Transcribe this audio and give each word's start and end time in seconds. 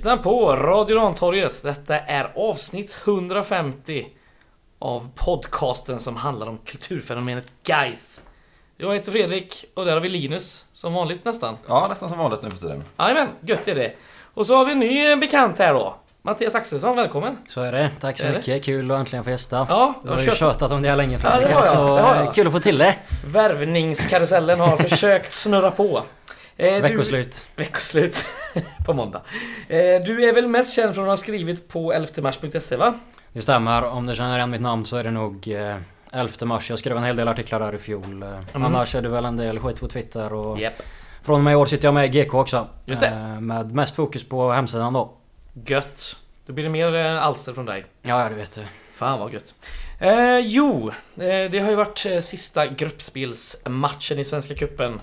Lyssnar 0.00 0.16
på 0.16 0.56
Radio 0.56 0.96
Rantorget. 0.96 1.62
Detta 1.62 1.98
är 1.98 2.32
avsnitt 2.36 2.96
150 3.04 4.06
av 4.78 5.08
podcasten 5.14 5.98
som 5.98 6.16
handlar 6.16 6.46
om 6.46 6.58
kulturfenomenet 6.58 7.44
Guys. 7.66 8.20
Jag 8.76 8.94
heter 8.94 9.12
Fredrik 9.12 9.64
och 9.74 9.84
där 9.84 9.92
har 9.92 10.00
vi 10.00 10.08
Linus, 10.08 10.64
som 10.74 10.94
vanligt 10.94 11.24
nästan. 11.24 11.56
Ja, 11.68 11.86
nästan 11.88 12.08
som 12.08 12.18
vanligt 12.18 12.42
nu 12.42 12.50
för 12.50 12.58
tiden. 12.58 12.84
Jajamän, 12.98 13.28
gött 13.40 13.68
är 13.68 13.74
det. 13.74 13.92
Och 14.34 14.46
så 14.46 14.56
har 14.56 14.64
vi 14.64 14.72
en 14.72 14.78
ny 14.78 15.16
bekant 15.16 15.58
här 15.58 15.74
då. 15.74 15.94
Mattias 16.22 16.54
Axelsson, 16.54 16.96
välkommen! 16.96 17.38
Så 17.48 17.60
är 17.62 17.72
det. 17.72 17.90
Tack 18.00 18.18
så 18.18 18.24
Är 18.26 18.30
det? 18.30 18.36
mycket. 18.36 18.64
Kul 18.64 18.90
att 18.90 18.98
äntligen 18.98 19.24
få 19.24 19.30
gästa. 19.30 19.66
Ja, 19.68 19.94
Du 20.02 20.08
har 20.10 20.18
ju 20.18 20.26
kört- 20.26 20.36
tjatat 20.36 20.70
om 20.72 20.82
det 20.82 20.88
här 20.88 20.96
länge 20.96 21.18
Ja, 21.22 21.30
det 21.30 21.36
Fredrik. 21.36 21.56
har 21.56 21.64
jag. 21.64 21.74
så 21.76 21.96
Det 21.96 22.02
har 22.02 22.16
jag. 22.16 22.24
eh, 22.26 22.32
kul 22.32 22.46
att 22.46 22.52
få 22.52 22.60
till 22.60 22.78
det. 22.78 22.96
Värvningskarusellen 23.26 24.60
har 24.60 24.76
försökt 24.88 25.32
snurra 25.34 25.70
på. 25.70 26.02
Eh, 26.60 26.74
du- 26.74 26.80
Veckoslut. 26.80 27.48
Veckoslut 27.56 28.24
på 28.86 28.92
måndag. 28.94 29.22
Eh, 29.68 29.76
du 29.78 30.24
är 30.28 30.32
väl 30.32 30.46
mest 30.48 30.72
känd 30.72 30.94
från 30.94 31.04
att 31.04 31.10
ha 31.10 31.16
skrivit 31.16 31.68
på 31.68 31.92
11mars.se 31.92 32.76
va? 32.76 32.94
Det 33.32 33.42
stämmer. 33.42 33.84
Om 33.84 34.06
du 34.06 34.14
känner 34.16 34.36
igen 34.36 34.50
mitt 34.50 34.60
namn 34.60 34.86
så 34.86 34.96
är 34.96 35.04
det 35.04 35.10
nog 35.10 35.48
eh, 35.48 35.76
11 36.12 36.32
mars. 36.46 36.70
Jag 36.70 36.78
skrev 36.78 36.96
en 36.96 37.04
hel 37.04 37.16
del 37.16 37.28
artiklar 37.28 37.60
där 37.60 37.74
i 37.74 37.78
fjol. 37.78 38.22
Eh, 38.22 38.28
Mm. 38.28 38.64
Annars 38.66 38.94
är 38.94 39.02
det 39.02 39.08
väl 39.08 39.24
en 39.24 39.36
del 39.36 39.58
skit 39.60 39.80
på 39.80 39.88
Twitter 39.88 40.32
och... 40.32 40.60
Japp. 40.60 40.82
Från 41.22 41.38
och 41.38 41.44
med 41.44 41.52
i 41.52 41.56
år 41.56 41.66
sitter 41.66 41.84
jag 41.84 41.94
med 41.94 42.14
i 42.14 42.22
GK 42.22 42.34
också. 42.34 42.66
Just 42.84 43.00
det. 43.00 43.06
Eh, 43.06 43.40
Med 43.40 43.74
mest 43.74 43.96
fokus 43.96 44.24
på 44.28 44.50
hemsidan 44.52 44.92
då. 44.92 45.12
Gött. 45.66 46.16
Då 46.46 46.52
blir 46.52 46.64
det 46.64 46.70
mer 46.70 46.94
eh, 46.94 47.22
alster 47.26 47.52
från 47.52 47.66
dig. 47.66 47.84
Ja, 48.02 48.28
det 48.28 48.34
vet 48.34 48.52
du. 48.54 48.62
Fan 48.94 49.20
vad 49.20 49.32
gött. 49.32 49.54
Eh, 50.00 50.38
jo, 50.38 50.90
det 51.14 51.58
har 51.62 51.70
ju 51.70 51.76
varit 51.76 52.06
sista 52.24 52.66
gruppspelsmatchen 52.66 54.18
i 54.18 54.24
Svenska 54.24 54.54
Cupen. 54.54 55.00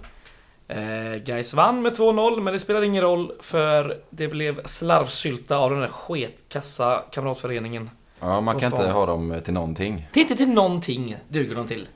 Eh, 0.68 1.16
Gais 1.24 1.54
vann 1.54 1.82
med 1.82 1.98
2-0, 1.98 2.42
men 2.42 2.54
det 2.54 2.60
spelar 2.60 2.82
ingen 2.82 3.02
roll 3.02 3.32
för 3.40 3.98
det 4.10 4.28
blev 4.28 4.66
slarvsylta 4.66 5.58
av 5.58 5.72
den 5.72 5.80
där 5.80 5.88
sketkassa 5.88 7.04
kamratföreningen. 7.12 7.90
Ja, 8.20 8.42
man 8.42 8.60
kan 8.60 8.72
inte 8.74 8.88
ha 8.88 9.06
dem 9.06 9.42
till 9.44 9.54
någonting. 9.54 10.08
Det 10.14 10.20
är 10.20 10.22
inte 10.22 10.36
till 10.36 10.50
någonting 10.50 11.18
duger 11.30 11.56
de 11.56 11.68
till. 11.68 11.88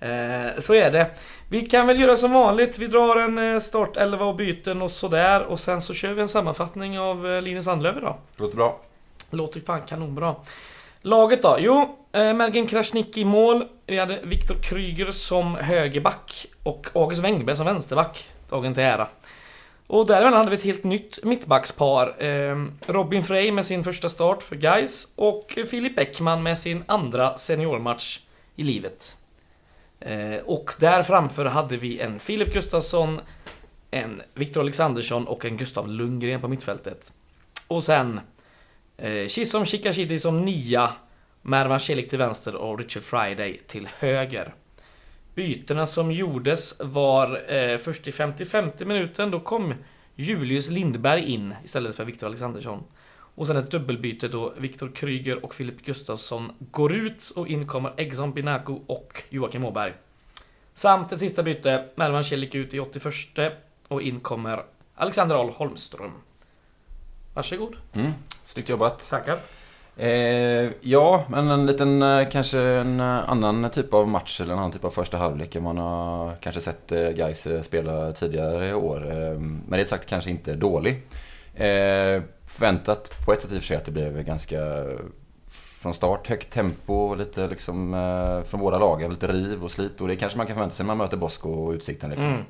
Eh, 0.00 0.60
så 0.60 0.74
är 0.74 0.90
det. 0.90 1.10
Vi 1.48 1.66
kan 1.66 1.86
väl 1.86 2.00
göra 2.00 2.16
som 2.16 2.32
vanligt. 2.32 2.78
Vi 2.78 2.86
drar 2.86 3.16
en 3.16 3.54
eh, 3.54 3.60
startelva 3.60 4.24
och 4.24 4.36
byten 4.36 4.82
och 4.82 4.90
sådär. 4.90 5.42
Och 5.42 5.60
sen 5.60 5.82
så 5.82 5.94
kör 5.94 6.12
vi 6.12 6.22
en 6.22 6.28
sammanfattning 6.28 6.98
av 6.98 7.26
eh, 7.26 7.42
Linus 7.42 7.64
Sandlöv 7.64 7.98
idag. 7.98 8.16
Låter 8.36 8.56
bra. 8.56 8.80
Låter 9.30 9.60
fan 9.60 9.80
kanonbra. 9.86 10.34
Laget 11.02 11.42
då? 11.42 11.56
Jo, 11.58 11.98
eh, 12.12 12.34
Mergen 12.34 12.66
Krasniqi 12.66 13.20
i 13.20 13.24
mål. 13.24 13.68
Vi 13.86 13.98
hade 13.98 14.20
Viktor 14.22 14.54
Kryger 14.62 15.10
som 15.10 15.54
högerback 15.54 16.46
och 16.62 16.86
August 16.94 17.22
Wengberg 17.22 17.56
som 17.56 17.66
vänsterback. 17.66 18.30
Dagen 18.50 18.74
till 18.74 18.82
ära. 18.82 19.08
Och 19.86 20.06
däremellan 20.06 20.38
hade 20.38 20.50
vi 20.50 20.56
ett 20.56 20.62
helt 20.62 20.84
nytt 20.84 21.24
mittbackspar. 21.24 22.24
Eh, 22.24 22.66
Robin 22.86 23.24
Frey 23.24 23.52
med 23.52 23.66
sin 23.66 23.84
första 23.84 24.08
start 24.08 24.42
för 24.42 24.56
Guys 24.56 25.12
och 25.16 25.58
Filip 25.70 25.96
Bäckman 25.96 26.42
med 26.42 26.58
sin 26.58 26.84
andra 26.86 27.36
seniormatch 27.36 28.20
i 28.56 28.64
livet. 28.64 29.16
Eh, 30.00 30.36
och 30.44 30.74
där 30.78 31.02
framför 31.02 31.44
hade 31.44 31.76
vi 31.76 32.00
en 32.00 32.20
Filip 32.20 32.52
Gustafsson, 32.52 33.20
en 33.90 34.22
Viktor 34.34 34.60
Alexandersson 34.60 35.26
och 35.26 35.44
en 35.44 35.56
Gustav 35.56 35.88
Lundgren 35.88 36.40
på 36.40 36.48
mittfältet. 36.48 37.12
Och 37.68 37.84
sen 37.84 38.20
Eh, 39.02 39.28
Chisom 39.28 39.64
Chikashidi 39.64 40.20
som 40.20 40.44
nia, 40.44 40.92
Mervan 41.42 41.80
Celik 41.80 42.10
till 42.10 42.18
vänster 42.18 42.54
och 42.54 42.78
Richard 42.78 43.02
Friday 43.02 43.60
till 43.66 43.88
höger. 43.98 44.54
Bytena 45.34 45.86
som 45.86 46.12
gjordes 46.12 46.80
var 46.80 47.52
eh, 47.52 47.78
först 47.78 48.08
i 48.08 48.12
55 48.12 48.70
minuten, 48.78 49.30
då 49.30 49.40
kom 49.40 49.74
Julius 50.14 50.68
Lindberg 50.68 51.24
in 51.24 51.54
istället 51.64 51.96
för 51.96 52.04
Viktor 52.04 52.26
Alexandersson. 52.26 52.84
Och 53.34 53.46
sen 53.46 53.56
ett 53.56 53.70
dubbelbyte 53.70 54.28
då 54.28 54.52
Viktor 54.58 54.90
Kryger 54.94 55.44
och 55.44 55.54
Filip 55.54 55.84
Gustafsson 55.84 56.52
går 56.58 56.92
ut 56.92 57.32
och 57.36 57.48
in 57.48 57.66
kommer 57.66 57.92
Egson 57.96 58.32
Binaku 58.32 58.78
och 58.86 59.22
Joakim 59.28 59.64
Åberg. 59.64 59.92
Samt 60.74 61.12
ett 61.12 61.20
sista 61.20 61.42
byte, 61.42 61.88
Mervan 61.94 62.24
Celik 62.24 62.54
ut 62.54 62.74
i 62.74 62.80
81 62.80 63.52
och 63.88 64.02
in 64.02 64.20
kommer 64.20 64.64
Alexander 64.94 65.36
Ahl 65.36 65.50
Holmström. 65.50 66.12
Varsågod. 67.34 67.76
Mm. 67.92 68.12
Snyggt 68.44 68.68
jobbat. 68.68 69.08
Tackar. 69.10 69.61
Eh, 69.96 70.70
ja, 70.80 71.24
men 71.28 71.48
en 71.48 71.66
liten 71.66 72.02
eh, 72.02 72.28
kanske 72.28 72.60
en 72.60 73.00
eh, 73.00 73.30
annan 73.30 73.70
typ 73.70 73.94
av 73.94 74.08
match 74.08 74.40
eller 74.40 74.52
en 74.52 74.58
annan 74.58 74.72
typ 74.72 74.84
av 74.84 74.90
första 74.90 75.16
halvlek 75.16 75.56
än 75.56 75.62
man 75.62 75.78
har 75.78 76.34
kanske 76.40 76.60
sett 76.60 76.92
eh, 76.92 77.08
Gais 77.08 77.48
spela 77.62 78.12
tidigare 78.12 78.68
i 78.68 78.74
år. 78.74 79.10
Eh, 79.10 79.38
men 79.38 79.78
det 79.78 79.84
sagt 79.84 80.08
kanske 80.08 80.30
inte 80.30 80.54
dålig. 80.54 81.02
Eh, 81.54 82.22
förväntat 82.46 83.10
på 83.26 83.32
ett 83.32 83.42
sätt 83.42 83.52
i 83.52 83.58
och 83.58 83.62
för 83.62 83.66
sig 83.66 83.76
att 83.76 83.84
det 83.84 83.90
blev 83.90 84.22
ganska 84.22 84.58
från 85.82 85.94
start 85.94 86.28
högt 86.28 86.50
tempo, 86.50 87.14
lite 87.14 87.48
liksom 87.48 87.94
eh, 87.94 88.48
från 88.48 88.60
båda 88.60 88.78
lagen, 88.78 89.10
lite 89.10 89.28
riv 89.32 89.64
och 89.64 89.70
slit 89.70 90.00
och 90.00 90.08
det 90.08 90.16
kanske 90.16 90.38
man 90.38 90.46
kan 90.46 90.56
förvänta 90.56 90.74
sig 90.74 90.84
när 90.84 90.94
man 90.94 90.98
möter 90.98 91.16
Bosko 91.16 91.50
och 91.50 91.72
Utsikten 91.72 92.10
liksom. 92.10 92.28
Mm. 92.28 92.42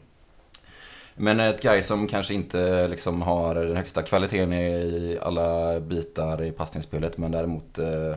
Men 1.14 1.40
ett 1.40 1.62
guy 1.62 1.82
som 1.82 2.06
kanske 2.06 2.34
inte 2.34 2.88
liksom 2.88 3.22
har 3.22 3.54
den 3.54 3.76
högsta 3.76 4.02
kvaliteten 4.02 4.52
i 4.52 5.18
alla 5.22 5.80
bitar 5.80 6.42
i 6.42 6.52
passningsspelet 6.52 7.18
men 7.18 7.30
däremot 7.30 7.78
eh, 7.78 8.14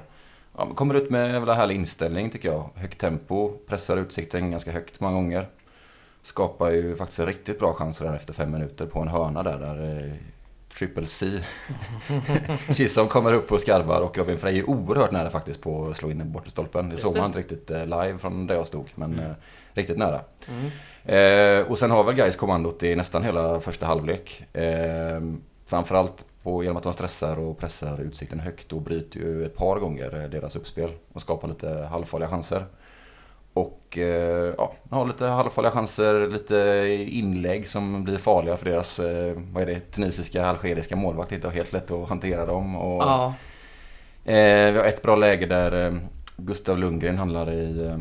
ja, 0.57 0.67
kommer 0.75 0.93
ut 0.93 1.09
med 1.09 1.25
en 1.25 1.33
jävla 1.33 1.53
härlig 1.53 1.75
inställning 1.75 2.29
tycker 2.29 2.49
jag. 2.49 2.69
Högt 2.75 2.99
tempo, 2.99 3.51
pressar 3.67 3.97
utsikten 3.97 4.51
ganska 4.51 4.71
högt 4.71 4.99
många 4.99 5.13
gånger. 5.13 5.47
Skapar 6.23 6.71
ju 6.71 6.95
faktiskt 6.95 7.19
en 7.19 7.25
riktigt 7.25 7.59
bra 7.59 7.73
chans 7.73 7.97
där 7.97 8.13
efter 8.13 8.33
fem 8.33 8.51
minuter 8.51 8.85
på 8.85 8.99
en 8.99 9.07
hörna 9.07 9.43
där. 9.43 9.59
där 9.59 9.97
eh, 9.97 10.13
Triple 10.77 11.07
C. 11.07 11.25
Chisholm 12.73 13.07
kommer 13.07 13.33
upp 13.33 13.51
och 13.51 13.61
skarvar 13.61 14.01
och 14.01 14.17
Robin 14.17 14.37
Frey 14.37 14.59
är 14.59 14.69
oerhört 14.69 15.11
nära 15.11 15.29
faktiskt 15.29 15.61
på 15.61 15.87
att 15.87 15.97
slå 15.97 16.11
in 16.11 16.17
den 16.17 16.31
bortre 16.31 16.49
stolpen. 16.49 16.85
Det 16.89 16.93
Just 16.93 17.03
såg 17.03 17.17
man 17.17 17.25
inte 17.25 17.39
riktigt 17.39 17.71
eh, 17.71 17.85
live 17.85 18.17
från 18.17 18.47
där 18.47 18.55
jag 18.55 18.67
stod 18.67 18.89
men 18.95 19.19
eh, 19.19 19.31
riktigt 19.75 19.97
nära. 19.97 20.21
Mm. 20.47 20.71
Eh, 21.05 21.71
och 21.71 21.77
sen 21.77 21.91
har 21.91 22.03
väl 22.03 22.15
guys 22.15 22.35
kommandot 22.35 22.83
i 22.83 22.95
nästan 22.95 23.23
hela 23.23 23.59
första 23.59 23.85
halvlek. 23.85 24.55
Eh, 24.55 25.21
framförallt 25.65 26.25
på, 26.43 26.63
genom 26.63 26.77
att 26.77 26.83
de 26.83 26.93
stressar 26.93 27.39
och 27.39 27.57
pressar 27.57 28.01
utsikten 28.01 28.39
högt 28.39 28.73
och 28.73 28.81
bryter 28.81 29.19
ju 29.19 29.45
ett 29.45 29.55
par 29.55 29.79
gånger 29.79 30.21
eh, 30.23 30.29
deras 30.29 30.55
uppspel 30.55 30.89
och 31.13 31.21
skapar 31.21 31.47
lite 31.47 31.87
halvfarliga 31.91 32.29
chanser. 32.29 32.65
Och 33.53 33.97
eh, 33.97 34.53
ja, 34.57 34.73
har 34.89 35.05
lite 35.05 35.25
halvfarliga 35.25 35.71
chanser, 35.71 36.27
lite 36.27 36.57
inlägg 37.09 37.67
som 37.67 38.03
blir 38.03 38.17
farliga 38.17 38.57
för 38.57 38.65
deras, 38.65 38.99
eh, 38.99 39.33
vad 39.51 39.63
är 39.63 39.67
det, 39.67 39.79
tunisiska, 39.79 40.45
algeriska 40.45 40.95
målvakt. 40.95 41.29
Det 41.29 41.33
är 41.33 41.37
inte 41.37 41.49
helt 41.49 41.73
lätt 41.73 41.91
att 41.91 42.09
hantera 42.09 42.45
dem. 42.45 42.75
Och, 42.75 43.01
Ja, 43.03 43.33
Eh, 44.25 44.71
vi 44.71 44.77
har 44.77 44.85
ett 44.85 45.01
bra 45.01 45.15
läge 45.15 45.45
där 45.45 45.85
eh, 45.85 45.93
Gustav 46.37 46.77
Lundgren 46.77 47.17
handlar 47.17 47.51
i 47.51 47.93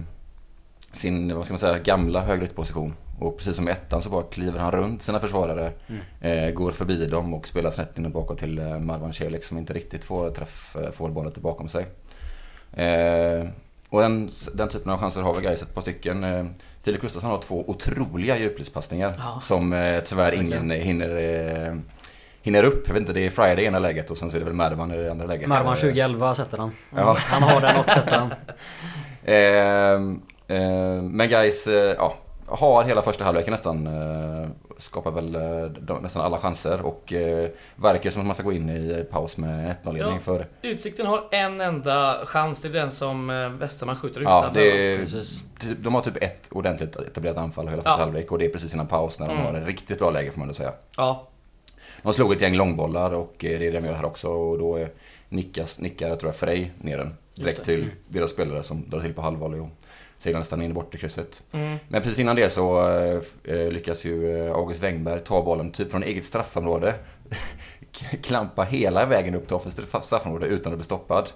sin, 0.95 1.37
vad 1.37 1.45
ska 1.45 1.53
man 1.53 1.59
säga, 1.59 1.79
gamla 1.79 2.21
högerytterposition. 2.21 2.95
Och 3.21 3.37
precis 3.39 3.57
som 3.57 3.69
i 3.69 3.71
ettan 3.71 4.03
så 4.03 4.11
bara 4.11 4.23
kliver 4.23 4.59
han 4.61 4.73
runt 4.73 5.03
sina 5.03 5.21
försvarare. 5.21 5.73
Eh, 6.21 6.51
går 6.51 6.71
förbi 6.71 7.07
dem 7.07 7.35
och 7.35 7.47
spelar 7.47 7.71
snett 7.71 7.99
in 7.99 8.05
och 8.07 8.11
bakåt 8.11 8.39
till 8.39 8.59
eh, 8.59 8.79
Marwan 8.79 9.13
Celik 9.13 9.45
som 9.45 9.59
inte 9.59 9.73
riktigt 9.73 10.05
får 10.05 10.31
träff, 10.31 10.77
eh, 10.77 10.91
får 10.91 11.09
bollen 11.09 11.33
bakom 11.37 11.69
sig. 11.69 11.87
Eh, 12.73 13.45
och 13.89 14.01
den, 14.01 14.31
den 14.55 14.69
typen 14.69 14.93
av 14.93 14.99
chanser 15.01 15.23
har 15.23 15.33
väl 15.35 15.43
Gais 15.43 15.63
ett 15.63 15.75
par 15.75 15.83
stycken. 15.83 16.25
Eh, 16.25 16.45
Filip 16.83 17.01
Gustafsson 17.01 17.31
har 17.31 17.39
två 17.39 17.65
otroliga 17.71 18.39
djupledspassningar 18.39 19.15
Ja. 19.19 19.41
som 19.41 19.73
eh, 19.73 20.01
tyvärr 20.05 20.33
ingen 20.33 20.71
hinner, 20.71 21.17
eh, 21.69 21.75
hinner 22.43 22.65
upp. 22.65 22.85
Jag 22.87 22.95
vet 22.95 23.01
inte, 23.01 23.13
det 23.13 23.27
är 23.27 23.31
Friday 23.31 23.65
i 23.65 23.67
ena 23.67 23.79
läget 23.79 24.11
och 24.11 24.19
sen 24.19 24.31
så 24.31 24.37
är 24.37 24.39
det 24.39 24.45
väl 24.45 24.55
Mervan 24.55 24.93
i 24.93 24.97
det 24.97 25.11
andra 25.11 25.27
läget. 25.27 25.49
Marwan 25.49 25.73
Eh, 25.73 25.79
2011 25.81 26.35
sätter 26.35 26.59
han. 26.59 26.71
Ja. 26.97 27.17
Han 27.21 27.43
har 27.43 27.61
den 27.61 27.77
och 27.77 27.91
sätter 27.91 28.11
den. 28.11 28.33
Eh, 29.27 29.35
eh, 29.35 30.01
men 31.03 31.29
guys, 31.29 31.67
eh, 31.67 31.95
ja, 31.99 32.15
har 32.47 32.85
hela 32.85 33.03
första 33.03 33.25
halvleken 33.25 33.51
nästan. 33.53 33.87
Eh, 33.87 34.49
skapar 34.77 35.11
väl 35.11 35.35
eh, 35.35 36.01
nästan 36.03 36.23
alla 36.23 36.39
chanser 36.39 36.81
och 36.87 37.13
eh, 37.13 37.49
verkar 37.77 38.11
som 38.11 38.21
att 38.21 38.27
man 38.27 38.35
ska 38.35 38.45
gå 38.45 38.53
in 38.53 38.71
i 38.71 39.05
paus 39.11 39.37
med 39.37 39.75
1-0-ledning 39.85 40.15
Ja. 40.15 40.21
för... 40.21 40.47
Utsikten 40.63 41.07
har 41.07 41.25
en 41.31 41.61
enda 41.61 42.21
chans, 42.27 42.61
det 42.61 42.69
är 42.69 42.73
den 42.73 42.91
som 42.91 43.31
eh, 43.31 43.49
Westerman 43.49 43.97
skjuter 43.97 44.21
Ja, 44.21 44.41
utanför. 44.41 44.61
det 44.61 44.93
är, 44.95 44.99
Precis. 44.99 45.43
de 45.83 45.95
har 45.95 46.01
typ 46.01 46.23
ett 46.23 46.49
ordentligt 46.51 46.97
etablerat 46.97 47.37
anfall 47.39 47.69
hela 47.69 47.77
Ja. 47.85 47.91
första 47.91 48.03
halvlek 48.05 48.33
och 48.33 48.39
det 48.39 48.45
är 48.45 48.49
precis 48.49 48.75
innan 48.75 48.87
paus 48.87 49.19
när 49.21 49.27
de 49.29 49.33
Mm. 49.39 49.47
har 49.47 49.55
ett 49.61 49.67
riktigt 49.67 49.99
bra 49.99 50.11
läge 50.11 50.31
får 50.31 50.39
man 50.39 50.45
ändå 50.45 50.55
säga. 50.55 50.73
ja. 50.97 51.29
De 52.03 52.13
slog 52.13 52.33
ett 52.33 52.41
gäng 52.41 52.55
långbollar 52.55 53.15
och 53.15 53.45
eh, 53.45 53.59
det 53.59 53.67
är 53.67 53.73
det 53.73 53.81
de 53.81 53.87
gör 53.87 53.95
här 53.95 54.05
också 54.05 54.29
och 54.29 54.59
då 54.59 54.79
eh, 54.79 54.89
nickas, 55.29 55.81
nickar 55.81 56.09
jag 56.09 56.21
tror 56.21 56.29
jag 56.29 56.37
Frej 56.37 56.73
ner 56.81 56.99
den 56.99 57.15
direkt 57.35 57.65
till 57.65 57.81
Mm. 57.83 57.91
deras 58.09 58.31
spelare 58.31 58.63
som 58.63 58.91
drar 58.91 59.01
till 59.01 59.15
på 59.15 59.23
halvvolley 59.23 59.61
seglar 60.19 60.39
nästan 60.39 60.63
in 60.63 60.71
i 60.71 60.75
bortre 60.75 60.99
krysset. 60.99 61.43
Mm. 61.53 61.79
Men 61.89 62.03
precis 62.03 62.19
innan 62.19 62.37
det 62.37 62.51
så 62.51 62.89
eh, 62.89 63.21
eh, 63.45 63.69
lyckas 63.71 64.05
ju 64.05 64.47
eh, 64.47 64.55
August 64.55 64.83
Wengberg 64.83 65.21
ta 65.21 65.43
bollen 65.43 65.73
typ 65.73 65.91
från 65.91 66.03
eget 66.03 66.25
straffområde. 66.25 66.95
Klampa 68.23 68.63
hela 68.63 69.07
vägen 69.07 69.35
upp 69.35 69.47
till 69.47 69.57
offensivt 69.57 70.05
straffområde 70.05 70.47
utan 70.47 70.73
att 70.73 70.79
bli 70.79 70.85
stoppad. 70.85 71.29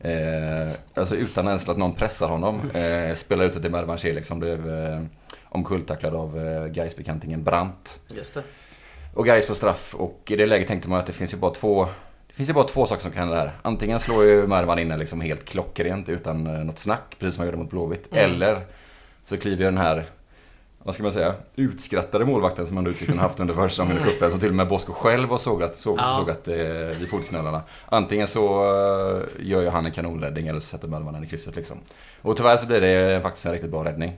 Eh, 0.00 0.72
alltså 0.94 1.16
utan 1.16 1.46
ens 1.46 1.68
att 1.68 1.76
någon 1.76 1.94
pressar 1.94 2.28
honom. 2.28 2.60
Eh, 2.74 3.14
spelar 3.14 3.44
ut 3.44 3.52
det 3.52 3.60
till 3.60 3.70
Mervan 3.70 3.98
Celik 3.98 4.24
som 4.24 4.38
blev 4.38 4.70
eh, 4.70 5.02
omkulltacklad 5.44 6.14
av 6.14 6.46
eh, 6.46 6.66
Gais-bekantingen 6.66 7.44
Brandt. 7.44 8.00
Just 8.08 8.34
det. 8.34 8.42
Och 9.14 9.26
Gais 9.26 9.46
får 9.46 9.54
straff 9.54 9.94
och 9.94 10.20
i 10.26 10.36
det 10.36 10.46
läget 10.46 10.68
tänkte 10.68 10.90
man 10.90 10.98
att 10.98 11.06
det 11.06 11.12
finns 11.12 11.32
ju 11.32 11.36
bara 11.36 11.54
två 11.54 11.88
det 12.32 12.36
finns 12.36 12.48
ju 12.48 12.52
bara 12.52 12.64
två 12.64 12.86
saker 12.86 13.02
som 13.02 13.10
kan 13.12 13.20
hända 13.22 13.36
här. 13.36 13.52
Antingen 13.62 14.00
slår 14.00 14.24
ju 14.24 14.46
Mervan 14.46 14.78
inne 14.78 14.96
liksom 14.96 15.20
helt 15.20 15.44
klockrent 15.44 16.08
utan 16.08 16.46
eh, 16.46 16.64
något 16.64 16.78
snack, 16.78 17.16
precis 17.18 17.34
som 17.34 17.40
han 17.42 17.46
gjorde 17.46 17.58
mot 17.62 17.70
Blåvitt. 17.70 18.12
Mm. 18.12 18.24
Eller 18.24 18.60
så 19.24 19.36
kliver 19.36 19.58
ju 19.58 19.64
den 19.64 19.78
här, 19.78 20.04
vad 20.78 20.94
ska 20.94 21.02
man 21.02 21.12
säga, 21.12 21.34
utskrattade 21.56 22.24
målvakten 22.24 22.66
som 22.66 22.78
ändå 22.78 22.90
Utsikten 22.90 23.18
haft 23.18 23.40
under 23.40 23.54
försäsongen 23.54 23.96
i 23.96 24.00
cupen. 24.00 24.30
Som 24.30 24.40
till 24.40 24.48
och 24.48 24.54
med 24.54 24.68
Bosko 24.68 24.92
själv 24.92 25.28
har 25.28 25.38
sågat, 25.38 25.76
såg, 25.76 25.98
Ja. 25.98 26.16
sågat 26.18 26.48
eh, 26.48 26.98
vid 26.98 27.08
fotknölarna. 27.10 27.62
Antingen 27.86 28.26
så 28.26 28.62
eh, 28.64 29.22
gör 29.46 29.62
ju 29.62 29.68
han 29.68 29.86
en 29.86 29.92
kanonräddning 29.92 30.46
eller 30.46 30.60
så 30.60 30.66
sätter 30.66 30.88
Mervan 30.88 31.14
den 31.14 31.24
i 31.24 31.26
krysset 31.26 31.56
liksom. 31.56 31.78
Och 32.22 32.36
tyvärr 32.36 32.56
så 32.56 32.66
blir 32.66 32.80
det 32.80 33.20
faktiskt 33.22 33.46
en 33.46 33.52
riktigt 33.52 33.70
bra 33.70 33.84
räddning. 33.84 34.12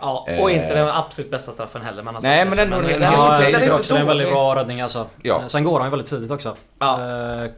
Ja, 0.00 0.26
Eh. 0.28 0.42
och 0.42 0.50
inte 0.50 0.74
den 0.74 0.88
absolut 0.88 1.30
bästa 1.30 1.52
straffen 1.52 1.82
heller. 1.82 2.02
Man 2.02 2.14
har 2.14 2.22
Nej, 2.22 2.38
sagt 2.46 2.48
men 2.48 2.58
så, 2.58 2.64
den 2.64 2.72
är 2.72 2.82
den 2.82 2.90
helt 2.90 3.02
Ja, 3.02 3.36
okej. 3.38 3.50
jag 3.52 3.60
den 3.88 3.96
är 3.96 4.00
en 4.00 4.06
väldigt 4.06 4.28
bra 4.28 4.56
räddning 4.56 4.80
alltså. 4.80 5.06
Ja. 5.22 5.40
Eh, 5.40 5.46
Sen 5.46 5.64
går 5.64 5.78
han 5.80 5.86
ju 5.86 5.90
väldigt 5.90 6.10
tidigt 6.10 6.30
också. 6.30 6.56
Ja. 6.78 7.00
Eh, 7.44 7.50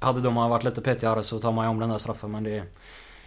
hade 0.00 0.20
domaren 0.20 0.50
varit 0.50 0.64
lite 0.64 0.80
petigare 0.80 1.22
så 1.22 1.38
tar 1.38 1.52
man 1.52 1.64
ju 1.64 1.70
om 1.70 1.80
den 1.80 1.88
där 1.90 1.98
straffen 1.98 2.30
men 2.30 2.44
det 2.44 2.56
är 2.58 2.64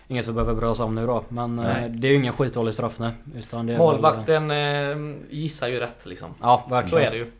inget 0.07 0.27
vi 0.27 0.31
behöver 0.33 0.53
bry 0.53 0.65
oss 0.67 0.79
om 0.79 0.95
nu 0.95 1.07
då. 1.07 1.23
Men 1.29 1.59
eh, 1.59 1.65
Nej. 1.65 1.89
det 1.89 2.07
är 2.07 2.11
ju 2.11 2.17
ingen 2.17 2.33
skitdålig 2.33 2.73
straff 2.73 2.99
nu. 2.99 3.11
Utan 3.37 3.65
det 3.67 3.73
är 3.73 3.77
Väl, 3.77 3.85
Målvakten 3.87 4.51
eh, 4.51 5.15
gissar 5.29 5.67
ju 5.67 5.79
rätt 5.79 6.05
liksom. 6.05 6.29
ja, 6.41 6.63
Så 6.67 6.75
verkligen. 6.75 7.07
är 7.07 7.11
det 7.11 7.17
ju. 7.17 7.31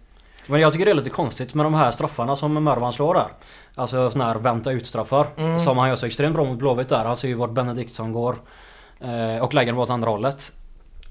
Men 0.47 0.61
jag 0.61 0.71
tycker 0.73 0.85
det 0.85 0.91
är 0.91 0.95
lite 0.95 1.09
konstigt 1.09 1.53
med 1.53 1.65
de 1.65 1.73
här 1.73 1.91
straffarna 1.91 2.35
som 2.35 2.63
Mervan 2.63 2.93
slår 2.93 3.13
där. 3.13 3.27
Alltså 3.75 4.11
såna 4.11 4.25
här 4.25 4.35
vänta 4.35 4.71
ut 4.71 4.87
straffar. 4.87 5.27
Mm. 5.37 5.59
Som 5.59 5.77
han 5.77 5.89
gör 5.89 5.95
så 5.95 6.05
extremt 6.05 6.35
bra 6.35 6.43
mot 6.45 6.57
Blåvitt 6.57 6.89
där. 6.89 7.05
Han 7.05 7.17
ser 7.17 7.27
ju 7.27 7.33
vart 7.33 7.49
Benediktsson 7.51 8.13
går. 8.13 8.35
Eh, 9.01 9.43
och 9.43 9.53
lägger 9.53 9.71
den 9.73 9.81
åt 9.81 9.89
andra 9.89 10.09
hållet. 10.09 10.53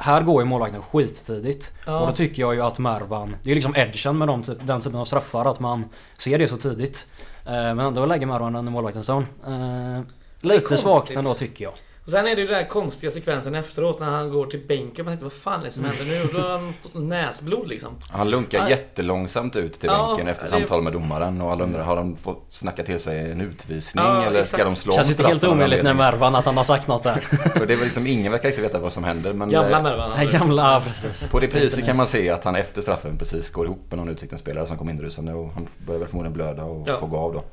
Här 0.03 0.23
går 0.23 0.43
ju 0.43 0.49
målvakten 0.49 0.83
skittidigt. 0.83 1.73
Ja. 1.87 2.01
Och 2.01 2.07
då 2.07 2.13
tycker 2.13 2.43
jag 2.43 2.55
ju 2.55 2.61
att 2.61 2.79
Mervan... 2.79 3.37
Det 3.43 3.49
är 3.49 3.49
ju 3.49 3.55
liksom 3.55 3.77
edgen 3.77 4.19
med 4.19 4.29
de 4.29 4.43
typ, 4.43 4.59
den 4.63 4.81
typen 4.81 5.01
av 5.01 5.05
straffar. 5.05 5.45
Att 5.45 5.61
man 5.61 5.85
ser 6.17 6.39
det 6.39 6.49
så 6.49 6.57
tidigt. 6.57 7.07
Eh, 7.47 7.53
men 7.53 7.79
ändå 7.79 8.07
lägger 8.07 8.27
Mervan 8.27 8.53
den 8.53 8.69
i 8.69 8.71
målvaktens 8.71 9.07
zon. 9.07 9.27
Eh, 9.47 10.03
lite 10.41 10.77
svagt 10.77 11.11
ändå 11.11 11.35
tycker 11.35 11.65
jag. 11.65 11.73
Och 12.11 12.13
sen 12.13 12.27
är 12.27 12.35
det 12.35 12.41
ju 12.41 12.47
den 12.47 12.57
där 12.57 12.69
konstiga 12.69 13.11
sekvensen 13.11 13.55
efteråt 13.55 14.01
när 14.01 14.07
han 14.11 14.31
går 14.31 14.47
till 14.47 14.61
bänken. 14.69 15.05
Man 15.05 15.13
tänkte 15.13 15.25
vad 15.25 15.33
fan 15.33 15.61
är 15.61 15.65
det 15.65 15.71
som 15.71 15.85
händer 15.85 16.05
nu? 16.05 16.29
Då 16.33 16.41
har 16.41 16.51
han 16.51 16.73
fått 16.83 16.95
näsblod 16.95 17.69
liksom. 17.69 17.97
Han 18.11 18.31
lunkar 18.31 18.59
Ja. 18.59 18.69
jättelångsamt 18.71 19.57
ut 19.57 19.73
till 19.81 19.91
Ja, 19.93 20.07
bänken 20.07 20.29
efter 20.29 20.45
det- 20.45 20.51
samtal 20.51 20.83
med 20.83 20.93
domaren 20.93 21.41
och 21.41 21.53
alla 21.53 21.65
undrar, 21.65 21.83
har 21.83 21.97
de 21.97 22.17
fått 22.17 22.47
snacka 22.49 22.83
till 22.83 22.99
sig 23.01 23.31
en 23.33 23.41
utvisning 23.41 24.05
Ja, 24.05 24.25
eller 24.25 24.41
exakt. 24.41 24.63
ska 24.63 24.65
de 24.65 24.77
slå 24.77 24.93
Känns 24.93 25.11
inte 25.11 25.27
helt 25.27 25.45
omöjligt 25.45 25.83
när? 25.83 25.95
Mervan 25.95 26.35
att 26.35 26.45
han 26.45 26.57
har 26.57 26.65
sagt 26.65 26.89
något 26.89 27.03
där. 27.03 27.25
Och 27.61 27.67
det 27.67 27.73
är 27.73 27.77
väl 27.77 27.85
liksom 27.85 28.07
ingen 28.07 28.33
verkar 28.33 28.49
riktigt 28.49 28.65
veta 28.65 28.79
vad 28.79 28.93
som 28.93 29.05
händer 29.05 29.33
men 29.33 29.51
Gamla 29.51 29.77
eh, 29.77 29.83
Mervan. 29.83 30.11
Nej, 30.17 30.27
gamla, 30.27 30.81
precis. 30.87 31.31
på 31.31 31.41
reprisen 31.41 31.85
kan 31.87 31.97
man 31.97 32.07
se 32.07 32.31
att 32.31 32.45
han 32.45 32.57
efter 32.57 32.83
straffen 32.83 33.19
precis 33.19 33.51
går 33.51 33.67
ihop 33.67 33.81
med 33.89 33.99
någon 33.99 34.09
Utsikten-spelare 34.09 34.67
som 34.67 34.79
kom 34.79 34.91
inrusande 34.91 35.35
och 35.35 35.53
han 35.53 35.67
börjar 35.87 35.99
väl 35.99 36.09
förmodligen 36.09 36.33
blöda 36.35 36.65
och 36.65 36.89
Ja. 36.89 36.99
få 37.01 37.07
gå 37.07 37.17
av 37.17 37.33
då. 37.33 37.45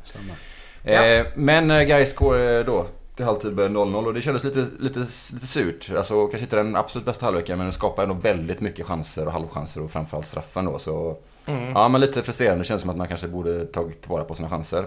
Ja. 0.83 0.93
Eh, 1.03 1.25
men 1.35 1.71
eh, 1.71 1.81
Gais 1.83 2.15
går 2.15 2.63
då 2.63 2.85
till 3.17 3.25
halvtid 3.25 3.55
börjar 3.55 3.69
0-0 3.69 4.05
och 4.05 4.13
det 4.13 4.21
kändes 4.21 4.43
lite, 4.43 4.67
lite, 4.79 4.99
lite 4.99 5.47
surt. 5.47 5.91
Alltså 5.97 6.27
kanske 6.27 6.45
inte 6.45 6.55
den 6.55 6.75
absolut 6.75 7.05
bästa 7.05 7.25
halvleken 7.25 7.57
men 7.57 7.65
den 7.65 7.73
skapar 7.73 8.03
ändå 8.03 8.15
väldigt 8.15 8.61
mycket 8.61 8.85
chanser 8.85 9.25
och 9.25 9.31
halvchanser 9.31 9.83
och 9.83 9.91
framförallt 9.91 10.27
straffen 10.27 10.65
då. 10.65 10.79
Så 10.79 11.17
Mm. 11.47 11.69
ja, 11.69 11.87
men 11.87 12.01
lite 12.01 12.23
frustrerande. 12.23 12.63
Det 12.63 12.67
känns 12.67 12.81
som 12.81 12.89
att 12.89 12.97
man 12.97 13.07
kanske 13.07 13.27
borde 13.27 13.65
tagit 13.65 14.01
tillvara 14.01 14.23
på 14.23 14.35
sina 14.35 14.49
chanser. 14.49 14.85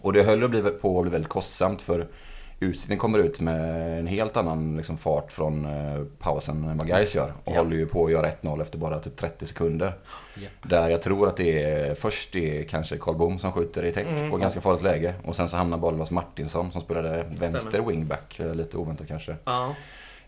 Och 0.00 0.12
det 0.12 0.22
höll 0.22 0.44
att 0.44 0.50
bli, 0.50 0.62
på 0.62 0.98
att 0.98 1.02
bli 1.02 1.12
väldigt 1.12 1.30
kostsamt 1.30 1.82
för 1.82 2.08
Utsikten 2.62 2.98
kommer 2.98 3.18
ut 3.18 3.40
med 3.40 3.98
en 3.98 4.06
helt 4.06 4.36
annan 4.36 4.76
liksom, 4.76 4.98
fart 4.98 5.32
från 5.32 5.64
eh, 5.64 6.04
pausen 6.18 6.64
än 6.64 6.78
vad 6.78 6.86
Gais 6.88 7.14
gör. 7.14 7.32
Och 7.44 7.52
Ja. 7.52 7.58
håller 7.58 7.76
ju 7.76 7.86
på 7.86 8.04
att 8.06 8.12
göra 8.12 8.28
1-0 8.28 8.62
efter 8.62 8.78
bara 8.78 8.98
typ 9.00 9.16
30 9.16 9.46
sekunder. 9.46 9.92
Japp. 10.42 10.52
Där 10.70 10.88
jag 10.90 11.02
tror 11.02 11.28
att 11.28 11.36
det 11.36 11.62
är 11.62 11.94
först 11.94 12.32
det 12.32 12.60
är 12.60 12.64
kanske 12.64 12.96
Karl 12.98 13.14
Bom 13.16 13.38
som 13.38 13.52
skjuter 13.52 13.84
i 13.84 13.92
täck 13.92 14.06
Mm. 14.06 14.30
på 14.30 14.36
ganska 14.36 14.60
farligt 14.60 14.82
läge. 14.82 15.14
Och 15.24 15.36
sen 15.36 15.48
så 15.48 15.56
hamnar 15.56 15.78
bollen 15.78 16.00
hos 16.00 16.10
Martinsson 16.10 16.72
som 16.72 16.80
spelade 16.80 17.24
vänster 17.38 17.80
wingback. 17.82 18.40
eh, 18.40 18.54
Lite 18.54 18.76
oväntat 18.76 19.08
kanske. 19.08 19.36
Ja. 19.44 19.74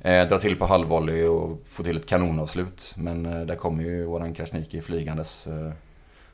Eh, 0.01 0.29
drar 0.29 0.39
till 0.39 0.57
på 0.57 0.67
halvvolley 0.67 1.27
och 1.27 1.61
får 1.69 1.85
till 1.85 1.97
ett 1.97 2.07
kanonavslut. 2.07 2.95
Men 2.97 3.27
eh, 3.27 3.41
där 3.47 3.57
kommer 3.57 3.85
ju 3.85 4.05
våran 4.05 4.35
Krasniqi 4.35 4.81
flygandes. 4.83 5.47
Eh, 5.47 5.71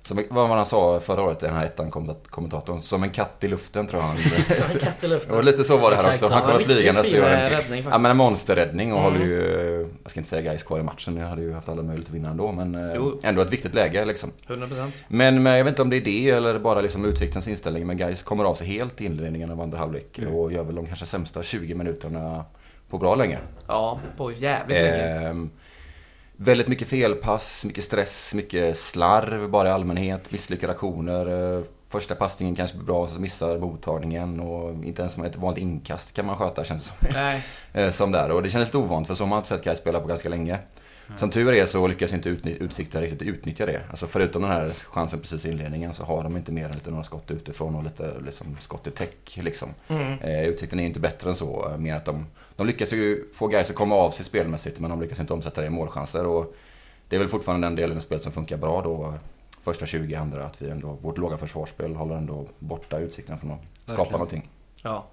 som, 0.02 0.24
vad 0.30 0.48
han 0.48 0.66
sa 0.66 1.00
förra 1.00 1.22
året, 1.22 1.40
den 1.40 1.54
här 1.54 1.64
ettan 1.64 1.90
kommentatorn. 2.30 2.82
Som 2.82 3.02
en 3.02 3.10
katt 3.10 3.44
i 3.44 3.48
luften 3.48 3.86
tror 3.86 4.02
jag 4.02 4.08
han. 4.08 4.16
Som 4.48 4.70
en 4.72 4.78
katt 4.78 5.04
i 5.04 5.08
luften. 5.08 5.36
och 5.36 5.44
lite 5.44 5.64
så 5.64 5.76
var 5.76 5.90
det 5.90 5.96
här 5.96 6.02
Exakt 6.02 6.16
också. 6.22 6.26
så. 6.28 6.34
Han 6.34 6.42
kommer 6.42 6.54
och 6.56 6.62
fin, 7.06 7.14
gör 7.16 7.30
en, 7.30 7.50
räddning 7.50 7.84
ja, 7.90 7.98
men 7.98 8.10
en 8.10 8.16
monsterräddning 8.16 8.92
och 8.92 8.98
Mm. 9.00 9.12
håller 9.12 9.26
ju, 9.26 9.88
jag 10.02 10.10
ska 10.10 10.20
inte 10.20 10.30
säga 10.30 10.42
Gais 10.42 10.62
kvar 10.62 10.78
i 10.78 10.82
matchen. 10.82 11.14
Nu 11.14 11.24
hade 11.24 11.42
ju 11.42 11.52
haft 11.52 11.68
alla 11.68 11.82
möjligheter 11.82 12.10
att 12.10 12.16
vinna 12.16 12.30
ändå. 12.30 12.52
Men 12.52 12.74
eh, 12.74 12.94
Jo. 12.96 13.20
ändå 13.22 13.42
ett 13.42 13.52
viktigt 13.52 13.74
läge 13.74 14.04
liksom. 14.04 14.30
100%. 14.46 14.90
Men 15.08 15.42
men 15.42 15.56
jag 15.56 15.64
vet 15.64 15.72
inte 15.72 15.82
om 15.82 15.90
det 15.90 15.96
är 15.96 16.00
det 16.00 16.30
eller 16.30 16.58
bara 16.58 16.80
liksom 16.80 17.04
Utsiktarens 17.04 17.48
inställning. 17.48 17.86
Men 17.86 17.96
Gais 17.96 18.22
kommer 18.22 18.44
av 18.44 18.54
sig 18.54 18.66
helt 18.66 19.00
i 19.00 19.04
inledningen 19.04 19.50
av 19.50 19.60
andra 19.60 19.78
halvlek. 19.78 20.18
Mm. 20.18 20.34
Och 20.34 20.52
gör 20.52 20.62
väl 20.64 20.74
de 20.74 20.86
kanske 20.86 21.06
sämsta 21.06 21.42
20 21.42 21.74
minuterna 21.74 22.44
på 22.90 22.98
bra 22.98 23.14
länge. 23.14 23.38
Ja, 23.66 24.00
på 24.16 24.32
jävligt 24.32 24.78
länge. 24.78 25.28
Ehm, 25.28 25.50
väldigt 26.42 26.68
mycket 26.68 26.88
felpass, 26.88 27.64
mycket 27.64 27.84
stress, 27.84 28.34
mycket 28.34 28.78
slarv 28.78 29.50
bara 29.50 29.68
i 29.68 29.72
allmänhet. 29.72 30.32
Misslyckade 30.32 30.72
aktioner. 30.72 31.56
Eh, 31.56 31.62
Första 31.88 32.14
passningen 32.14 32.54
kanske 32.54 32.76
blir 32.76 32.86
bra, 32.86 33.06
så 33.06 33.20
missar 33.20 33.58
mottagningen. 33.58 34.40
Och 34.40 34.84
inte 34.84 35.02
ens 35.02 35.18
ett 35.18 35.36
vanligt 35.36 35.62
inkast 35.62 36.16
kan 36.16 36.26
man 36.26 36.36
sköta 36.36 36.64
känns 36.64 36.90
det 36.90 37.08
som. 37.12 37.40
Eh, 37.80 37.90
som 37.90 38.12
där. 38.12 38.30
Och 38.30 38.42
det 38.42 38.50
känns 38.50 38.68
lite 38.68 38.78
ovant 38.78 39.06
för 39.06 39.14
så 39.14 39.24
har 39.24 39.28
man 39.28 39.36
inte 39.36 39.48
sett 39.48 39.64
Gais 39.64 39.78
spela 39.78 40.00
på 40.00 40.08
ganska 40.08 40.28
länge. 40.28 40.58
Som 41.18 41.30
tur 41.30 41.52
är 41.52 41.66
så 41.66 41.86
lyckas 41.88 42.12
inte 42.12 42.28
Utsikten 42.60 43.00
riktigt 43.00 43.22
utnyttja 43.22 43.66
det. 43.66 43.80
Alltså 43.90 44.06
förutom 44.06 44.42
den 44.42 44.50
här 44.50 44.70
chansen 44.84 45.20
precis 45.20 45.46
i 45.46 45.50
inledningen 45.50 45.94
så 45.94 46.04
har 46.04 46.22
de 46.22 46.36
inte 46.36 46.52
mer 46.52 46.64
än 46.64 46.72
lite 46.72 46.90
några 46.90 47.04
skott 47.04 47.30
utifrån 47.30 47.74
och 47.74 47.84
lite 47.84 48.14
liksom, 48.24 48.56
skott 48.60 48.86
i 48.86 48.90
täck 48.90 49.38
liksom. 49.42 49.68
Mm. 49.88 50.18
Eh, 50.18 50.44
Utsikten 50.44 50.80
är 50.80 50.84
inte 50.86 51.00
bättre 51.00 51.30
än 51.30 51.36
så. 51.36 51.68
eh, 51.70 51.76
Mer 51.78 51.94
att 51.94 52.04
de, 52.04 52.26
de 52.56 52.66
lyckas 52.66 52.92
ju 52.92 53.24
få 53.32 53.46
Gais 53.46 53.70
att 53.70 53.76
komma 53.76 53.94
av 53.94 54.10
sig 54.10 54.24
spelmässigt 54.24 54.80
men 54.80 54.90
de 54.90 55.00
lyckas 55.00 55.20
inte 55.20 55.32
omsätta 55.32 55.60
det 55.60 55.66
i 55.66 55.70
målchanser. 55.70 56.26
Och 56.26 56.54
det 57.08 57.16
är 57.16 57.20
väl 57.20 57.28
fortfarande 57.28 57.66
den 57.66 57.76
delen 57.76 57.96
av 57.96 58.00
spelet 58.00 58.22
som 58.22 58.32
funkar 58.32 58.56
bra 58.56 58.82
då. 58.82 59.14
Första 59.62 59.86
20, 59.86 60.14
andra 60.14 60.44
att 60.44 60.62
vi 60.62 60.70
ändå, 60.70 60.98
vårt 61.02 61.18
låga 61.18 61.36
försvarsspel 61.36 61.94
håller 61.96 62.14
ändå 62.14 62.48
borta 62.58 62.98
Utsikten 62.98 63.38
från 63.38 63.50
att 63.50 63.58
skapa 63.84 63.96
Verkligen. 63.96 64.12
någonting. 64.12 64.48
Ja. 64.82 65.06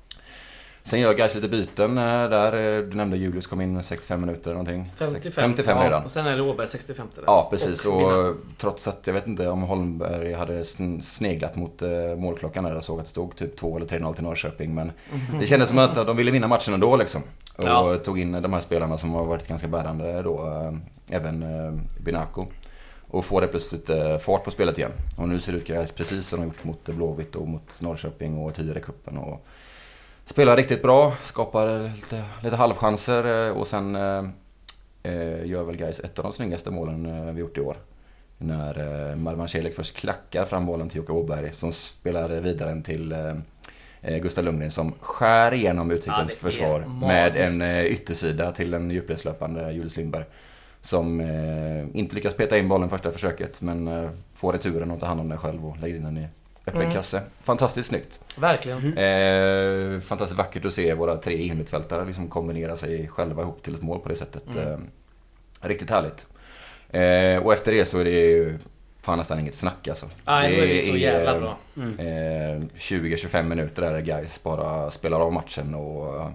Sen 0.87 0.99
gör 0.99 1.13
Gais 1.13 1.35
lite 1.35 1.47
byten 1.49 1.97
eh, 1.97 2.03
där. 2.03 2.77
eh, 2.77 2.83
Du 2.83 2.97
nämnde 2.97 3.17
Julius 3.17 3.47
kom 3.47 3.61
in 3.61 3.83
65 3.83 4.21
minuter 4.21 4.51
någonting. 4.51 4.91
55. 4.97 5.31
55 5.31 5.77
ja, 5.77 5.83
redan. 5.85 6.03
Och 6.05 6.11
sen 6.11 6.25
är 6.27 6.35
det 6.35 6.41
Åberg 6.41 6.67
65 6.67 7.07
där. 7.15 7.23
Ja, 7.27 7.47
precis. 7.51 7.85
Och, 7.85 7.97
mina. 8.01 8.33
trots 8.57 8.87
att 8.87 9.07
jag 9.07 9.13
vet 9.13 9.27
inte 9.27 9.49
om 9.49 9.61
Holmberg 9.61 10.33
hade 10.33 10.63
sn- 10.63 11.01
sneglat 11.01 11.55
mot 11.55 11.81
eh, 11.81 11.89
målklockan 12.17 12.63
där. 12.63 12.73
Jag 12.73 12.83
såg 12.83 12.99
att 12.99 13.05
det 13.05 13.09
stod 13.09 13.35
typ 13.35 13.55
2 13.57 13.77
eller 13.77 13.85
3-0 13.85 14.13
till 14.13 14.23
Norrköping. 14.23 14.75
Men 14.75 14.91
det 15.39 15.45
kändes 15.47 15.69
som 15.69 15.77
att 15.77 15.95
de 15.95 16.17
ville 16.17 16.31
vinna 16.31 16.47
matchen 16.47 16.73
ändå 16.73 16.95
liksom. 16.97 17.21
Och 17.57 17.63
Ja. 17.63 17.97
tog 17.97 18.19
in 18.19 18.31
de 18.31 18.53
här 18.53 18.59
spelarna 18.61 18.97
som 18.97 19.11
har 19.13 19.25
varit 19.25 19.47
ganska 19.47 19.67
bärande 19.67 20.21
då. 20.21 20.41
Även 21.09 21.45
Binaco. 21.99 22.45
Och 23.09 23.25
får 23.25 23.41
det 23.41 23.47
plötsligt 23.47 23.89
fart 24.21 24.43
på 24.43 24.51
spelet 24.51 24.77
igen. 24.77 24.91
Och 25.17 25.29
nu 25.29 25.39
ser 25.39 25.53
det 25.53 25.57
ut 25.83 25.95
precis 25.95 26.27
som 26.27 26.39
de 26.39 26.45
gjort 26.45 26.63
mot 26.63 26.85
Blåvitt 26.89 27.35
och 27.35 27.47
mot 27.47 27.79
Norrköping 27.81 28.37
och 28.37 28.53
tidigare 28.55 28.79
i 28.79 28.81
cupen. 28.81 29.17
Och 29.17 29.45
spelar 30.27 30.57
riktigt 30.57 30.81
bra, 30.81 31.15
skapar 31.23 31.95
lite, 31.95 32.23
lite 32.43 32.55
halvchanser 32.55 33.47
eh, 33.47 33.57
och 33.57 33.67
sen 33.67 33.95
eh, 33.95 34.23
eh, 35.03 35.45
gör 35.45 35.63
väl 35.63 35.77
Gais 35.77 35.99
ett 35.99 36.19
av 36.19 36.23
de 36.23 36.33
snyggaste 36.33 36.71
målen 36.71 37.05
eh, 37.05 37.33
vi 37.33 37.39
gjort 37.39 37.57
i 37.57 37.61
år. 37.61 37.77
När 38.37 39.09
eh, 39.09 39.15
Marwan 39.15 39.47
Celik 39.47 39.75
först 39.75 39.95
klackar 39.95 40.45
fram 40.45 40.65
bollen 40.65 40.89
till 40.89 40.97
Jocke 40.97 41.11
Åberg 41.11 41.53
som 41.53 41.71
spelar 41.71 42.29
vidare 42.29 42.69
den 42.69 42.83
till 42.83 43.11
eh, 44.01 44.17
Gustav 44.17 44.43
Lundgren 44.43 44.71
som 44.71 44.93
skär 44.99 45.53
igenom 45.53 45.91
Utsiktens 45.91 46.37
Ja, 46.41 46.49
försvar 46.49 46.79
med 46.79 47.37
en 47.37 47.61
eh, 47.61 47.85
yttersida 47.85 48.51
till 48.51 48.73
en 48.73 48.91
djupledslöpande 48.91 49.71
Julius 49.71 49.97
Lindberg. 49.97 50.25
Som 50.81 51.19
eh, 51.19 51.99
inte 51.99 52.15
lyckas 52.15 52.33
peta 52.33 52.57
in 52.57 52.69
bollen 52.69 52.89
första 52.89 53.11
försöket 53.11 53.61
men 53.61 53.87
eh, 53.87 54.09
får 54.33 54.53
returen 54.53 54.91
och 54.91 54.99
tar 54.99 55.07
hand 55.07 55.19
om 55.19 55.29
den 55.29 55.37
själv 55.37 55.65
och 55.65 55.77
lägger 55.77 55.95
in 55.95 56.03
den 56.03 56.17
i 56.17 56.27
öppen 56.67 56.81
Mm. 56.81 56.93
kasse. 56.93 57.21
Fantastiskt 57.41 57.89
snyggt. 57.89 58.19
Verkligen. 58.37 58.97
Eh, 58.97 59.99
fantastiskt 59.99 60.37
vackert 60.37 60.65
att 60.65 60.73
se 60.73 60.93
våra 60.93 61.17
tre 61.17 61.37
innermittfältare 61.37 62.05
liksom 62.05 62.27
kombinera 62.27 62.75
sig 62.75 63.07
själva 63.07 63.41
ihop 63.41 63.63
till 63.63 63.75
ett 63.75 63.81
mål 63.81 63.99
på 63.99 64.09
det 64.09 64.15
sättet. 64.15 64.55
Mm. 64.55 64.67
Eh, 64.71 64.77
riktigt 65.67 65.89
härligt. 65.89 66.27
Eh, 66.89 67.45
och 67.45 67.53
efter 67.53 67.71
det 67.71 67.85
så 67.85 67.99
är 67.99 68.03
det 68.05 68.11
ju 68.11 68.59
fan 69.01 69.17
nästan 69.17 69.39
inget 69.39 69.55
snack 69.55 69.87
alltså. 69.87 70.05
Nej, 70.25 70.51
det 70.55 70.77
är 70.77 70.79
så 70.79 70.93
är, 70.95 70.97
jävla 70.97 71.33
eh, 71.35 71.39
bra. 71.41 71.57
Mm. 71.77 71.99
Eh, 71.99 72.67
20-25 72.75 73.43
minuter 73.43 73.81
där 73.81 74.01
guys 74.01 74.43
bara 74.43 74.91
spelar 74.91 75.19
av 75.19 75.33
matchen 75.33 75.75
och 75.75 76.15
eh, 76.21 76.29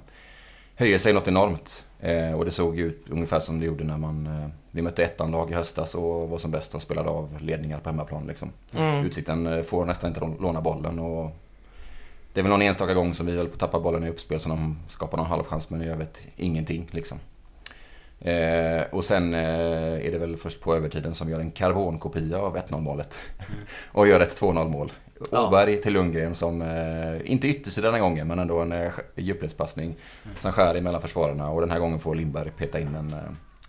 höjer 0.76 0.98
sig 0.98 1.12
något 1.12 1.28
enormt. 1.28 1.84
Eh, 2.00 2.32
och 2.32 2.44
det 2.44 2.50
såg 2.50 2.76
ju 2.78 2.86
ut 2.86 3.04
ungefär 3.10 3.40
som 3.40 3.60
det 3.60 3.66
gjorde 3.66 3.84
när 3.84 3.98
man, 3.98 4.26
eh, 4.26 4.48
vi 4.74 4.82
mötte 4.82 5.04
ettan-lag 5.04 5.50
i 5.50 5.54
höstas 5.54 5.94
och 5.94 6.28
var 6.28 6.38
som 6.38 6.50
bäst 6.50 6.74
och 6.74 6.82
spelade 6.82 7.08
av 7.08 7.38
ledningar 7.40 7.78
på 7.78 7.88
hemmaplan. 7.88 8.26
Liksom. 8.26 8.52
Mm. 8.72 9.04
Utsikten 9.04 9.46
eh, 9.46 9.62
får 9.62 9.84
nästan 9.84 10.08
inte 10.08 10.20
låna 10.40 10.60
bollen 10.60 10.98
och 10.98 11.30
det 12.32 12.40
är 12.40 12.42
väl 12.42 12.50
någon 12.50 12.62
enstaka 12.62 12.94
gång 12.94 13.14
som 13.14 13.26
vi 13.26 13.36
höll 13.36 13.46
på 13.46 13.54
att 13.54 13.60
tappa 13.60 13.80
bollen 13.80 14.04
i 14.04 14.08
uppspel 14.08 14.40
så 14.40 14.48
de 14.48 14.78
skapar 14.88 15.18
någon 15.18 15.26
halvchans 15.26 15.70
men 15.70 15.82
i 15.82 15.88
övrigt 15.88 16.26
ingenting 16.36 16.88
liksom. 16.90 17.18
Eh, 18.20 18.82
och 18.90 19.04
sen 19.04 19.34
eh, 19.34 20.06
är 20.06 20.12
det 20.12 20.18
väl 20.18 20.36
först 20.36 20.60
på 20.60 20.76
övertiden 20.76 21.14
som 21.14 21.26
vi 21.26 21.32
gör 21.32 21.40
en 21.40 21.50
karbonkopia 21.50 22.38
av 22.38 22.56
1-0 22.56 22.80
målet. 22.80 23.18
och 23.92 24.08
gör 24.08 24.20
ett 24.20 24.40
2-0 24.40 24.68
mål. 24.68 24.92
Ja. 25.30 25.48
Åberg 25.48 25.80
till 25.80 25.92
Lundgren 25.92 26.34
som, 26.34 26.62
eh, 26.62 27.30
inte 27.32 27.48
yttersida 27.48 27.86
den 27.86 27.94
här 27.94 28.00
gången, 28.00 28.28
men 28.28 28.38
ändå 28.38 28.60
en 28.60 28.72
eh, 28.72 28.92
djupledspassning. 29.16 29.96
Som 30.38 30.52
skär 30.52 30.74
emellan 30.74 31.00
försvararna 31.00 31.50
och 31.50 31.60
den 31.60 31.70
här 31.70 31.78
gången 31.78 32.00
får 32.00 32.14
Lindberg 32.14 32.50
peta 32.50 32.80
in 32.80 32.94
en 32.94 33.12
eh, 33.12 33.20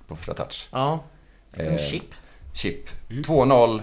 på 0.07 0.15
första 0.15 0.33
touch. 0.33 0.67
Ja. 0.71 1.03
En 1.53 1.67
Eh, 1.71 1.77
chip. 1.77 2.13
Chip. 2.53 2.89
Mm. 3.09 3.23
2-0, 3.23 3.81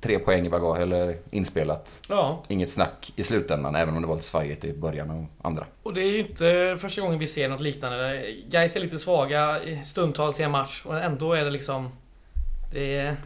tre 0.00 0.18
poäng 0.18 0.46
i 0.46 0.50
bagage, 0.50 0.78
eller 0.78 1.16
inspelat. 1.30 2.00
Ja. 2.08 2.42
Inget 2.48 2.70
snack 2.70 3.12
i 3.16 3.22
slutändan, 3.22 3.74
även 3.74 3.96
om 3.96 4.02
det 4.02 4.08
var 4.08 4.14
lite 4.14 4.26
svajigt 4.28 4.64
i 4.64 4.72
början 4.72 5.10
och 5.10 5.46
andra. 5.46 5.66
Och 5.82 5.94
det 5.94 6.00
är 6.00 6.10
ju 6.10 6.18
inte 6.18 6.76
första 6.80 7.00
gången 7.00 7.18
vi 7.18 7.26
ser 7.26 7.48
något 7.48 7.60
liknande. 7.60 8.26
Gais 8.48 8.76
är 8.76 8.80
lite 8.80 8.98
svaga 8.98 9.62
i 9.62 9.82
stundtals 9.84 10.40
i 10.40 10.42
en 10.42 10.50
match 10.50 10.82
och 10.86 11.00
ändå 11.00 11.32
är 11.32 11.44
det 11.44 11.50
liksom... 11.50 11.88
Det 12.72 12.96
är... 12.96 13.16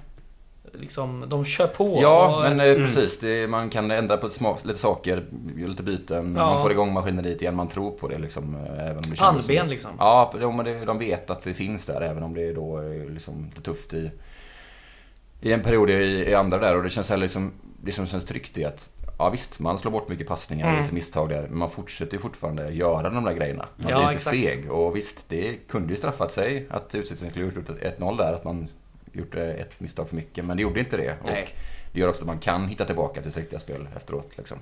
Liksom, 0.73 1.25
de 1.29 1.45
kör 1.45 1.67
på. 1.67 1.99
Ja, 2.03 2.37
och, 2.37 2.43
men 2.43 2.61
eh, 2.61 2.67
Mm. 2.67 2.83
precis. 2.87 3.19
Det, 3.19 3.47
man 3.49 3.71
kan 3.71 3.91
ändra 3.91 4.17
på 4.17 4.31
smak, 4.31 4.65
lite 4.65 4.79
saker, 4.79 5.25
göra 5.57 5.69
lite 5.69 5.83
byten. 5.83 6.35
Ja. 6.37 6.45
Man 6.51 6.63
får 6.63 6.73
igång 6.73 6.93
maskineriet 6.93 7.43
igen, 7.43 7.57
man 7.57 7.69
tror 7.69 7.91
på 7.91 8.09
det 8.09 8.19
liksom. 8.19 8.55
eh, 8.55 8.73
Även 8.85 8.97
om 8.97 9.03
det 9.03 9.09
känns 9.09 9.21
Pannben 9.21 9.59
som- 9.59 9.69
liksom. 9.69 9.91
Ja, 9.99 10.35
det, 10.65 10.85
de 10.85 10.99
vet 10.99 11.31
att 11.31 11.43
det 11.43 11.55
finns 11.55 11.87
där, 11.87 12.01
även 12.01 12.23
om 12.23 12.35
det 12.35 12.43
är 12.43 12.55
då 12.55 12.79
eh, 12.83 13.11
liksom 13.11 13.45
lite 13.45 13.63
tufft 13.63 13.95
i, 13.95 14.11
i 15.41 15.53
en 15.53 15.63
period 15.63 15.91
i, 15.91 15.95
i 16.31 16.35
andra 16.35 16.59
där. 16.59 16.77
Och 16.77 16.83
det 16.83 16.91
känns 16.91 17.09
heller 17.11 17.23
liksom, 17.23 17.53
det 17.83 17.93
som 17.93 18.07
känns 18.07 18.25
tryggt 18.25 18.59
är 18.59 18.67
att 18.67 18.93
Ja 19.19 19.31
visst, 19.31 19.61
man 19.61 19.79
slår 19.79 19.93
bort 19.93 20.09
mycket 20.09 20.29
passningar 20.29 20.67
och 20.67 20.71
Mm. 20.73 20.83
lite 20.83 20.95
misstag 20.95 21.29
där. 21.29 21.43
Men 21.49 21.59
man 21.59 21.71
fortsätter 21.71 22.13
ju 22.13 22.19
fortfarande 22.21 22.71
göra 22.71 23.11
de 23.11 23.25
där 23.25 23.33
grejerna. 23.33 23.67
Man 23.77 23.91
Ja, 23.91 23.97
blir 23.97 24.03
inte 24.07 24.15
exakt. 24.17 24.37
feg. 24.37 24.71
Och 24.71 24.97
visst, 24.97 25.29
det 25.29 25.55
kunde 25.69 25.91
ju 25.93 25.97
straffat 25.97 26.33
sig 26.33 26.67
att 26.71 26.95
Utsikten 26.95 27.31
skulle 27.31 27.45
gjort 27.45 27.57
ett 27.71 27.99
1-0 27.99 28.17
där. 28.19 28.33
Att 28.33 28.45
man 28.45 28.69
gjort 29.13 29.35
eh, 29.35 29.43
ett 29.43 29.81
misstag 29.81 30.09
för 30.09 30.17
mycket. 30.17 30.45
Men 30.45 30.57
det 30.57 30.63
gjorde 30.63 30.81
inte 30.81 30.97
det. 30.97 31.17
Nej. 31.25 31.43
Och 31.43 31.51
det 31.93 32.01
gör 32.01 32.09
också 32.09 32.23
att 32.23 32.27
man 32.27 32.39
kan 32.39 32.69
hitta 32.69 32.85
tillbaka 32.85 33.23
till 33.23 33.33
sitt 33.33 33.41
riktiga 33.41 33.61
spel 33.61 33.89
efteråt. 33.97 34.37
Liksom. 34.37 34.59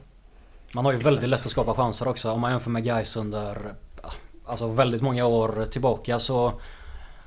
Man 0.73 0.85
har 0.85 0.93
ju 0.93 0.99
Exakt. 0.99 1.15
väldigt 1.15 1.31
lätt 1.31 1.47
att 1.47 1.53
skapa 1.53 1.75
chanser 1.75 2.09
också. 2.09 2.31
Om 2.31 2.41
man 2.41 2.51
jämför 2.51 2.71
med 2.71 2.85
guys 2.85 3.17
under 3.17 3.75
alltså 4.47 4.69
väldigt 4.69 5.03
många 5.03 5.27
år 5.27 5.65
tillbaka 5.71 6.19
så 6.19 6.53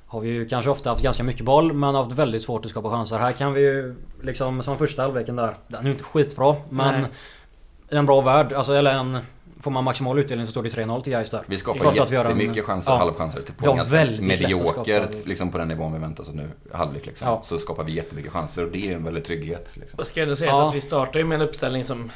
har 0.08 0.20
vi 0.20 0.30
ju 0.30 0.48
kanske 0.48 0.72
ofta 0.72 0.90
haft 0.90 1.04
ganska 1.04 1.24
mycket 1.24 1.46
boll 1.46 1.74
men 1.74 1.96
haft 1.96 2.12
väldigt 2.12 2.42
svårt 2.42 2.66
att 2.66 2.72
skapa 2.72 2.90
chanser. 2.90 3.18
Här 3.18 3.32
kan 3.32 3.54
vi 3.54 3.62
ju 3.62 3.96
liksom 4.22 4.64
som 4.64 4.78
första 4.78 5.02
halvleken 5.02 5.36
där. 5.36 5.56
Den 5.68 5.82
är 5.82 5.86
ju 5.86 5.92
inte 5.92 6.04
skitbra 6.04 6.56
men 6.70 7.02
Nej. 7.02 7.12
i 7.90 7.96
en 7.96 8.06
bra 8.06 8.22
värld. 8.22 8.54
Alltså 8.54 8.74
eller 8.74 8.92
en... 8.92 9.18
Får 9.62 9.72
man 9.72 9.84
maximal 9.84 10.20
utdelning 10.20 10.46
så 10.48 10.52
står 10.52 10.64
det 10.64 10.70
3-0 10.70 11.02
till 11.04 11.14
guys 11.14 11.30
där. 11.30 11.42
Vi 11.46 11.58
skapar 11.58 11.80
Trots 11.80 12.00
att 12.00 12.12
vi 12.12 12.16
har 12.16 12.26
en- 12.26 12.40
jättemycket 12.40 12.66
chanser, 12.66 12.92
ja. 12.92 12.98
halvchanser. 12.98 13.42
Till 13.42 13.54
ganska 13.66 13.96
väldigt 13.96 14.28
mediokert, 14.28 15.26
liksom 15.26 15.52
på 15.52 15.58
den 15.58 15.68
nivån 15.68 15.94
vi 15.94 16.00
väntar 16.00 16.24
oss 16.24 16.32
nu, 16.34 16.50
halvlek 16.74 17.06
liksom. 17.06 17.28
Ja. 17.28 17.42
Så 17.46 17.58
skapar 17.58 17.84
vi 17.84 17.92
jättemycket 17.92 18.32
chanser 18.32 18.66
och 18.66 18.72
det 18.72 18.88
är 18.92 18.96
en 18.96 19.04
väldig 19.04 19.26
trygghet. 19.26 19.72
Liksom. 19.74 20.00
Och 20.00 20.08
ska 20.08 20.26
det 20.26 20.36
sägas 20.36 20.58
Ja. 20.58 20.68
att 20.70 20.76
vi 20.76 20.82
startar 20.82 21.20
ju 21.20 21.26
med 21.26 21.36
en 21.42 21.48
uppställning 21.48 21.84
som 21.84 22.12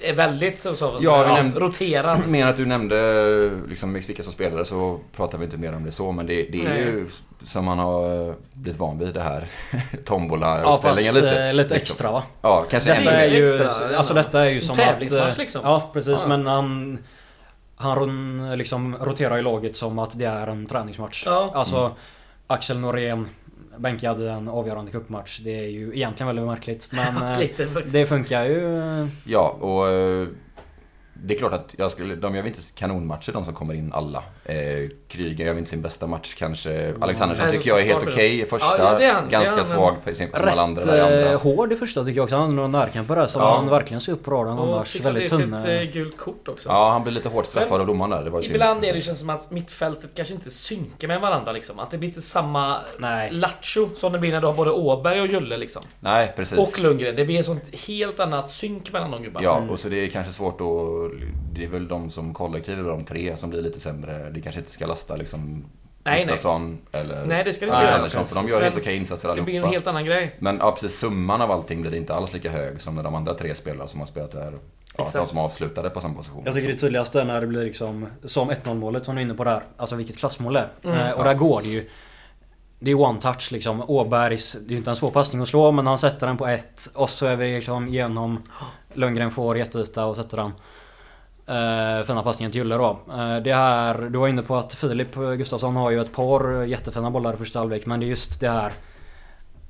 är 0.00 0.14
väldigt 0.14 0.60
så, 0.60 0.76
så 0.76 0.98
Ja, 1.00 1.22
vi 1.26 1.32
nämnde- 1.32 1.60
roterad. 1.60 2.28
Mer 2.28 2.46
att 2.46 2.56
du 2.56 2.66
nämnde 2.66 3.50
liksom, 3.68 3.92
vilka 3.92 4.22
som 4.22 4.32
spelade 4.32 4.64
så 4.64 5.00
pratar 5.16 5.38
vi 5.38 5.44
inte 5.44 5.56
mer 5.56 5.74
om 5.76 5.84
det 5.84 5.92
så. 5.92 6.12
Men 6.12 6.26
det, 6.26 6.34
det 6.42 6.58
är 6.58 6.68
Nej. 6.68 6.80
ju 6.80 7.08
som 7.44 7.64
man 7.64 7.78
har 7.78 8.34
blivit 8.52 8.80
van 8.80 8.98
vid 8.98 9.14
det 9.14 9.20
här 9.22 9.46
Ja 9.70 9.78
tombola-uppställningen 10.04 11.12
fast 11.14 11.24
lite, 11.24 11.52
lite 11.52 11.74
liksom. 11.74 11.76
extra 11.92 12.12
va? 12.12 12.22
Ja, 12.42 12.64
kanske 12.70 12.94
Detta 12.94 13.10
är 13.10 13.30
ju, 13.30 13.44
extra, 13.62 13.96
alltså 13.96 14.14
detta 14.14 14.40
är 14.44 14.50
ju 14.50 14.60
som 14.60 14.72
att... 14.80 15.02
eh, 15.02 15.38
liksom. 15.38 15.60
Ja 15.64 15.90
precis 15.92 16.18
Ja. 16.20 16.26
men 16.28 16.46
han... 16.46 16.98
Han 17.76 18.58
liksom 18.58 18.96
roterar 19.00 19.38
i 19.38 19.42
laget 19.42 19.76
som 19.76 19.98
att 19.98 20.18
det 20.18 20.24
är 20.24 20.46
en 20.46 20.66
träningsmatch. 20.66 21.22
Ja. 21.26 21.52
Alltså 21.54 21.76
Mm. 21.78 21.92
Axel 22.54 22.78
Norén 22.78 23.26
bänkad 23.78 24.22
i 24.22 24.28
en 24.28 24.48
avgörande 24.48 24.90
cupmatch. 24.90 25.38
Det 25.38 25.58
är 25.58 25.68
ju 25.68 25.94
egentligen 25.94 26.26
väldigt 26.26 26.46
märkligt 26.46 26.88
men... 26.92 27.16
eh, 27.32 27.38
Lite 27.38 27.68
det 27.84 28.06
funkar 28.06 28.44
ju. 28.44 29.08
Ja, 29.24 29.56
och 29.60 29.88
eh, 29.88 30.28
det 31.14 31.34
är 31.34 31.38
klart 31.38 31.52
att 31.52 31.74
jag 31.78 31.90
skulle, 31.90 32.14
de 32.14 32.34
gör 32.34 32.42
väl 32.42 32.48
inte 32.48 32.60
kanonmatcher 32.74 33.32
de 33.32 33.44
som 33.44 33.54
kommer 33.54 33.74
in 33.74 33.92
alla. 33.92 34.22
Eh, 34.46 34.88
Kryger 35.08 35.44
gör 35.46 35.58
inte 35.58 35.70
sin 35.70 35.82
bästa 35.82 36.06
match 36.06 36.34
kanske. 36.38 36.94
Alexandersson 37.00 37.46
Nej, 37.46 37.56
tycker 37.56 37.70
jag 37.70 37.80
är 37.80 37.84
helt 37.84 38.02
okej 38.06 38.40
i 38.40 38.44
första. 38.44 38.78
ja, 39.02 39.12
han. 39.14 39.28
Ganska 39.28 39.56
han, 39.56 39.64
svag 39.64 39.96
på 40.04 40.14
sin, 40.14 40.28
som 40.34 40.48
alla 40.48 40.62
andra 40.62 40.80
Rätt 40.82 40.88
där 40.88 40.96
i 40.96 41.00
andra. 41.00 41.32
eh, 41.32 41.40
hård 41.40 41.72
i 41.72 41.76
första 41.76 42.04
tycker 42.04 42.16
jag 42.16 42.24
också. 42.24 42.36
Han 42.36 42.44
hade 42.44 42.54
några 42.56 42.68
närkamper 42.68 43.16
där 43.16 43.26
som 43.26 43.42
Ja. 43.42 43.56
han 43.56 43.68
verkligen 43.70 44.00
ser 44.00 44.12
upp 44.12 44.24
på 44.24 44.30
raden 44.30 44.58
Och 44.58 44.74
annars. 44.74 45.00
Väldigt 45.00 45.30
tunna. 45.30 45.62
sitt 45.62 45.70
eh, 45.70 45.82
gult 45.82 46.18
kort 46.18 46.48
också. 46.48 46.68
Ja, 46.68 46.90
han 46.90 47.02
blir 47.02 47.12
lite 47.12 47.28
hårt 47.28 47.46
straffad 47.46 47.80
av 47.80 47.86
domaren 47.86 48.10
där. 48.10 48.24
Det 48.24 48.30
var. 48.30 48.44
Ibland 48.50 48.84
är 48.84 48.92
det 48.94 49.00
känns 49.00 49.18
som 49.18 49.30
att 49.30 49.50
mittfältet 49.50 50.10
kanske 50.14 50.34
inte 50.34 50.50
synkar 50.50 51.08
med 51.08 51.20
varandra 51.20 51.52
liksom. 51.52 51.78
Att 51.78 51.90
det 51.90 51.98
blir 51.98 52.08
inte 52.08 52.22
samma 52.22 52.76
Nej. 52.98 53.30
lattjo 53.30 53.88
som 53.96 54.12
det 54.12 54.18
blir 54.18 54.32
när 54.32 54.40
du 54.40 54.46
har 54.46 54.54
både 54.54 54.70
Åberg 54.70 55.20
och 55.20 55.26
Julle 55.26 55.56
liksom. 55.56 55.82
Nej, 56.00 56.32
precis. 56.36 56.58
Och 56.58 56.82
Lundgren. 56.82 57.16
Det 57.16 57.24
blir 57.24 57.40
ett 57.40 57.46
sånt 57.46 57.74
helt 57.86 58.20
annat 58.20 58.50
synk 58.50 58.92
mellan 58.92 59.10
de 59.10 59.22
gubbarna. 59.22 59.44
Ja, 59.44 59.62
och 59.70 59.80
så 59.80 59.88
det 59.88 60.04
är 60.04 60.08
kanske 60.08 60.32
svårt 60.32 60.60
att... 60.60 60.66
Det 61.54 61.64
är 61.64 61.68
väl 61.68 61.88
de 61.88 62.10
som 62.10 62.34
kollektiv, 62.34 62.84
de 62.84 63.04
tre, 63.04 63.36
som 63.36 63.50
blir 63.50 63.62
lite 63.62 63.80
sämre. 63.80 64.30
Det 64.34 64.40
kanske 64.40 64.60
inte 64.60 64.72
ska 64.72 64.86
lasta 64.86 65.16
liksom 65.16 65.64
Nej, 66.06 66.14
nej. 66.14 66.20
Gustafsson 66.24 66.78
eller 66.92 67.26
Nej, 67.26 67.44
det 67.44 67.52
ska 67.52 67.66
det 67.66 67.72
inte 67.72 67.84
göra. 67.84 68.24
för 68.24 68.34
de 68.34 68.48
gör 68.48 68.62
helt 68.62 68.76
okej 68.76 68.96
insatser 68.96 69.28
Det 69.28 69.42
blir 69.42 69.42
en 69.42 69.48
allihopa. 69.48 69.72
helt 69.72 69.86
annan 69.86 70.04
grej. 70.04 70.36
Men 70.38 70.58
ja, 70.60 70.72
precis, 70.72 70.98
summan 70.98 71.40
av 71.42 71.50
allting 71.50 71.80
blir 71.82 71.94
inte 71.94 72.14
alls 72.14 72.32
lika 72.32 72.50
hög 72.50 72.80
som 72.80 72.94
när 72.94 73.02
de 73.02 73.14
andra 73.14 73.34
tre 73.34 73.54
spelarna 73.54 73.86
som 73.86 74.00
har 74.00 74.06
spelat 74.06 74.30
där. 74.32 74.52
Ja, 74.96 75.04
Exakt. 75.04 75.24
de 75.24 75.26
som 75.28 75.38
avslutade 75.38 75.90
på 75.90 76.00
samma 76.00 76.14
position. 76.14 76.42
Jag 76.44 76.54
tycker 76.54 76.68
det 76.68 76.74
tydligaste 76.78 77.20
är 77.20 77.24
när 77.24 77.40
det 77.40 77.46
blir 77.46 77.64
liksom 77.64 78.06
som 78.24 78.50
1-0 78.50 78.74
målet 78.74 79.04
som 79.04 79.14
du 79.14 79.20
är 79.20 79.24
inne 79.24 79.34
på 79.34 79.44
där. 79.44 79.62
Alltså 79.76 79.96
vilket 79.96 80.16
klassmål 80.16 80.52
det 80.52 80.60
är. 80.60 80.90
Mm. 80.90 80.98
Eh, 81.06 81.12
och 81.12 81.24
där 81.24 81.34
går 81.34 81.62
det 81.62 81.68
ju. 81.68 81.90
Det 82.78 82.90
är 82.90 83.00
one 83.00 83.20
touch 83.20 83.52
liksom. 83.52 83.82
Åbergs, 83.90 84.52
det 84.52 84.66
är 84.66 84.70
ju 84.70 84.76
inte 84.76 84.90
en 84.90 84.96
svår 84.96 85.10
passning 85.10 85.42
att 85.42 85.48
slå 85.48 85.72
men 85.72 85.86
han 85.86 85.98
sätter 85.98 86.26
den 86.26 86.36
på 86.36 86.46
ett. 86.46 86.90
Och 86.94 87.10
så 87.10 87.26
är 87.26 87.36
vi 87.36 87.54
liksom 87.56 87.88
genom 87.88 88.42
Lundgren 88.94 89.30
får 89.30 89.58
jätteyta 89.58 90.04
och 90.04 90.16
sätter 90.16 90.36
den. 90.36 90.52
Uh, 91.48 92.06
fina 92.06 92.22
passningen 92.22 92.52
till 92.52 92.58
Julle 92.58 92.74
då. 92.76 92.98
Eh, 93.08 93.36
det 93.36 93.54
här, 93.54 94.08
du 94.10 94.18
var 94.18 94.28
inne 94.28 94.42
på 94.42 94.56
att 94.56 94.74
Filip 94.74 95.14
Gustafsson 95.14 95.76
har 95.76 95.90
ju 95.90 96.00
ett 96.00 96.12
par 96.12 96.62
jättefina 96.62 97.10
bollar 97.10 97.34
i 97.34 97.36
första 97.36 97.58
halvlek 97.58 97.86
men 97.86 98.00
det 98.00 98.06
är 98.06 98.08
just 98.08 98.40
det 98.40 98.50
här 98.50 98.72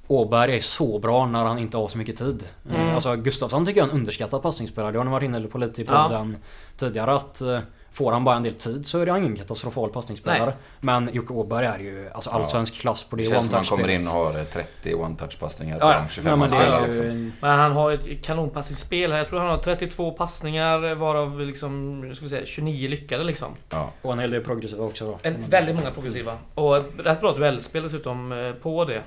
Åberg 0.07 0.57
är 0.57 0.61
så 0.61 0.99
bra 0.99 1.27
när 1.27 1.45
han 1.45 1.59
inte 1.59 1.77
har 1.77 1.89
så 1.89 1.99
mycket 1.99 2.17
tid. 2.17 2.47
Eh, 2.71 2.81
Mm. 2.81 2.95
Alltså 2.95 3.17
Gustafsson 3.17 3.67
tycker 3.67 3.81
jag 3.81 3.89
är 3.89 3.93
en 3.93 3.99
underskattad 3.99 4.43
passningsspelare. 4.43 4.93
Det 4.93 4.99
har 4.99 5.05
ni 5.05 5.11
varit 5.11 5.25
inne 5.25 5.41
på 5.41 5.59
lite 5.59 5.83
i 5.83 5.85
Ja. 5.89 6.03
podden 6.09 6.37
tidigare 6.79 7.15
att 7.15 7.41
eh, 7.41 7.59
Får 7.95 8.13
han 8.13 8.25
bara 8.25 8.37
en 8.37 8.43
del 8.43 8.55
tid 8.55 8.87
så 8.87 8.99
är 8.99 9.07
det 9.07 9.19
ingen 9.19 9.37
katastrofal 9.37 9.91
passningsspelare. 9.91 10.45
Nej. 10.45 10.55
Men 10.81 11.11
Jocke 11.13 11.33
Åberg 11.33 11.67
är 11.67 11.79
ju 11.79 12.11
alltså 12.15 12.31
allsvensk 12.31 12.75
klass 12.75 13.05
på 13.05 13.17
det 13.17 13.23
Det 13.23 13.31
känns 13.31 13.47
som 13.47 13.55
han 13.55 13.65
kommer 13.65 13.89
in 13.89 14.01
och 14.01 14.15
har 14.15 14.45
30 14.45 14.95
one-touch-passningar 14.95 15.79
på 15.79 15.87
Ja, 15.87 15.93
de 15.93 16.03
ja. 16.03 16.09
25 16.09 16.39
Nej, 16.39 16.49
men 16.49 16.59
han 16.59 16.63
spelar. 16.63 16.87
Liksom. 16.87 17.33
Men 17.41 17.59
han 17.59 17.73
har 17.73 17.93
ett 17.93 18.23
kanonpassningsspel 18.23 19.13
här. 19.13 19.19
Jag 19.19 19.29
tror 19.29 19.39
han 19.39 19.49
har 19.49 19.59
32 19.59 20.11
passningar 20.11 20.95
varav 20.95 21.41
liksom, 21.41 22.03
ska 22.15 22.25
vi 22.25 22.29
säga, 22.29 22.47
29 22.47 22.89
lyckade 22.89 23.25
liksom. 23.25 23.49
Ja. 23.71 23.91
Och 24.03 24.13
en 24.13 24.19
hel 24.19 24.31
del 24.31 24.43
progressiva 24.43 24.85
också 24.85 25.07
då. 25.07 25.19
En, 25.23 25.51
väldigt 25.51 25.77
många 25.77 25.91
progressiva. 25.91 26.39
Och 26.55 26.77
ett 26.77 26.87
rätt 26.99 27.21
bra 27.21 27.33
duellspel 27.33 27.83
dessutom 27.83 28.33
eh, 28.33 28.53
på 28.53 28.85
det. 28.85 29.03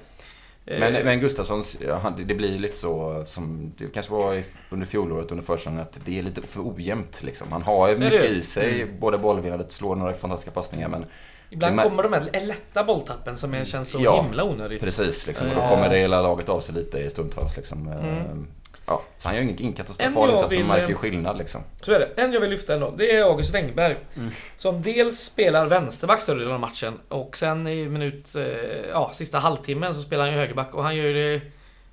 Eh, 0.68 0.80
Men, 0.80 0.94
men 0.94 1.20
Gustafssons, 1.20 1.78
det 2.18 2.36
blir 2.36 2.60
lite 2.60 2.78
så 2.78 3.24
som 3.28 3.74
det 3.78 3.88
kanske 3.94 4.12
var 4.14 4.44
under 4.70 4.86
fjolåret, 4.86 5.32
under 5.32 5.44
försäsongen, 5.46 5.80
att 5.80 6.00
det 6.06 6.20
är 6.20 6.24
lite 6.24 6.42
för 6.42 6.62
ojämnt 6.62 7.24
liksom. 7.24 7.52
Han 7.52 7.62
har 7.62 7.90
ju 7.90 7.98
mycket 7.98 8.24
i 8.32 8.42
sig, 8.42 8.86
både 9.00 9.18
bollvinnandet, 9.18 9.72
slår 9.72 9.96
några 9.96 10.14
fantastiska 10.14 10.52
passningar 10.52 10.88
men 10.90 11.06
Ibland 11.50 11.82
kommer 11.82 12.04
de 12.04 12.14
här 12.14 12.46
lätta 12.46 12.84
bolltappen 12.84 13.38
som 13.38 13.66
känns 13.66 13.90
så 13.90 14.00
Ja, 14.02 14.22
himla 14.24 14.44
onödigt. 14.44 14.82
precis 14.82 15.28
liksom. 15.28 15.48
Och 15.50 15.56
då 15.56 15.62
Ja. 15.62 15.70
kommer 15.70 15.90
det 15.90 15.98
hela 16.00 16.22
laget 16.22 16.50
av 16.50 16.60
sig 16.60 16.76
lite 16.76 16.98
i 17.00 17.10
stundtals 17.10 17.58
liksom. 17.58 17.88
Mm. 17.88 18.48
Ja, 18.88 19.02
så 19.18 19.28
han 19.28 19.36
gör 19.36 19.44
ingen, 19.44 19.56
ingen 19.60 19.72
En 19.72 19.78
katastrofal 19.78 20.30
jag 20.30 20.36
insats, 20.36 20.52
men 20.52 20.58
vill, 20.58 20.68
man 20.68 20.76
märker 20.78 20.90
ju 20.90 20.94
eh, 20.96 21.00
skillnad 21.00 21.38
liksom. 21.38 21.62
Så 21.82 21.92
är 21.92 22.00
det. 22.00 22.22
En 22.22 22.34
jag 22.34 22.42
vill 22.42 22.50
lyfta 22.50 22.74
ändå. 22.74 22.94
Det 22.98 23.16
är 23.16 23.24
August 23.24 23.54
Wengberg. 23.56 23.98
Mm. 24.16 24.32
Som 24.58 24.82
dels 24.82 25.20
spelar 25.20 25.66
vänsterback 25.66 26.22
större 26.22 26.40
delen 26.40 26.54
av 26.54 26.60
matchen. 26.60 27.00
Och 27.10 27.38
sen 27.38 27.68
i 27.68 27.88
minut... 27.90 28.36
eh, 28.36 28.44
Ja, 28.92 29.12
sista 29.14 29.40
halvtimmen 29.40 29.96
så 29.96 30.02
spelar 30.02 30.24
han 30.24 30.34
ju 30.34 30.40
högerback. 30.40 30.76
Och 30.76 30.84
han 30.84 30.96
gör 30.96 31.04
ju 31.06 31.14
det... 31.14 31.42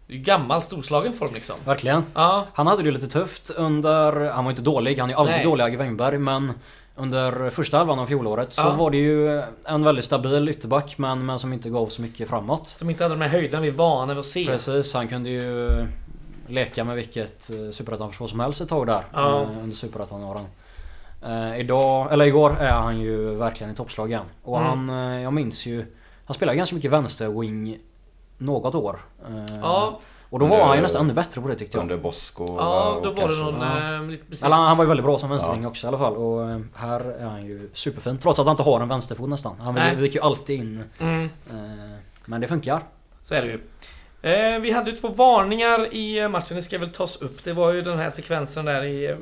Ju 0.07 0.19
gammal 0.19 0.63
storslagen 0.63 1.13
form 1.13 1.35
liksom. 1.35 1.57
Verkligen. 1.67 2.03
Ja. 2.15 2.47
Han 2.55 2.67
hade 2.67 2.83
det 2.83 2.87
ju 2.87 2.93
lite 2.95 3.07
tufft 3.09 3.51
under... 3.51 4.31
Han 4.31 4.45
var 4.45 4.51
inte 4.53 4.63
dålig, 4.63 4.99
han 4.99 5.09
är 5.11 5.15
ju 5.15 5.19
aldrig 5.19 5.37
Nej. 5.37 5.45
dålig 5.45 5.65
Agge 5.65 5.77
Wengberg 5.77 6.19
men 6.19 6.53
under 6.97 7.51
första 7.51 7.79
halvan 7.79 7.99
av 7.99 8.07
fjolåret 8.07 8.53
så 8.53 8.63
Ja. 8.63 8.71
var 8.71 8.91
det 8.91 8.97
ju 8.97 9.43
en 9.65 9.85
väldigt 9.85 10.05
stabil 10.05 10.49
ytterback 10.49 10.99
men, 10.99 11.27
men 11.27 11.39
som 11.39 11.53
inte 11.53 11.69
gav 11.69 11.87
så 11.87 12.03
mycket 12.03 12.29
framåt. 12.29 12.69
Som 12.69 12.91
inte 12.91 13.05
hade 13.05 13.15
de 13.15 13.21
här 13.21 13.29
höjderna 13.29 13.61
vi 13.61 13.69
är 13.69 13.73
vana 13.73 14.15
vid 14.15 14.21
att 14.21 14.27
se. 14.27 14.47
Precis, 14.47 14.95
han 14.95 15.09
kunde 15.09 15.31
ju 15.31 15.71
leka 16.49 16.85
med 16.85 16.97
vilket 16.97 17.51
eh, 17.51 17.71
superettan-försvar 17.71 18.27
som 18.29 18.41
helst 18.41 18.61
ett 18.61 18.69
tag 18.69 18.87
där. 18.87 19.05
Ja. 19.13 19.43
eh, 19.43 19.49
Under 19.63 19.77
superettan-åren. 19.77 20.45
Eh, 21.27 21.61
idag, 21.61 22.13
eller 22.13 22.25
igår 22.25 22.57
är 22.61 22.73
han 22.73 23.01
ju 23.01 23.35
verkligen 23.35 23.73
i 23.73 23.77
toppslag 23.77 24.11
igen. 24.11 24.25
Och 24.43 24.61
Mm. 24.61 24.89
han, 24.89 24.99
jag 25.23 25.33
minns 25.33 25.67
ju... 25.67 25.87
Han 26.27 26.35
spelade 26.35 26.57
ganska 26.59 26.77
mycket 26.77 26.91
vänster-wing 26.93 27.79
något 28.39 28.75
år. 28.75 28.97
Ja. 29.63 30.01
Och 30.31 30.39
då 30.41 30.47
var 30.47 30.57
Under- 30.57 30.67
han 30.67 30.77
ju 30.77 30.83
nästan 30.83 31.05
ännu 31.05 31.15
bättre 31.15 31.41
på 31.41 31.49
det 31.49 31.55
tyckte 31.55 31.77
jag. 31.77 31.83
Under 31.83 31.97
Bosko 31.99 32.47
Ja, 32.59 33.01
då 33.03 33.11
och 33.11 33.17
var 33.17 33.29
det 33.29 33.35
kanske- 33.35 33.43
någon... 33.45 33.61
Ja. 33.61 34.01
lite 34.01 34.25
precis. 34.25 34.43
Eller 34.45 34.57
han 34.57 34.77
var 34.77 34.85
ju 34.85 34.89
väldigt 34.89 35.05
bra 35.07 35.19
som 35.19 35.31
vänstervinge 35.31 35.67
också 35.67 35.87
i 35.87 35.89
alla 35.89 35.99
fall. 35.99 36.17
Och 36.17 36.61
här 36.75 37.01
är 37.01 37.27
han 37.27 37.45
ju 37.47 37.71
superfin. 37.73 38.19
Trots 38.19 38.39
att 38.39 38.47
han 38.47 38.53
inte 38.53 38.63
har 38.63 38.81
en 38.81 38.89
vänsterfot 38.89 39.29
nästan. 39.29 39.57
Han 39.61 39.75
Nej. 39.75 39.97
viker 39.97 40.15
ju 40.15 40.21
alltid 40.25 40.59
in. 40.61 40.85
Mm. 41.01 41.29
Men 42.25 42.41
det 42.41 42.49
funkar. 42.49 42.83
Så 43.23 43.35
är 43.35 43.43
det 43.43 43.49
ju. 43.49 43.61
Eh, 44.25 44.59
vi 44.61 44.71
hade 44.71 44.90
ju 44.90 44.97
två 44.97 45.09
varningar 45.09 45.95
i 45.95 46.28
matchen, 46.28 46.57
det 46.57 46.62
ska 46.62 46.78
väl 46.78 46.93
tas 46.93 47.16
upp. 47.16 47.45
Det 47.45 47.52
var 47.52 47.73
ju 47.73 47.83
den 47.83 47.99
här 47.99 48.11
sekvensen 48.11 48.64
där 48.64 48.85
i 48.85 49.07
eh, 49.11 49.16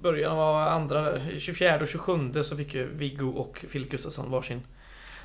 början 0.00 0.38
av 0.38 0.56
andra, 0.56 1.12
24 1.38 1.78
och 1.80 1.88
27 1.88 2.42
så 2.42 2.56
fick 2.56 2.74
ju 2.74 2.88
Viggo 2.92 3.30
och 3.30 3.64
Filip 3.68 3.90
Gustafsson 3.90 4.30
varsin 4.30 4.62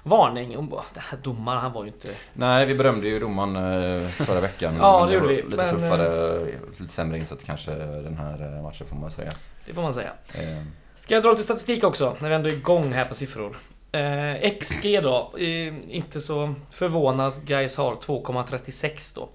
varning. 0.03 0.57
Och 0.57 0.63
bara, 0.63 0.83
Den 0.93 1.03
här 1.09 1.19
domaren, 1.23 1.61
han 1.61 1.73
var 1.73 1.83
ju 1.83 1.87
inte... 1.87 2.07
Nej, 2.33 2.65
vi 2.65 2.75
berömde 2.75 3.07
ju 3.07 3.19
domaren 3.19 3.55
eh, 3.55 4.09
förra 4.09 4.41
veckan. 4.41 4.73
Ja, 4.79 5.05
det 5.05 5.13
gjorde 5.13 5.27
vi, 5.27 5.35
Lite 5.35 5.55
men, 5.55 5.69
tuffare, 5.69 6.45
lite 6.77 6.93
sämre 6.93 7.17
insats 7.17 7.43
kanske 7.43 7.71
den 7.75 8.17
här 8.17 8.61
matchen 8.61 8.87
får 8.87 8.95
man 8.95 9.11
säga. 9.11 9.33
Det 9.65 9.73
får 9.73 9.81
man 9.81 9.93
säga. 9.93 10.11
Eh, 10.33 10.63
Ska 10.99 11.13
jag 11.13 11.23
dra 11.23 11.31
lite 11.31 11.43
statistik 11.43 11.83
också, 11.83 12.15
när 12.19 12.29
vi 12.29 12.35
ändå 12.35 12.49
är 12.49 12.53
igång 12.53 12.93
här 12.93 13.05
på 13.05 13.15
siffror. 13.15 13.57
Eh, 13.91 14.51
XG 14.59 15.01
då, 15.03 15.33
eh, 15.37 15.73
inte 15.95 16.21
så 16.21 16.53
förvånad 16.69 17.33
Gais 17.45 17.77
har 17.77 17.95
2,36 17.95 19.15
då. 19.15 19.29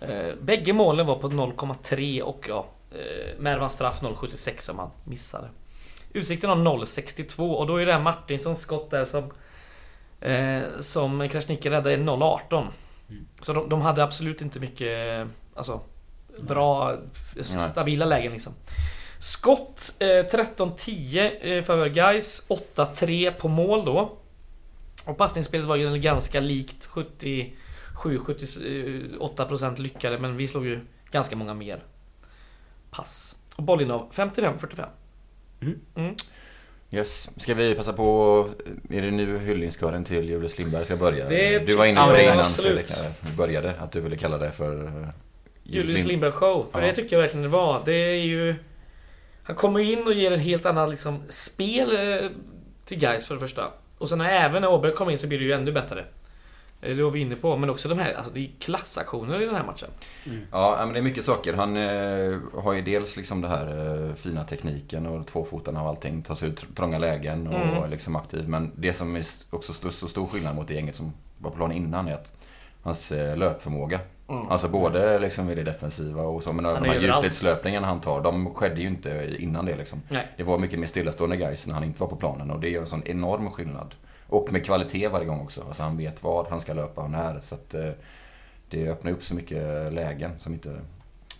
Eh, 0.00 0.34
bägge 0.40 0.72
målen 0.72 1.06
var 1.06 1.16
på 1.16 1.28
0,3 1.28 2.22
och 2.22 2.46
ja, 2.48 2.66
eh, 2.90 3.38
Mervans 3.38 3.72
straff 3.72 4.02
0,76 4.02 4.60
som 4.60 4.78
han 4.78 4.90
missade. 5.04 5.48
Utsikten 6.12 6.50
har 6.50 6.56
0,62 6.56 7.52
och 7.52 7.66
då 7.66 7.76
är 7.76 7.86
det 7.86 7.92
här 7.92 8.00
Martinssons 8.00 8.60
skott 8.60 8.90
där 8.90 9.04
som 9.04 9.32
eh, 10.20 10.62
Som 10.80 11.28
Krasniqi 11.28 11.70
räddade 11.70 11.92
är 11.92 11.98
0,18. 11.98 12.66
Så 13.40 13.52
de, 13.52 13.68
de 13.68 13.80
hade 13.80 14.04
absolut 14.04 14.40
inte 14.40 14.60
mycket 14.60 15.20
eh, 15.20 15.26
Alltså 15.54 15.80
Bra, 16.40 16.96
Nej. 17.36 17.70
stabila 17.70 18.04
lägen 18.04 18.32
liksom. 18.32 18.52
Skott 19.18 19.92
eh, 19.98 20.06
13-10 20.06 21.30
eh, 21.40 21.62
för 21.64 21.88
Guys 21.88 22.46
8-3 22.74 23.30
på 23.32 23.48
mål 23.48 23.84
då. 23.84 24.12
Och 25.06 25.16
passningsspelet 25.18 25.66
var 25.66 25.76
ju 25.76 25.98
ganska 25.98 26.40
likt 26.40 26.90
77-78% 27.94 29.80
lyckade 29.80 30.18
men 30.18 30.36
vi 30.36 30.48
slog 30.48 30.66
ju 30.66 30.80
ganska 31.10 31.36
många 31.36 31.54
mer 31.54 31.84
pass. 32.90 33.36
Och 33.56 33.62
bollinnehav 33.62 34.12
55-45. 34.14 34.86
Mm. 35.60 35.78
Mm. 35.94 36.14
Yes. 36.90 37.30
Ska 37.36 37.54
vi 37.54 37.74
passa 37.74 37.92
på... 37.92 38.48
Är 38.90 39.02
det 39.02 39.10
nu 39.10 39.38
hyllningskören 39.38 40.04
till 40.04 40.28
Julius 40.28 40.58
Lindberg 40.58 40.84
ska 40.84 40.96
börja? 40.96 41.28
Det 41.28 41.58
du 41.58 41.74
var 41.76 41.84
inne 41.86 42.00
på 42.06 42.12
det 42.12 42.24
innan. 42.24 42.44
Fredrik, 42.44 42.86
började. 43.36 43.74
Att 43.78 43.92
du 43.92 44.00
ville 44.00 44.16
kalla 44.16 44.38
det 44.38 44.52
för... 44.52 44.86
eh, 44.86 45.08
Julius 45.62 45.90
Lind- 45.90 46.06
Lindberg 46.08 46.32
show. 46.32 46.66
För 46.72 46.80
Ja. 46.80 46.86
det 46.86 46.92
tycker 46.92 47.16
jag 47.16 47.20
verkligen 47.22 47.42
det 47.42 47.48
var. 47.48 47.82
Det 47.84 47.92
är 47.94 48.14
ju... 48.24 48.54
Han 49.46 49.56
kommer 49.56 49.80
in 49.80 50.02
och 50.06 50.12
ger 50.12 50.30
en 50.32 50.40
helt 50.40 50.66
annan 50.66 50.90
liksom, 50.90 51.22
spel 51.28 51.96
eh, 51.96 52.30
till 52.84 52.98
guys 52.98 53.26
för 53.26 53.34
det 53.34 53.40
första. 53.40 53.70
Och 53.98 54.08
sen 54.08 54.18
när 54.18 54.28
även 54.30 54.62
när 54.62 54.68
Åberg 54.70 54.92
kommer 54.92 55.12
in 55.12 55.18
så 55.18 55.26
blir 55.26 55.38
det 55.38 55.44
ju 55.44 55.52
ännu 55.52 55.72
bättre. 55.72 56.04
Eh, 56.80 56.96
Det 56.96 57.02
var 57.02 57.10
vi 57.10 57.20
inne 57.20 57.34
på. 57.34 57.56
Men 57.56 57.70
också 57.70 57.88
de 57.88 57.98
här, 57.98 58.12
alltså 58.12 58.30
det 58.32 58.40
är 58.40 58.50
klassaktioner 58.60 59.42
i 59.42 59.46
den 59.46 59.54
här 59.54 59.64
matchen. 59.64 59.88
Ja, 60.52 60.76
men 60.78 60.92
det 60.92 60.98
är 60.98 61.02
mycket 61.02 61.24
saker. 61.24 61.54
Han 61.54 61.76
eh, 61.76 62.38
har 62.62 62.72
ju 62.72 62.82
dels 62.82 63.16
liksom 63.16 63.40
det 63.40 63.48
här 63.48 63.94
eh, 64.08 64.14
fina 64.14 64.44
tekniken 64.44 65.06
och 65.06 65.26
tvåfotarna 65.26 65.82
och 65.82 65.88
allting. 65.88 66.22
Tar 66.22 66.34
sig 66.34 66.48
ut 66.48 66.62
tr- 66.62 66.74
trånga 66.76 66.98
lägen 66.98 67.46
och 67.46 67.54
Mm. 67.54 67.82
är 67.84 67.88
liksom 67.88 68.16
aktiv. 68.16 68.48
Men 68.48 68.72
det 68.76 68.92
som 68.92 69.16
är 69.16 69.24
också 69.50 69.72
st- 69.72 69.90
så 69.92 70.08
stor 70.08 70.26
skillnad 70.26 70.54
mot 70.56 70.68
det 70.68 70.74
gänget 70.74 70.96
som 70.96 71.12
var 71.38 71.50
på 71.50 71.56
plan 71.56 71.72
innan 71.72 72.08
är 72.08 72.12
att 72.14 72.36
hans 72.82 73.12
eh, 73.12 73.36
löpförmåga. 73.36 74.00
Mm. 74.28 74.48
Alltså 74.48 74.68
både 74.68 75.18
liksom 75.18 75.50
i 75.50 75.54
det 75.54 75.62
defensiva 75.62 76.22
och 76.22 76.44
så. 76.44 76.52
Men 76.52 76.64
Han 76.64 76.82
de 76.82 76.88
är 76.88 76.92
här 76.92 77.00
djupledslöpningarna 77.00 77.86
han 77.86 78.00
tar, 78.00 78.22
de 78.22 78.54
skedde 78.54 78.80
ju 78.80 78.86
inte 78.86 79.36
innan 79.38 79.66
det 79.66 79.76
liksom. 79.76 80.02
Nej. 80.08 80.26
Det 80.36 80.42
var 80.42 80.58
mycket 80.58 80.78
mer 80.78 80.86
stillastående 80.86 81.36
guys 81.36 81.66
när 81.66 81.74
han 81.74 81.84
inte 81.84 82.00
var 82.00 82.08
på 82.08 82.16
planen 82.16 82.50
och 82.50 82.60
det 82.60 82.68
gör 82.68 82.80
en 82.80 82.86
sån 82.86 83.02
enorm 83.06 83.50
skillnad. 83.50 83.94
Och 84.28 84.52
med 84.52 84.64
kvalitet 84.64 85.08
varje 85.08 85.26
gång 85.26 85.40
också. 85.40 85.62
Alltså 85.66 85.82
han 85.82 85.96
vet 85.96 86.22
vad 86.22 86.46
han 86.46 86.60
ska 86.60 86.72
löpa 86.72 87.02
och 87.02 87.10
när. 87.10 87.40
Så 87.40 87.54
att 87.54 87.74
eh, 87.74 87.90
det 88.68 88.88
öppnar 88.88 89.12
upp 89.12 89.24
så 89.24 89.34
mycket 89.34 89.92
lägen 89.92 90.38
som 90.38 90.52
inte, 90.52 90.80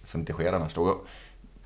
som 0.04 0.20
inte 0.20 0.32
sker 0.32 0.52
annars. 0.52 0.76
Och 0.76 1.06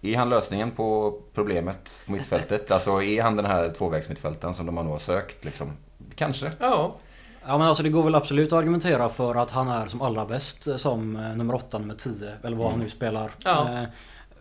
är 0.02 0.16
han 0.16 0.28
lösningen 0.28 0.70
på 0.70 1.18
problemet 1.34 2.02
på 2.06 2.12
mittfältet? 2.12 2.70
Alltså 2.70 3.02
är 3.02 3.22
han 3.22 3.36
den 3.36 3.46
här 3.46 3.70
tvåvägsmittfältaren 3.70 4.54
som 4.54 4.66
de 4.66 4.76
har 4.76 4.84
nog 4.84 4.92
har 4.92 4.98
sökt 4.98 5.44
liksom? 5.44 5.72
Kanske. 6.14 6.52
Ja. 6.60 6.96
Ja 7.46 7.58
men 7.58 7.66
alltså 7.66 7.82
det 7.82 7.88
går 7.88 8.02
väl 8.02 8.14
absolut 8.14 8.52
att 8.52 8.58
argumentera 8.58 9.08
för 9.08 9.34
att 9.34 9.50
han 9.50 9.68
är 9.68 9.86
som 9.86 10.02
allra 10.02 10.26
bäst 10.26 10.66
eh, 10.66 10.76
som 10.76 11.16
eh, 11.16 11.36
nummer 11.36 11.54
8, 11.54 11.78
nummer 11.78 11.94
10 11.94 12.32
eller 12.42 12.56
vad 12.56 12.70
han 12.70 12.80
nu 12.80 12.88
spelar. 12.88 13.30
Ja. 13.44 13.68
Eh, 13.72 13.84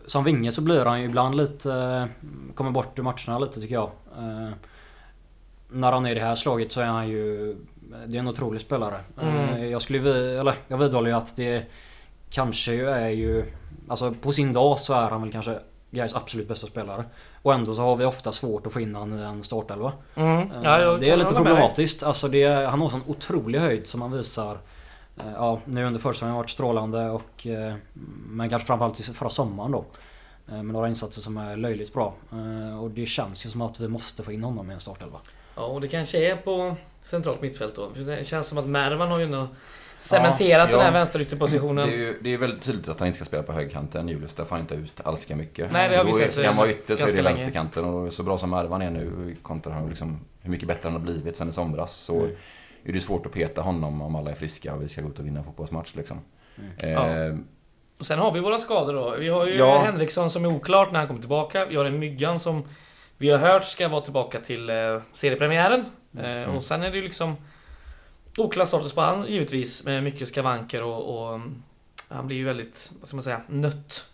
Som 0.06 0.24
vinge 0.24 0.52
så 0.52 0.60
blir 0.60 0.84
han 0.84 1.00
ju 1.00 1.06
ibland 1.06 1.36
lite... 1.36 2.08
Kommer 2.54 2.70
bort 2.70 2.98
ur 2.98 3.02
matcherna 3.02 3.38
lite 3.38 3.60
tycker 3.60 3.74
jag. 3.74 3.90
När 5.68 5.92
han 5.92 6.06
är 6.06 6.10
i 6.10 6.14
det 6.14 6.20
här 6.20 6.34
slaget 6.34 6.72
så 6.72 6.80
är 6.80 6.84
han 6.84 7.08
ju... 7.08 7.56
Det 8.06 8.16
är 8.16 8.20
en 8.20 8.28
otrolig 8.28 8.60
spelare. 8.60 9.00
Mm. 9.22 9.70
Jag 9.70 9.82
skulle 9.82 10.38
eller 10.40 10.54
jag 10.68 10.78
vidhåller 10.78 11.10
ju 11.10 11.16
att 11.16 11.36
det 11.36 11.66
kanske 12.30 12.72
ju 12.72 12.88
är 12.88 13.08
ju... 13.08 13.44
Alltså 13.88 14.12
på 14.12 14.32
sin 14.32 14.52
dag 14.52 14.78
så 14.78 14.92
är 14.94 15.10
han 15.10 15.22
väl 15.22 15.32
kanske 15.32 15.58
Gais 15.90 16.14
absolut 16.14 16.48
bästa 16.48 16.66
spelare. 16.66 17.04
Och 17.42 17.54
ändå 17.54 17.74
så 17.74 17.82
har 17.82 17.96
vi 17.96 18.04
ofta 18.04 18.32
svårt 18.32 18.66
att 18.66 18.72
få 18.72 18.80
in 18.80 18.94
han 18.94 19.18
i 19.18 19.22
en 19.22 19.42
startelva. 19.42 19.92
Mm. 20.14 20.38
Eh, 20.38 20.46
ja 20.62 20.78
det 20.96 21.10
är 21.10 21.16
lite 21.16 21.34
problematiskt. 21.34 22.02
Alltså 22.02 22.28
det, 22.28 22.46
han 22.46 22.80
har 22.80 22.88
sån 22.88 23.02
otrolig 23.06 23.58
höjd 23.58 23.86
som 23.86 24.02
han 24.02 24.12
visar. 24.12 24.58
eh, 25.16 25.24
Ja, 25.36 25.60
nu 25.64 25.84
under 25.84 26.00
försäsongen 26.00 26.30
har 26.30 26.36
han 26.36 26.42
varit 26.42 26.50
strålande 26.50 27.10
och... 27.10 27.46
eh, 27.46 27.74
Men 28.28 28.48
kanske 28.50 28.66
framförallt 28.66 28.98
förra 29.00 29.30
sommaren 29.30 29.72
då. 29.72 29.84
Med 30.46 30.64
några 30.64 30.88
insatser 30.88 31.20
som 31.20 31.36
är 31.36 31.56
löjligt 31.56 31.92
bra. 31.92 32.14
Och 32.80 32.90
det 32.90 33.06
känns 33.06 33.46
ju 33.46 33.50
som 33.50 33.62
att 33.62 33.80
vi 33.80 33.88
måste 33.88 34.22
få 34.22 34.32
in 34.32 34.44
honom 34.44 34.70
i 34.70 34.74
en 34.74 34.80
startelva. 34.80 35.18
Ja, 35.56 35.62
och 35.62 35.80
det 35.80 35.88
kanske 35.88 36.30
är 36.32 36.36
på 36.36 36.76
centralt 37.02 37.42
mittfält 37.42 37.74
då. 37.74 37.90
För 37.94 38.00
det 38.00 38.24
känns 38.26 38.46
som 38.46 38.58
att 38.58 38.66
Mervan 38.66 39.08
har 39.10 39.18
ju 39.18 39.26
nog 39.28 39.46
cementerat 40.00 40.68
Ja, 40.70 40.76
den 40.76 40.80
här 40.86 40.92
ja. 40.92 40.98
vänsterytterpositionen. 40.98 41.88
Det 41.88 41.94
är 41.94 41.98
ju 41.98 42.18
det 42.22 42.34
är 42.34 42.38
väldigt 42.38 42.62
tydligt 42.62 42.88
att 42.88 42.98
han 42.98 43.06
inte 43.06 43.16
ska 43.16 43.24
spela 43.24 43.42
på 43.42 43.52
högerkanten. 43.52 44.08
Julius, 44.08 44.34
där 44.34 44.44
får 44.44 44.50
han 44.56 44.60
inte 44.60 44.74
ut 44.74 45.00
alls 45.04 45.20
lika 45.20 45.36
mycket. 45.36 45.72
Nej, 45.72 45.88
det 45.88 45.96
har 45.96 46.04
vi 46.04 46.12
sett 46.12 46.32
Ska 46.32 46.46
han 46.46 46.56
vara 46.56 46.70
ytter 46.70 46.96
så 46.96 47.06
är 47.06 47.12
det 47.16 47.22
vänsterkanten 47.22 47.84
och 47.84 48.12
så 48.12 48.22
bra 48.22 48.38
som 48.38 48.50
Mervan 48.50 48.82
är 48.82 48.90
nu 48.90 49.36
kontra 49.42 49.72
han 49.72 49.88
liksom 49.88 50.20
hur 50.42 50.50
mycket 50.50 50.68
bättre 50.68 50.80
han 50.82 50.92
har 50.92 51.00
blivit 51.00 51.36
sen 51.36 51.48
i 51.48 51.52
somras 51.52 51.92
så 51.96 52.14
Mm. 52.20 52.30
är 52.84 52.92
det 52.92 53.00
svårt 53.00 53.26
att 53.26 53.32
peta 53.32 53.62
honom 53.62 54.02
om 54.02 54.14
alla 54.16 54.30
är 54.30 54.34
friska 54.34 54.74
och 54.74 54.82
vi 54.82 54.88
ska 54.88 55.00
gå 55.02 55.08
ut 55.08 55.18
och 55.18 55.26
vinna 55.26 55.38
en 55.38 55.44
fotbollsmatch 55.44 55.94
liksom. 55.94 56.20
Mm. 56.82 56.96
Eh, 57.32 57.38
Och 57.98 58.06
sen 58.06 58.18
har 58.18 58.32
vi 58.32 58.40
våra 58.40 58.58
skador 58.58 58.94
då. 58.94 59.16
Vi 59.18 59.28
har 59.28 59.46
ju 59.46 59.56
Ja. 59.56 59.82
Henriksson 59.84 60.30
som 60.30 60.44
är 60.44 60.48
oklart 60.48 60.92
när 60.92 60.98
han 60.98 61.08
kommer 61.08 61.20
tillbaka. 61.20 61.64
Vi 61.66 61.76
har 61.76 61.84
en 61.84 61.98
Myggan 61.98 62.40
som 62.40 62.64
vi 63.18 63.30
har 63.30 63.38
hört 63.38 63.64
ska 63.64 63.88
vara 63.88 64.00
tillbaka 64.00 64.40
till 64.40 64.70
eh, 64.70 64.76
seriepremiären. 65.12 65.84
Eh, 66.18 66.24
Mm. 66.30 66.56
Och 66.56 66.64
sen 66.64 66.82
är 66.82 66.90
det 66.90 66.96
ju 66.96 67.02
liksom 67.02 67.36
oklar 68.38 68.64
status 68.64 68.92
på 68.92 69.00
han 69.00 69.26
givetvis 69.26 69.84
med 69.84 70.02
mycket 70.04 70.28
skavanker 70.28 70.82
och, 70.82 71.22
och 71.28 71.34
mm, 71.34 71.62
han 72.08 72.26
blir 72.26 72.36
ju 72.36 72.44
väldigt, 72.44 72.92
vad 73.00 73.08
ska 73.08 73.16
man 73.16 73.22
säga, 73.22 73.40
nött 73.48 74.04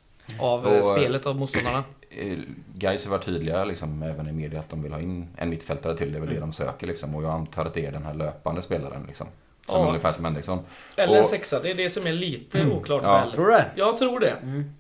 av 0.41 0.67
eh, 0.67 0.79
Och, 0.79 0.85
spelet 0.85 1.27
av 1.27 1.37
motståndarna. 1.37 1.85
Eh, 2.11 2.39
Gais 2.75 3.05
har 3.05 3.11
varit 3.11 3.25
tydliga 3.25 3.65
liksom, 3.65 4.03
även 4.03 4.29
i 4.29 4.33
media 4.33 4.61
att 4.61 4.69
de 4.69 4.83
vill 4.83 4.93
ha 4.93 5.01
in 5.01 5.29
en 5.37 5.49
mittfältare 5.51 5.97
till. 5.97 6.13
Det 6.13 6.19
är 6.19 6.21
väl 6.21 6.29
det 6.29 6.37
Mm. 6.37 6.49
de 6.49 6.53
söker 6.53 6.87
liksom. 6.87 7.15
Och 7.15 7.23
jag 7.23 7.31
antar 7.31 7.65
att 7.65 7.75
det 7.75 7.87
är 7.87 7.93
den 7.93 8.05
här 8.05 8.15
löpande 8.15 8.63
spelaren 8.63 9.05
liksom. 9.07 9.27
Som 9.67 9.81
Ja. 9.83 9.89
ungefär 9.89 10.13
som 10.13 10.25
Henriksson. 10.25 10.59
Eller 10.97 11.17
en 11.17 11.25
sexa, 11.25 11.61
det 11.61 11.71
är 11.71 11.75
det 11.75 11.91
som 11.91 12.07
är 12.07 12.13
lite 12.13 12.61
Mm. 12.61 12.73
oklart 12.73 13.03
Ja. 13.05 13.21
väl. 13.25 13.33
Tror 13.33 13.47
du 13.47 13.53
det? 13.53 13.71
Jag 13.77 13.99
tror 13.99 14.21
det. 14.21 14.31
Mm. 14.31 14.73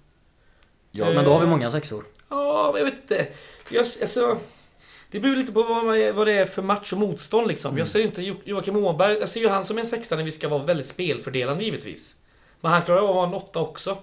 Ja, 0.90 1.04
Men 1.12 1.24
då 1.24 1.32
har 1.32 1.40
vi 1.40 1.46
många 1.46 1.70
sexor. 1.70 2.04
Ja, 2.28 2.70
men 2.72 2.78
jag 2.84 2.90
vet 2.90 3.02
inte. 3.02 3.26
Jag, 3.70 3.80
alltså, 3.80 4.38
det 5.10 5.20
beror 5.20 5.36
lite 5.36 5.52
på 5.52 5.62
vad, 5.62 5.84
man, 5.84 6.14
vad 6.16 6.26
det 6.26 6.32
är 6.32 6.46
för 6.46 6.62
match 6.62 6.92
och 6.92 6.98
motstånd 6.98 7.48
liksom. 7.48 7.68
Mm. 7.68 7.78
Jag 7.78 7.88
ser 7.88 8.00
inte 8.00 8.22
Jo- 8.22 8.40
Joakim 8.44 8.76
Åberg, 8.76 9.18
jag 9.20 9.28
ser 9.28 9.40
ju 9.40 9.48
han 9.48 9.64
som 9.64 9.78
en 9.78 9.86
sexa 9.86 10.16
när 10.16 10.22
vi 10.24 10.30
ska 10.32 10.48
vara 10.48 10.62
väldigt 10.62 10.86
spelfördelande 10.86 11.64
givetvis. 11.64 12.14
Men 12.60 12.72
han 12.72 12.82
klarar 12.82 13.00
av 13.00 13.08
att 13.08 13.14
vara 13.14 13.26
en 13.26 13.34
åtta 13.34 13.58
också. 13.60 13.98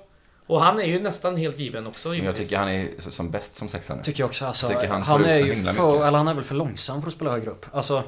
Och 0.48 0.62
han 0.62 0.80
är 0.80 0.84
ju 0.86 1.00
nästan 1.00 1.38
helt 1.38 1.60
given 1.60 1.88
också 1.88 2.10
Men 2.10 2.18
jag 2.18 2.24
givetvis. 2.24 2.48
tycker 2.48 2.60
han 2.60 2.70
är 2.70 2.90
som 3.00 3.32
bäst 3.32 3.56
som 3.56 3.70
sexa 3.70 3.96
nu. 3.96 4.02
Tycker 4.04 4.20
jag 4.20 4.28
också. 4.28 4.46
Alltså, 4.46 4.66
Jag 4.72 4.82
tycker 4.82 4.94
han 4.94 5.02
han, 5.02 5.26
är 5.26 5.36
ju 5.36 5.54
för, 5.54 5.60
mycket. 5.62 5.80
eller 5.80 6.12
han 6.18 6.28
är 6.28 6.34
väl 6.34 6.44
för 6.44 6.56
långsam 6.56 7.02
för 7.02 7.08
att 7.08 7.14
spela 7.16 7.32
högre 7.32 7.50
upp. 7.50 7.66
Alltså, 7.74 8.04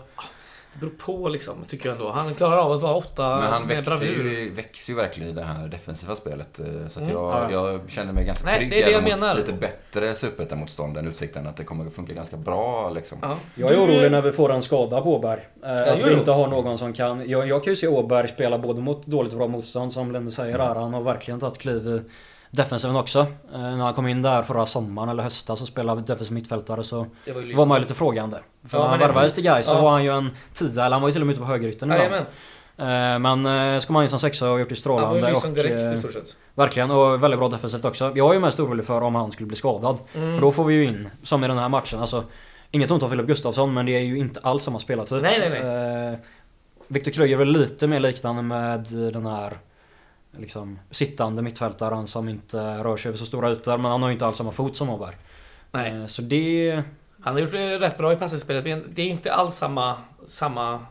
Det 0.80 0.86
beror 0.86 0.92
på 1.22 1.30
liksom, 1.30 1.54
tycker 1.68 1.90
jag 1.90 1.96
ändå. 1.98 2.12
Han 2.12 2.34
klarar 2.34 2.58
av 2.58 2.72
att 2.72 2.82
vara 2.82 2.94
åtta 2.96 3.40
Men 3.40 3.48
han 3.50 3.66
med 3.68 3.86
växer 3.86 4.06
ju, 4.06 4.50
växer 4.56 4.94
ju 4.94 4.98
verkligen 4.98 5.30
i 5.30 5.34
det 5.34 5.44
här 5.44 5.68
defensiva 5.68 6.16
spelet. 6.16 6.60
eh, 6.60 6.66
Så 6.88 7.00
att 7.00 7.06
Mm. 7.10 7.10
jag, 7.10 7.52
Ja. 7.52 7.72
jag 7.72 7.80
känner 7.90 8.14
mig 8.14 8.26
ganska 8.26 8.46
Nej, 8.46 8.58
trygg 8.58 8.70
det 8.72 8.82
är 8.82 8.86
det 8.86 8.92
jag 8.92 9.04
menar. 9.04 9.36
lite 9.36 9.54
bättre 9.54 10.16
superettan-motstånd 10.16 10.98
än 10.98 11.08
Utsikten. 11.08 11.48
Att 11.48 11.58
det 11.58 11.64
kommer 11.64 11.86
att 11.88 11.94
funka 11.94 12.14
ganska 12.14 12.38
bra 12.38 12.90
liksom. 12.90 13.18
Ja. 13.22 13.38
Jag 13.56 13.72
är 13.72 13.78
orolig 13.84 14.12
när 14.12 14.22
vi 14.22 14.32
får 14.32 14.52
en 14.54 14.62
skada 14.62 15.02
på 15.02 15.16
Åberg. 15.16 15.42
Eh, 15.64 15.94
att 15.94 16.02
vi 16.08 16.14
inte 16.14 16.32
har 16.32 16.48
någon 16.48 16.78
som 16.78 16.94
kan... 16.94 17.30
Jag, 17.30 17.48
jag 17.48 17.64
kan 17.64 17.72
ju 17.72 17.76
se 17.76 17.88
Åberg 17.88 18.28
spela 18.28 18.58
både 18.58 18.82
mot 18.82 19.06
dåligt 19.06 19.32
och 19.32 19.38
bra 19.38 19.48
motstånd 19.48 19.92
som 19.94 20.12
Linde 20.12 20.32
säger 20.32 20.60
här. 20.60 20.76
Han 20.76 20.94
har 20.94 21.02
verkligen 21.02 21.40
tagit 21.40 21.58
kliv 21.58 21.88
i 21.88 22.02
defensiven 22.56 22.96
också. 22.96 23.20
Eh, 23.54 23.60
när 23.60 23.84
han 23.84 23.94
kom 23.94 24.08
in 24.08 24.22
där 24.22 24.44
förra 24.44 24.66
sommaren 24.66 25.10
eller 25.10 25.24
hösten 25.24 25.58
så 25.58 25.66
spelade 25.66 26.02
defensiv 26.02 26.34
mittfältare 26.34 26.84
så 26.84 27.08
Det 27.26 27.32
var 27.32 27.42
ju 27.42 27.56
var 27.56 27.66
man 27.66 27.78
ju 27.78 27.82
lite 27.82 27.94
frågande. 27.94 28.40
För 28.68 28.78
Ja, 28.78 28.84
när 28.84 28.90
han 28.90 29.00
värvades 29.00 29.34
till 29.34 29.44
Gais 29.44 29.68
så 29.68 29.74
ja. 29.74 29.82
var 29.82 29.92
han 29.92 30.04
ju 30.04 30.18
en 30.18 30.30
tia, 30.54 30.86
eller 30.86 30.92
han 30.92 31.02
var 31.02 31.10
ju 31.10 31.14
till 31.14 31.22
och 31.22 31.28
med 31.28 31.34
ute 31.34 31.42
på 31.42 31.48
högerytten 31.48 31.92
ibland. 31.92 32.12
Jajamän. 32.12 32.26
Eh, 32.78 33.20
Men 33.20 33.74
eh, 33.76 33.80
ska 33.80 33.94
man 33.94 34.04
in 34.04 34.10
som 34.10 34.20
sexa 34.20 34.52
och 34.52 34.60
gjort 34.60 34.70
det 34.70 34.76
Han 34.86 34.96
var 34.96 35.16
ju 35.16 35.22
strålande 35.22 35.32
liksom 35.32 35.54
direkt 35.54 35.76
eh, 35.76 35.94
i 35.94 35.98
stort 35.98 36.14
sett. 36.14 36.36
Verkligen, 36.56 36.92
och 36.92 37.24
väldigt 37.24 37.40
bra 37.40 37.50
defensivt 37.50 37.86
också. 37.86 38.12
Jag 38.16 38.30
är 38.30 38.34
ju 38.34 38.40
mest 38.40 38.60
orolig 38.60 38.86
för 38.86 39.02
om 39.02 39.16
han 39.16 39.32
skulle 39.32 39.48
bli 39.48 39.58
skadad. 39.58 40.00
Mm. 40.14 40.36
För 40.36 40.42
då 40.42 40.52
får 40.52 40.64
vi 40.64 40.74
ju 40.74 40.86
in, 40.86 41.10
som 41.24 41.44
i 41.44 41.48
den 41.48 41.58
här 41.58 41.70
matchen, 41.70 42.00
alltså 42.00 42.24
Inget 42.72 42.92
ont 42.92 43.04
om 43.04 43.10
Filip 43.10 43.28
Gustafsson 43.28 43.74
men 43.74 43.86
det 43.86 43.92
är 43.92 44.00
ju 44.00 44.18
inte 44.18 44.40
alls 44.44 44.64
samma 44.64 44.80
spelartyp. 44.80 45.22
Nej, 45.22 45.40
nej, 45.40 45.50
nej. 45.50 46.12
Eh, 46.12 46.20
Viktor 46.88 47.12
Krüger 47.12 47.34
är 47.34 47.38
väl 47.38 47.48
lite 47.48 47.88
mer 47.88 48.00
liknande 48.00 48.42
med 48.42 48.86
den 49.14 49.26
här 49.26 49.58
liksom, 50.40 50.80
sittande 50.92 51.42
mittfältaren 51.42 52.08
som 52.08 52.30
inte 52.30 52.58
rör 52.58 52.98
sig 52.98 53.10
över 53.10 53.18
så 53.18 53.26
stora 53.26 53.52
ytor 53.52 53.78
men 53.78 53.92
han 53.92 54.02
har 54.02 54.10
ju 54.10 54.14
inte 54.14 54.26
alls 54.26 54.38
samma 54.38 54.52
fot 54.52 54.76
som 54.78 54.90
Åberg. 54.90 55.16
Nej. 55.72 55.92
Eh, 56.02 56.06
så 56.06 56.22
det... 56.22 56.84
Han 57.22 57.34
har 57.34 57.42
gjort 57.42 57.52
det 57.52 57.80
rätt 57.80 57.98
bra 57.98 58.14
i 58.14 58.16
passningsspelet 58.16 58.64
men 58.64 58.84
det 58.96 59.02
är 59.02 59.08
inte 59.08 59.34
alls 59.34 59.56
samma, 59.56 59.96
samma 60.28 60.86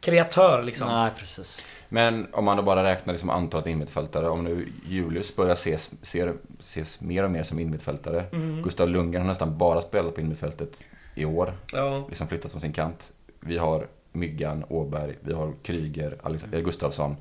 kreatör 0.00 0.62
liksom. 0.62 0.88
Nej 0.88 1.10
precis. 1.18 1.64
Men 1.88 2.26
om 2.32 2.44
man 2.44 2.56
då 2.56 2.62
bara 2.62 2.84
räknar 2.84 3.14
liksom 3.14 3.30
antalet 3.30 3.66
innermittfältare. 3.66 4.28
Om 4.28 4.44
nu 4.44 4.68
Julius 4.86 5.36
börjar 5.36 5.52
ses, 5.52 5.90
ser, 6.02 6.34
ses 6.60 7.00
mer 7.00 7.22
och 7.24 7.30
mer 7.30 7.42
som 7.42 7.58
innermittfältare. 7.58 8.24
Mm. 8.32 8.62
Gustav 8.62 8.88
Lundgren 8.88 9.22
har 9.22 9.28
nästan 9.28 9.58
bara 9.58 9.82
spelat 9.82 10.14
på 10.14 10.20
innermittfältet 10.20 10.86
i 11.14 11.24
år. 11.24 11.52
Ja. 11.72 12.04
Liksom 12.08 12.28
flyttat 12.28 12.50
från 12.50 12.60
sin 12.60 12.72
kant. 12.72 13.12
Vi 13.40 13.58
har 13.58 13.86
Myggan, 14.12 14.64
Åberg, 14.68 15.16
vi 15.20 15.32
har 15.32 15.52
Kryger, 15.62 16.18
Alex 16.22 16.44
Mm. 16.44 16.54
eh, 16.58 16.64
Gustafsson. 16.64 17.16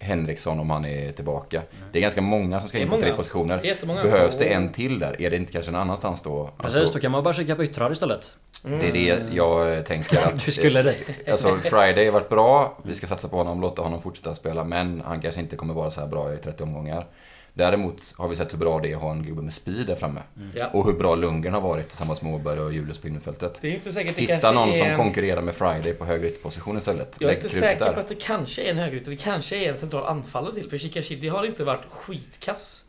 Henriksson 0.00 0.60
om 0.60 0.70
han 0.70 0.84
är 0.84 1.12
tillbaka. 1.12 1.62
Det 1.92 1.98
är 1.98 2.02
ganska 2.02 2.20
många 2.20 2.60
som 2.60 2.68
ska 2.68 2.78
in 2.78 2.88
på 2.88 3.00
tre 3.00 3.12
positioner. 3.12 3.64
Jättemånga. 3.64 4.02
Behövs 4.02 4.38
det 4.38 4.44
en 4.44 4.72
till 4.72 4.98
där? 4.98 5.22
Är 5.22 5.30
det 5.30 5.36
inte 5.36 5.52
kanske 5.52 5.70
någon 5.70 5.80
annanstans 5.80 6.22
då? 6.22 6.50
Precis, 6.58 6.78
Alltså, 6.78 6.94
då 6.94 7.00
kan 7.00 7.10
man 7.10 7.24
bara 7.24 7.34
kika 7.34 7.56
på 7.56 7.64
yttrar 7.64 7.92
istället. 7.92 8.36
Mm. 8.64 8.78
det 8.78 8.88
är 8.88 8.92
det 8.92 9.34
jag 9.34 9.86
tänker 9.86 10.22
att... 10.22 10.38
Du 10.44 10.52
skulle 10.52 10.82
dit. 10.82 11.14
Alltså 11.30 11.56
Friday 11.64 12.04
har 12.04 12.12
varit 12.12 12.28
bra, 12.28 12.78
vi 12.82 12.94
ska 12.94 13.06
satsa 13.06 13.28
på 13.28 13.36
honom, 13.36 13.60
låta 13.60 13.82
honom 13.82 14.02
fortsätta 14.02 14.34
spela, 14.34 14.64
men 14.64 15.02
han 15.06 15.20
kanske 15.20 15.40
inte 15.40 15.56
kommer 15.56 15.74
vara 15.74 15.90
så 15.90 16.00
här 16.00 16.08
bra 16.08 16.34
i 16.34 16.36
30 16.36 16.62
omgångar. 16.62 17.06
Däremot 17.56 18.14
har 18.18 18.28
vi 18.28 18.36
sett 18.36 18.52
hur 18.52 18.58
bra 18.58 18.80
det 18.80 18.92
är 18.92 18.96
att 18.96 19.02
ha 19.02 19.10
en 19.10 19.22
gubbe 19.22 19.42
med 19.42 19.52
speed 19.52 19.86
där 19.86 19.94
framme. 19.94 20.22
Ja. 20.54 20.66
Och 20.72 20.86
hur 20.86 20.92
bra 20.92 21.14
Lundgren 21.14 21.54
har 21.54 21.60
varit 21.60 21.88
tillsammans 21.88 22.22
med 22.22 22.34
Åberg 22.34 22.60
och 22.60 22.72
Julius 22.72 22.98
på 22.98 23.08
innerfältet. 23.08 23.58
Det 23.60 23.68
är 23.68 23.74
inte 23.74 23.92
säkert 23.92 24.16
det 24.16 24.22
Hitta 24.22 24.40
kanske 24.40 24.52
någon 24.60 24.68
är... 24.68 24.78
som 24.88 24.96
konkurrerar 24.96 25.42
med 25.42 25.54
Friday 25.54 25.94
på 25.94 26.04
högre 26.04 26.28
ytterposition 26.28 26.78
istället. 26.78 27.16
Jag 27.20 27.30
är 27.30 27.34
Lägg 27.34 27.44
inte 27.44 27.56
säker 27.56 27.84
där. 27.84 27.92
på 27.92 28.00
att 28.00 28.08
det 28.08 28.14
kanske 28.14 28.62
är 28.62 28.70
en 28.70 28.78
högerytter. 28.78 29.10
Det 29.10 29.16
kanske 29.16 29.56
är 29.56 29.70
en 29.70 29.76
central 29.76 30.06
anfallare 30.06 30.54
till. 30.54 30.70
För 30.70 30.78
Shikashidi 30.78 31.28
har 31.28 31.44
inte 31.44 31.64
varit 31.64 31.84
skitkass. 31.90 32.84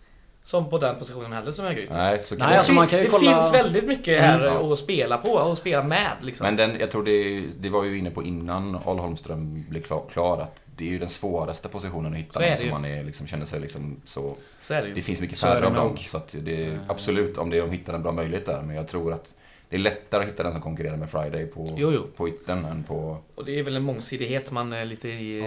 Som 0.47 0.69
på 0.69 0.77
den 0.77 0.95
positionen 0.99 1.33
heller 1.33 1.51
som 1.51 1.65
högerytter. 1.65 1.93
Nej, 1.95 2.21
så 2.23 2.35
kan 2.37 2.45
Nej, 2.45 2.53
det 2.53 2.57
alltså 2.57 2.73
man 2.73 2.87
kan 2.87 2.99
ju 2.99 3.05
det 3.05 3.11
kolla- 3.11 3.31
finns 3.39 3.53
väldigt 3.53 3.83
mycket 3.87 4.21
här 4.21 4.39
Mm, 4.39 4.53
ja. 4.53 4.73
att 4.73 4.79
spela 4.79 5.17
på 5.17 5.29
och 5.29 5.57
spela 5.57 5.83
med 5.83 6.11
liksom. 6.21 6.45
Men 6.45 6.55
den, 6.55 6.79
jag 6.79 6.91
tror 6.91 7.03
det, 7.03 7.43
det 7.59 7.69
var 7.69 7.83
ju 7.83 7.97
inne 7.97 8.09
på 8.11 8.23
innan 8.23 8.79
Al 8.85 8.99
Holmström 8.99 9.65
blev 9.69 9.81
klar, 9.81 10.03
klar 10.13 10.37
att 10.41 10.63
det 10.75 10.85
är 10.85 10.89
ju 10.89 10.99
den 10.99 11.09
svåraste 11.09 11.67
positionen 11.69 12.13
att 12.13 12.19
hitta 12.19 12.33
Så 12.33 12.39
är 12.39 12.43
någon 12.49 12.51
det 12.55 12.61
som 12.61 12.69
man 12.69 12.85
är, 12.85 13.03
liksom, 13.03 13.27
känner 13.27 13.45
sig 13.45 13.59
liksom 13.59 14.01
så... 14.05 14.35
så 14.63 14.73
är 14.73 14.81
det 14.81 14.87
ju. 14.87 14.93
Det 14.93 15.01
finns 15.01 15.21
mycket 15.21 15.39
färre 15.39 15.65
av 15.67 15.73
dem. 15.73 15.97
Så 15.97 16.17
att 16.17 16.35
det 16.41 16.63
är 16.63 16.67
Mm. 16.67 16.79
absolut 16.87 17.37
om 17.37 17.49
det 17.49 17.57
är 17.57 17.61
de 17.61 17.71
hittar 17.71 17.93
en 17.93 18.03
bra 18.03 18.11
möjlighet 18.11 18.45
där. 18.45 18.61
Men 18.61 18.75
jag 18.75 18.87
tror 18.87 19.13
att 19.13 19.35
det 19.69 19.75
är 19.75 19.79
lättare 19.79 20.23
att 20.23 20.29
hitta 20.29 20.43
den 20.43 20.51
som 20.51 20.61
konkurrerar 20.61 20.97
med 20.97 21.09
Friday 21.09 21.45
på, 21.45 21.73
Jo, 21.77 21.91
jo. 21.91 22.03
på 22.15 22.29
yttern 22.29 22.65
än 22.65 22.83
på... 22.83 23.17
Och 23.35 23.45
det 23.45 23.59
är 23.59 23.63
väl 23.63 23.75
en 23.75 23.83
mångsidighet 23.83 24.51
man 24.51 24.73
är 24.73 24.85
lite 24.85 25.09
i, 25.09 25.39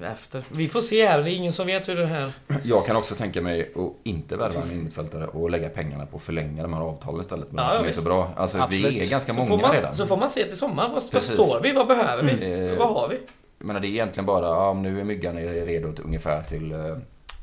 eh, 0.00 0.10
efter. 0.12 0.44
Vi 0.48 0.68
får 0.68 0.80
se 0.80 1.06
här. 1.06 1.22
Det 1.22 1.30
är 1.30 1.34
ingen 1.34 1.52
som 1.52 1.66
vet 1.66 1.88
hur 1.88 1.96
det 1.96 2.06
här... 2.06 2.32
Jag 2.62 2.86
kan 2.86 2.96
också 2.96 3.14
tänka 3.14 3.42
mig 3.42 3.60
att 3.76 3.92
inte 4.06 4.36
värva 4.36 4.62
en 4.62 4.70
innermittfältare 4.72 5.26
och 5.26 5.50
lägga 5.50 5.68
pengarna 5.68 6.06
på 6.06 6.16
att 6.16 6.22
förlänga 6.22 6.62
de 6.62 6.72
här 6.72 6.80
avtalen 6.80 7.20
istället 7.20 7.52
med 7.52 7.62
Ja, 7.62 7.68
de 7.68 7.72
som 7.74 7.78
ja, 7.78 7.82
är 7.84 7.86
visst. 7.86 7.98
så 8.02 8.04
bra. 8.08 8.28
Alltså 8.36 8.58
Absolut. 8.58 8.84
vi 8.92 9.06
är 9.06 9.10
ganska 9.10 9.32
Så 9.34 9.38
många 9.44 9.62
man, 9.62 9.72
redan. 9.72 9.94
så 9.94 10.06
får 10.06 10.16
man 10.16 10.28
se 10.30 10.44
till 10.44 10.56
sommaren. 10.56 10.92
Vad, 10.92 11.02
vad 11.02 11.10
Precis. 11.12 11.34
står 11.34 11.60
vi? 11.60 11.72
Vad 11.72 11.86
behöver 11.88 12.22
vi? 12.22 12.32
Mm. 12.46 12.78
Vad 12.78 12.88
har 12.88 13.08
vi? 13.08 13.18
Jag 13.58 13.66
menar 13.66 13.80
det 13.80 13.86
är 13.86 13.90
egentligen 13.90 14.26
bara, 14.26 14.46
ja, 14.46 14.68
om 14.68 14.82
nu 14.82 15.00
är 15.00 15.04
Myggan 15.04 15.36
redo 15.36 15.92
till, 15.92 16.04
ungefär 16.04 16.42
till, 16.42 16.72
eh, 16.72 16.78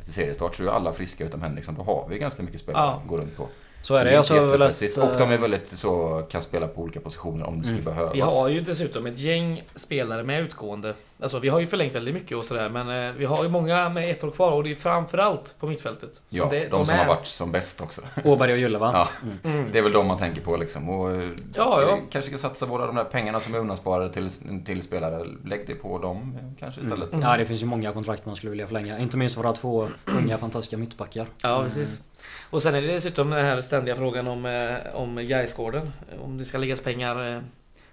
till 0.04 0.14
seriestart 0.14 0.56
så 0.56 0.64
är 0.64 0.68
alla 0.68 0.94
friska 0.94 1.26
utom 1.26 1.42
Henriksson. 1.42 1.76
Då 1.76 1.82
har 1.84 2.08
vi 2.10 2.18
ganska 2.18 2.44
mycket 2.44 2.60
spelare 2.62 2.84
Ja. 2.86 3.02
att 3.04 3.08
gå 3.08 3.18
runt 3.18 3.38
på. 3.38 3.48
Så 3.82 3.96
är 3.96 4.06
det. 4.06 4.18
Alltså, 4.18 4.34
väl 4.34 4.44
jättestressigt. 4.44 4.98
ett, 4.98 5.04
och 5.04 5.18
de 5.20 5.30
är 5.30 5.34
eh, 5.34 5.42
väldigt 5.42 5.70
så, 5.70 6.24
kan 6.30 6.42
spela 6.42 6.68
på 6.68 6.82
olika 6.82 7.00
positioner 7.00 7.46
om 7.46 7.60
det 7.60 7.64
skulle 7.68 7.80
Mm. 7.82 7.94
behövas. 7.94 8.16
Vi 8.16 8.22
har 8.22 8.50
ju 8.50 8.62
dessutom 8.62 9.06
ett 9.06 9.20
gäng 9.20 9.64
spelare 9.76 10.24
med 10.24 10.42
utgående. 10.44 10.94
Alltså 11.22 11.40
vi 11.40 11.50
har 11.50 11.60
ju 11.60 11.68
förlängt 11.68 11.96
väldigt 11.96 12.14
mycket 12.14 12.38
och 12.38 12.46
sådär 12.46 12.70
men 12.70 13.08
eh, 13.08 13.14
vi 13.16 13.26
har 13.26 13.44
ju 13.44 13.50
många 13.50 13.90
med 13.90 14.12
ett 14.12 14.24
år 14.24 14.32
kvar 14.32 14.52
och 14.52 14.64
det 14.64 14.72
är 14.72 14.76
framförallt 14.76 15.56
på 15.60 15.68
mittfältet. 15.68 16.22
Ja, 16.30 16.48
det, 16.52 16.68
de, 16.72 16.86
som 16.86 16.96
är- 16.96 17.00
har 17.00 17.16
varit 17.16 17.26
som 17.26 17.52
bäst 17.52 17.82
också. 17.82 18.02
Åberg 18.24 18.52
och 18.52 18.58
Gylle 18.58 18.78
va? 18.78 18.92
Ja. 18.94 19.30
Mm. 19.50 19.66
Det 19.72 19.78
är 19.80 19.84
väl 19.84 19.92
de 19.92 20.08
man 20.08 20.18
tänker 20.18 20.42
på 20.42 20.58
liksom. 20.58 20.90
Och, 20.90 21.12
eh, 21.12 21.30
Ja, 21.56 21.82
ja. 21.82 21.98
Kanske 22.12 22.32
ska 22.32 22.38
satsa 22.48 22.66
våra 22.66 22.86
de 22.86 22.96
där 22.96 23.04
pengarna 23.04 23.40
som 23.40 23.54
är 23.56 23.60
undansparade 23.60 24.14
till, 24.14 24.30
till 24.66 24.82
spelare. 24.84 25.26
Lägg 25.46 25.68
det 25.68 25.76
på 25.76 25.98
dem 25.98 26.38
eh, 26.42 26.48
kanske 26.60 26.82
istället. 26.82 27.10
Ja, 27.22 27.38
det 27.38 27.46
finns 27.46 27.62
ju 27.62 27.66
många 27.66 27.92
kontrakt 27.92 28.26
man 28.26 28.36
skulle 28.36 28.50
vilja 28.50 28.68
förlänga. 28.68 29.00
Inte 29.00 29.18
minst 29.18 29.38
våra 29.38 29.54
två 29.54 29.90
unga 30.06 30.38
fantastiska 30.38 30.78
mittbackar. 30.78 31.28
Ja, 31.44 31.64
precis. 31.68 32.02
Och 32.50 32.62
sen 32.64 32.76
är 32.76 32.82
det 32.82 32.88
dessutom 32.88 33.30
den 33.30 33.46
här 33.46 33.62
ständiga 33.62 33.96
frågan 33.96 34.28
om, 34.28 34.70
om 34.94 35.16
Gaisgården. 35.28 35.92
Om 36.24 36.38
det 36.38 36.46
ska 36.46 36.58
läggas 36.58 36.82
pengar 36.82 37.44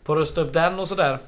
på 0.05 0.13
att 0.13 0.19
rusta 0.19 0.41
upp 0.41 0.53
den 0.53 0.79
och 0.79 0.89
sådär. 0.89 1.19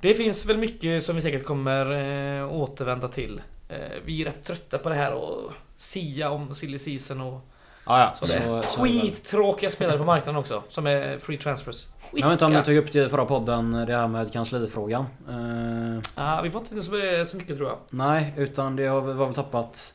Det 0.00 0.14
finns 0.14 0.46
väl 0.46 0.58
mycket 0.58 1.02
som 1.04 1.16
vi 1.16 1.22
säkert 1.22 1.44
kommer 1.44 1.92
eh, 2.40 2.52
återvända 2.52 3.08
till. 3.08 3.42
Eh, 3.68 3.76
vi 4.04 4.20
är 4.22 4.24
rätt 4.26 4.44
trötta 4.44 4.78
på 4.78 4.88
det 4.88 4.94
här 4.94 5.12
och 5.12 5.52
sia 5.76 6.30
om 6.30 6.54
silly 6.54 6.78
season 6.78 7.20
och 7.20 7.40
Ja, 7.86 8.00
ja. 8.00 8.14
så, 8.14 8.26
Så, 8.26 8.62
så, 8.62 8.84
Skittråkiga 8.84 9.70
spelare 9.70 9.98
på 9.98 10.04
marknaden 10.04 10.36
också. 10.40 10.62
Som 10.68 10.86
är 10.86 11.18
free 11.18 11.38
transfers. 11.38 11.86
jag 12.12 12.22
vet 12.22 12.32
inte 12.32 12.44
om 12.44 12.52
ni 12.52 12.62
tog 12.62 12.76
upp 12.76 12.92
det 12.92 13.06
i 13.06 13.08
förra 13.08 13.24
podden, 13.24 13.72
det 13.72 13.96
här 13.96 14.06
med 14.06 14.32
kanslifrågan. 14.32 15.04
Eh, 15.28 16.02
Ja, 16.16 16.40
vi 16.42 16.50
får 16.50 16.60
inte 16.60 16.82
så, 16.82 16.90
så 17.30 17.36
mycket 17.36 17.56
tror 17.56 17.68
jag. 17.68 17.78
nej, 17.90 18.34
utan 18.36 18.76
det 18.76 18.86
har 18.86 19.00
vi 19.00 19.12
väl 19.12 19.34
tappat... 19.34 19.94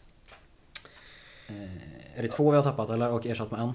Eh, 1.48 2.18
är 2.20 2.22
det 2.22 2.28
två 2.28 2.52
vi 2.52 2.56
har 2.58 2.64
tappat 2.64 2.90
eller 2.90 3.10
och 3.12 3.26
ersatt 3.26 3.52
med 3.52 3.60
en? 3.60 3.74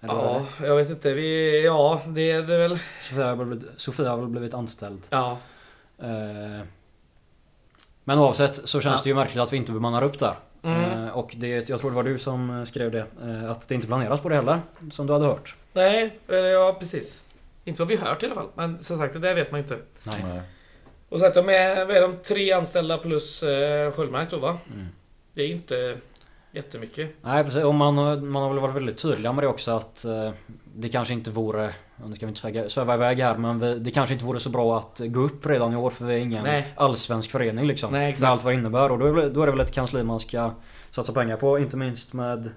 Eller 0.00 0.14
Ja, 0.14 0.46
jag 0.62 0.76
vet 0.76 0.90
inte. 0.90 1.14
Vi, 1.14 1.62
ja, 1.64 2.02
det 2.06 2.30
är 2.30 2.42
det 2.42 2.58
väl. 2.58 2.78
Sofia 3.02 3.26
har, 3.26 3.36
väl 3.36 3.46
blivit, 3.46 3.66
Sofia 3.76 4.10
har 4.10 4.18
väl 4.18 4.28
blivit 4.28 4.54
anställd. 4.54 5.06
Ja. 5.10 5.38
Eh, 6.02 6.64
men 8.04 8.18
oavsett 8.18 8.68
så 8.68 8.80
känns 8.80 9.00
Ja. 9.00 9.00
det 9.04 9.08
ju 9.08 9.14
märkligt 9.14 9.42
att 9.42 9.52
vi 9.52 9.56
inte 9.56 9.72
bemannar 9.72 10.02
upp 10.02 10.18
där. 10.18 10.34
Mm. 10.62 11.04
Eh, 11.04 11.16
och 11.18 11.34
det, 11.38 11.68
jag 11.68 11.80
tror 11.80 11.90
det 11.90 11.96
var 11.96 12.02
du 12.04 12.18
som 12.18 12.66
skrev 12.66 12.90
det. 12.90 13.06
eh, 13.22 13.50
att 13.50 13.68
det 13.68 13.74
inte 13.74 13.86
planeras 13.86 14.20
på 14.20 14.28
det 14.28 14.34
heller. 14.34 14.60
Som 14.92 15.06
du 15.06 15.12
hade 15.12 15.24
hört. 15.24 15.56
Nej, 15.72 16.18
eller 16.28 16.48
ja 16.48 16.76
precis. 16.80 17.22
Inte 17.64 17.82
vad 17.82 17.88
vi 17.88 17.96
hört 17.96 18.22
i 18.22 18.26
alla 18.26 18.34
fall. 18.34 18.48
Men 18.54 18.78
som 18.78 18.98
sagt, 18.98 19.12
det 19.12 19.18
där 19.18 19.34
vet 19.34 19.50
man 19.50 19.60
ju 19.60 19.62
inte. 19.64 19.78
Nej. 20.02 20.24
Nej. 20.28 20.40
Och 21.08 21.20
sagt, 21.20 21.34
de 21.34 21.48
är, 21.48 21.84
vad 21.84 21.96
är 21.96 22.02
de? 22.02 22.16
Tre 22.16 22.52
anställda 22.52 22.98
plus 22.98 23.42
eh, 23.42 23.92
Sköldmark 23.92 24.30
då 24.30 24.38
va? 24.38 24.58
Mm. 24.74 24.86
Det 25.34 25.42
är 25.42 25.46
ju 25.46 25.52
inte 25.52 25.98
jättemycket. 26.52 27.10
Nej 27.22 27.44
precis, 27.44 27.64
och 27.64 27.74
man, 27.74 27.98
har- 27.98 28.16
man 28.16 28.42
har 28.42 28.50
väl 28.50 28.58
varit 28.58 28.74
väldigt 28.74 28.98
tydliga 28.98 29.32
med 29.32 29.44
det 29.44 29.48
också 29.48 29.70
att 29.70 30.04
eh, 30.04 30.30
det 30.74 30.88
kanske 30.88 31.14
inte 31.14 31.30
vore, 31.30 31.74
nu 32.06 32.14
ska 32.14 32.26
vi 32.26 32.30
inte 32.30 32.70
sväva, 32.70 32.94
iväg 32.94 33.20
här, 33.20 33.36
men 33.36 33.82
det 33.82 33.90
kanske 33.90 34.12
inte 34.12 34.24
vore 34.24 34.40
så 34.40 34.50
bra 34.50 34.78
att 34.78 35.00
gå 35.04 35.20
upp 35.20 35.46
redan 35.46 35.72
i 35.72 35.76
år 35.76 35.90
för 35.90 36.04
vi 36.04 36.14
är 36.14 36.18
ingen 36.18 36.44
Nej. 36.44 36.72
allsvensk 36.76 37.30
förening 37.30 37.66
liksom. 37.66 37.92
Nej, 37.92 38.08
exakt. 38.08 38.22
med 38.22 38.30
allt 38.30 38.44
vad 38.44 38.52
det 38.52 38.58
innebär 38.58 38.92
och 38.92 38.98
då 38.98 39.06
är, 39.06 39.30
då 39.30 39.42
är 39.42 39.46
det 39.46 39.52
väl 39.52 39.60
ett 39.60 39.74
kansli 39.74 40.02
man 40.02 40.20
ska 40.20 40.50
satsa 40.90 41.12
pengar 41.12 41.36
på, 41.36 41.58
inte 41.58 41.76
minst 41.76 42.12
med 42.12 42.50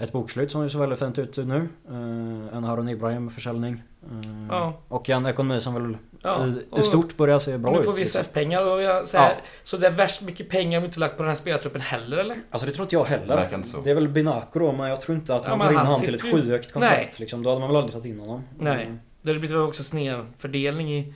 ett 0.00 0.12
bokslut 0.12 0.50
som 0.50 0.70
ser 0.70 0.78
väldigt 0.78 0.98
fint 0.98 1.18
ut 1.18 1.36
nu. 1.36 1.68
Eh, 1.88 2.56
en 2.56 2.64
Harun 2.64 2.88
Ibrahim 2.88 3.30
försäljning. 3.30 3.82
Eh, 4.02 4.46
Ja. 4.50 4.80
Och 4.88 5.10
en 5.10 5.26
ekonomi 5.26 5.60
som 5.60 5.74
väl 5.74 5.96
Ja. 6.22 6.46
i, 6.46 6.80
i 6.80 6.82
stort 6.82 7.16
börjar 7.16 7.38
se 7.38 7.58
bra 7.58 7.70
och 7.70 7.74
nu 7.76 7.80
ut. 7.80 7.86
får 7.86 7.92
vi 7.92 8.00
liksom. 8.00 8.20
SF-pengar 8.20 8.62
och 8.66 8.82
jag, 8.82 9.08
så, 9.08 9.18
här, 9.18 9.30
Ja. 9.30 9.36
så 9.62 9.76
det 9.76 9.86
är 9.86 9.90
värst 9.90 10.22
mycket 10.22 10.48
pengar 10.48 10.80
vi 10.80 10.86
inte 10.86 11.00
lagt 11.00 11.16
på 11.16 11.22
den 11.22 11.28
här 11.30 11.36
spelartruppen 11.36 11.80
heller 11.80 12.16
eller? 12.16 12.36
Alltså 12.50 12.66
det 12.66 12.72
tror 12.74 12.84
inte 12.84 12.94
jag 12.94 13.04
heller. 13.04 13.62
Så. 13.62 13.80
Det 13.80 13.90
är 13.90 13.94
väl 13.94 14.08
Binaco 14.08 14.58
då, 14.58 14.72
men 14.72 14.88
jag 14.90 15.00
tror 15.00 15.16
inte 15.18 15.34
att 15.34 15.44
Ja, 15.44 15.50
man 15.50 15.60
tar 15.60 15.70
in 15.70 15.76
honom 15.76 16.00
till 16.00 16.14
ett 16.14 16.24
ju- 16.24 16.32
skyhögt 16.32 16.72
kontrakt. 16.72 16.96
Nej. 16.96 17.10
Liksom. 17.18 17.42
Då 17.42 17.48
hade 17.48 17.60
man 17.60 17.68
väl 17.68 17.76
aldrig 17.76 17.92
tagit 17.92 18.06
in 18.06 18.20
honom. 18.20 18.42
Nej. 18.58 18.84
Mm. 18.84 18.98
Det 19.22 19.30
hade 19.30 19.40
blivit 19.40 19.56
också 19.56 19.82
snedfördelning 19.84 20.92
i, 20.94 21.14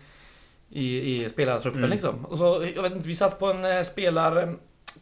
i, 0.71 1.17
i 1.25 1.29
spelartruppen 1.29 1.79
Mm. 1.81 1.91
liksom. 1.91 2.25
Och 2.27 2.39
så, 2.39 2.65
jag 2.77 2.83
vet 2.83 2.93
inte, 2.93 3.09
vi 3.09 3.15
satt 3.15 3.39
på 3.39 3.47
en 3.53 3.65
eh, 3.65 3.83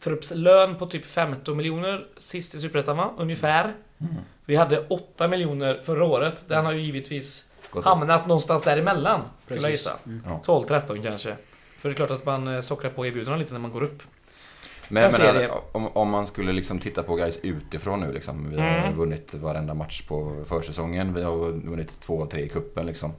spelartruppslön 0.01 0.75
på 0.75 0.85
typ 0.85 1.05
15 1.05 1.57
miljoner 1.57 2.07
sist 2.17 2.55
i 2.55 2.59
Superettan 2.59 2.97
va? 2.97 3.11
Ungefär. 3.17 3.63
Mm. 4.01 4.13
Vi 4.45 4.55
hade 4.55 4.87
8 4.87 5.27
miljoner 5.27 5.81
förra 5.83 6.05
året. 6.05 6.43
Den 6.47 6.65
har 6.65 6.71
ju 6.73 6.81
givetvis 6.81 7.45
Gott. 7.71 7.85
hamnat 7.85 8.27
någonstans 8.27 8.63
däremellan. 8.63 9.21
Skulle 9.45 9.61
jag 9.61 9.71
gissa. 9.71 9.91
Mm. 10.05 10.21
Ja. 10.25 10.41
12-13 10.45 11.03
kanske. 11.03 11.35
För 11.77 11.89
det 11.89 11.93
är 11.93 11.95
klart 11.95 12.11
att 12.11 12.25
man 12.25 12.47
eh, 12.47 12.61
sockrar 12.61 12.89
på 12.91 13.05
erbjudandena 13.05 13.37
lite 13.37 13.53
när 13.53 13.59
man 13.59 13.71
går 13.71 13.83
upp. 13.83 14.03
Men 14.87 15.03
Jag 15.03 15.19
menar, 15.19 15.33
det. 15.33 15.51
om, 15.71 15.87
om 15.87 16.09
man 16.09 16.27
skulle 16.27 16.51
liksom 16.51 16.79
titta 16.79 17.03
på 17.03 17.15
guys 17.15 17.39
utifrån 17.43 17.99
nu 17.99 18.11
liksom. 18.13 18.49
Vi 18.49 18.61
har 18.61 18.67
Mm. 18.77 18.93
vunnit 18.97 19.33
varenda 19.33 19.73
match 19.73 20.01
på 20.07 20.43
försäsongen. 20.47 21.13
Vi 21.13 21.23
har 21.23 21.35
vunnit 21.69 21.99
två, 21.99 22.25
tre 22.25 22.41
i 22.41 22.49
kuppen 22.49 22.85
liksom. 22.85 23.13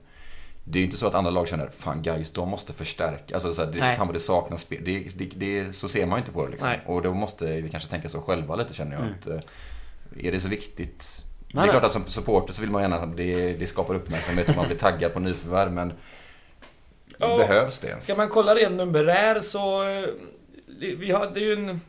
Det 0.65 0.79
är 0.79 0.81
ju 0.81 0.85
inte 0.87 0.97
så 0.99 1.07
att 1.07 1.15
andra 1.15 1.31
lag 1.31 1.49
känner 1.49 1.71
Fan 1.79 2.03
guys, 2.03 2.31
de 2.33 2.49
måste 2.49 2.73
förstärka. 2.73 3.35
Alltså 3.35 3.55
så 3.55 3.65
här, 3.65 3.73
det, 3.73 3.79
Nej. 3.81 3.97
fan 3.97 4.07
vad 4.07 4.17
det 4.17 4.21
saknas 4.21 4.61
spel. 4.61 4.81
Det, 4.85 5.19
det, 5.19 5.25
det, 5.37 5.73
så 5.73 5.89
ser 5.89 6.07
man 6.07 6.17
ju 6.19 6.21
inte 6.21 6.33
på 6.33 6.45
det 6.45 6.51
liksom. 6.51 6.71
Nej. 6.71 6.81
Och 6.87 7.03
då 7.03 7.15
måste 7.15 7.61
vi 7.61 7.69
kanske 7.71 7.89
tänka 7.91 8.09
så 8.09 8.21
själva 8.21 8.57
lite 8.57 8.75
känner 8.75 8.93
jag. 8.93 9.03
Mm. 9.03 9.15
Att, 9.21 9.27
eh, 9.27 10.27
är 10.27 10.33
det 10.33 10.41
så 10.41 10.49
viktigt? 10.49 11.25
det 11.49 11.59
Nej, 11.59 11.67
är 11.69 11.71
klart 11.71 11.85
att 11.85 11.93
som 11.93 12.05
supporter 12.07 12.53
så 12.53 12.61
vill 12.61 12.71
man 12.71 12.83
gärna, 12.83 13.07
det, 13.07 13.53
det 13.53 13.67
skapar 13.67 13.95
uppmärksamhet 13.95 14.49
och 14.49 14.57
man 14.57 14.67
blir 14.67 14.77
taggad 14.79 15.13
på 15.13 15.21
nyförvärv 15.21 15.73
men 15.73 15.93
Ja. 17.19 17.37
Behövs 17.39 17.79
det 17.81 17.89
ens? 17.89 18.05
Ska 18.05 18.15
man 18.17 18.29
kolla 18.29 18.55
ren 18.55 18.77
numerär 18.77 19.41
så... 19.41 19.83
eh, 19.89 20.05
Vi 20.99 21.11
har, 21.11 21.31
det 21.35 21.41
är 21.41 21.45
ju 21.45 21.53
en... 21.53 21.81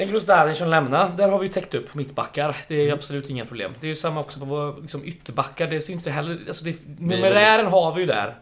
En 0.00 0.10
Grosdanic 0.10 0.58
som 0.58 0.68
lämnar, 0.68 1.10
där 1.16 1.28
har 1.28 1.38
vi 1.38 1.46
ju 1.46 1.52
täckt 1.52 1.74
upp 1.74 1.94
mittbackar. 1.94 2.56
Det 2.68 2.74
är 2.74 2.82
ju 2.84 2.90
absolut 2.90 3.30
inga 3.30 3.44
problem. 3.46 3.72
Det 3.80 3.86
är 3.86 3.88
ju 3.88 3.94
samma 3.96 4.20
också 4.20 4.38
på 4.38 4.44
våra 4.44 4.76
liksom, 4.76 5.04
ytterbackar. 5.04 5.66
Det 5.66 5.80
ser 5.80 5.92
inte 5.92 6.10
heller... 6.10 6.38
Alltså 6.48 6.64
det, 6.64 6.76
numerären 6.98 7.66
har 7.66 7.94
vi 7.94 8.00
ju 8.00 8.06
där. 8.06 8.26
Och 8.28 8.34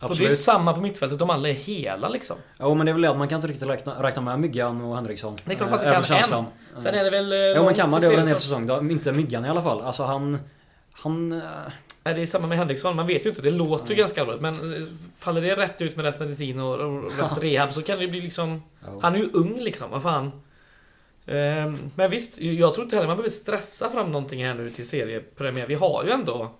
det 0.00 0.04
är 0.06 0.10
Absolut. 0.10 0.38
samma 0.38 0.72
på 0.72 0.80
mittfältet, 0.80 1.18
de 1.18 1.30
alla 1.30 1.48
är 1.48 1.52
hela 1.52 2.08
liksom. 2.08 2.36
Jo 2.60 2.74
men 2.74 2.86
det 2.86 2.90
är 2.90 2.92
väl 2.92 3.02
det 3.02 3.14
man 3.14 3.28
kan 3.28 3.36
inte 3.36 3.48
riktigt 3.48 3.68
räkna, 3.68 4.02
räkna 4.02 4.22
med 4.22 4.40
Myggan 4.40 4.80
och 4.80 4.94
Henriksson. 4.96 5.36
Det 5.44 5.52
är 5.52 5.56
klart 5.56 5.72
att 5.72 5.82
Eh, 5.82 5.84
man 5.84 5.94
över 5.94 6.06
kan 6.06 6.16
känslan. 6.16 6.44
Sen 6.76 6.94
är 6.94 7.04
det 7.04 7.10
väl... 7.10 7.32
eh, 7.32 7.38
Jo 7.38 7.64
men 7.64 7.74
kan 7.74 7.90
man 7.90 8.00
det 8.00 8.06
över 8.06 8.18
en 8.18 8.28
hel 8.28 8.40
säsong 8.40 8.66
då? 8.66 8.80
Inte 8.90 9.12
Myggan 9.12 9.44
i 9.44 9.48
alla 9.48 9.62
fall. 9.62 9.80
Alltså 9.80 10.02
han... 10.04 10.38
Han... 10.92 11.32
eh, 11.32 11.38
Nej, 12.04 12.14
det 12.14 12.22
är 12.22 12.26
samma 12.26 12.46
med 12.46 12.58
Henriksson. 12.58 12.96
Man 12.96 13.06
vet 13.06 13.26
ju 13.26 13.30
inte. 13.30 13.42
Det 13.42 13.50
låter 13.50 13.84
ju 13.84 13.88
Nej. 13.94 13.96
ganska 13.96 14.20
allvarligt. 14.20 14.42
Men 14.42 14.86
faller 15.18 15.40
det 15.42 15.56
rätt 15.56 15.82
ut 15.82 15.96
med 15.96 16.04
rätt 16.04 16.20
medicin 16.20 16.60
och, 16.60 16.74
och 16.74 17.02
rätt 17.18 17.42
rehab 17.42 17.72
så 17.72 17.82
kan 17.82 17.98
det 17.98 18.08
bli 18.08 18.20
liksom... 18.20 18.62
Han 19.02 19.14
är 19.14 19.18
ju 19.18 19.28
ung 19.32 19.58
liksom, 19.60 19.90
vad 19.90 20.02
fan. 20.02 20.32
Ehm, 21.28 21.90
men 21.94 22.10
visst, 22.10 22.40
jag 22.40 22.74
tror 22.74 22.84
inte 22.84 22.96
heller 22.96 23.08
man 23.08 23.16
behöver 23.16 23.30
stressa 23.30 23.90
fram 23.90 24.12
någonting 24.12 24.44
här 24.44 24.54
nu 24.54 24.70
till 24.70 24.88
seriepremiär. 24.88 25.66
Vi 25.66 25.74
har 25.74 26.04
ju 26.04 26.10
ändå... 26.10 26.50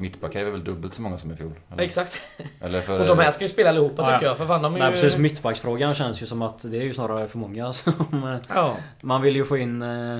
Mittbackar 0.00 0.40
är 0.40 0.50
väl 0.50 0.64
dubbelt 0.64 0.94
så 0.94 1.02
många 1.02 1.18
som 1.18 1.30
i 1.32 1.36
fjol? 1.36 1.52
Eller, 1.72 1.82
Exakt. 1.82 2.20
eller 2.60 2.80
för, 2.80 3.00
Och 3.00 3.06
de 3.06 3.18
här 3.18 3.30
ska 3.30 3.44
ju 3.44 3.48
spela 3.48 3.70
allihopa 3.70 4.02
Ja, 4.02 4.12
tycker 4.14 4.26
jag. 4.26 4.36
För 4.38 4.46
fan, 4.46 4.62
de 4.62 4.74
är 4.74 4.78
Nej 4.78 4.88
ju... 4.88 4.92
precis, 4.94 5.18
mittbacksfrågan 5.18 5.94
känns 5.94 6.22
ju 6.22 6.26
som 6.26 6.42
att 6.42 6.70
det 6.70 6.78
är 6.78 6.82
ju 6.82 6.94
snarare 6.94 7.28
för 7.28 7.38
många 7.38 7.72
som... 7.72 7.92
eh, 8.12 8.36
Ja. 8.54 8.76
Man 9.00 9.22
vill 9.22 9.36
ju 9.36 9.44
få 9.44 9.56
in, 9.58 9.82
eh, 9.82 10.18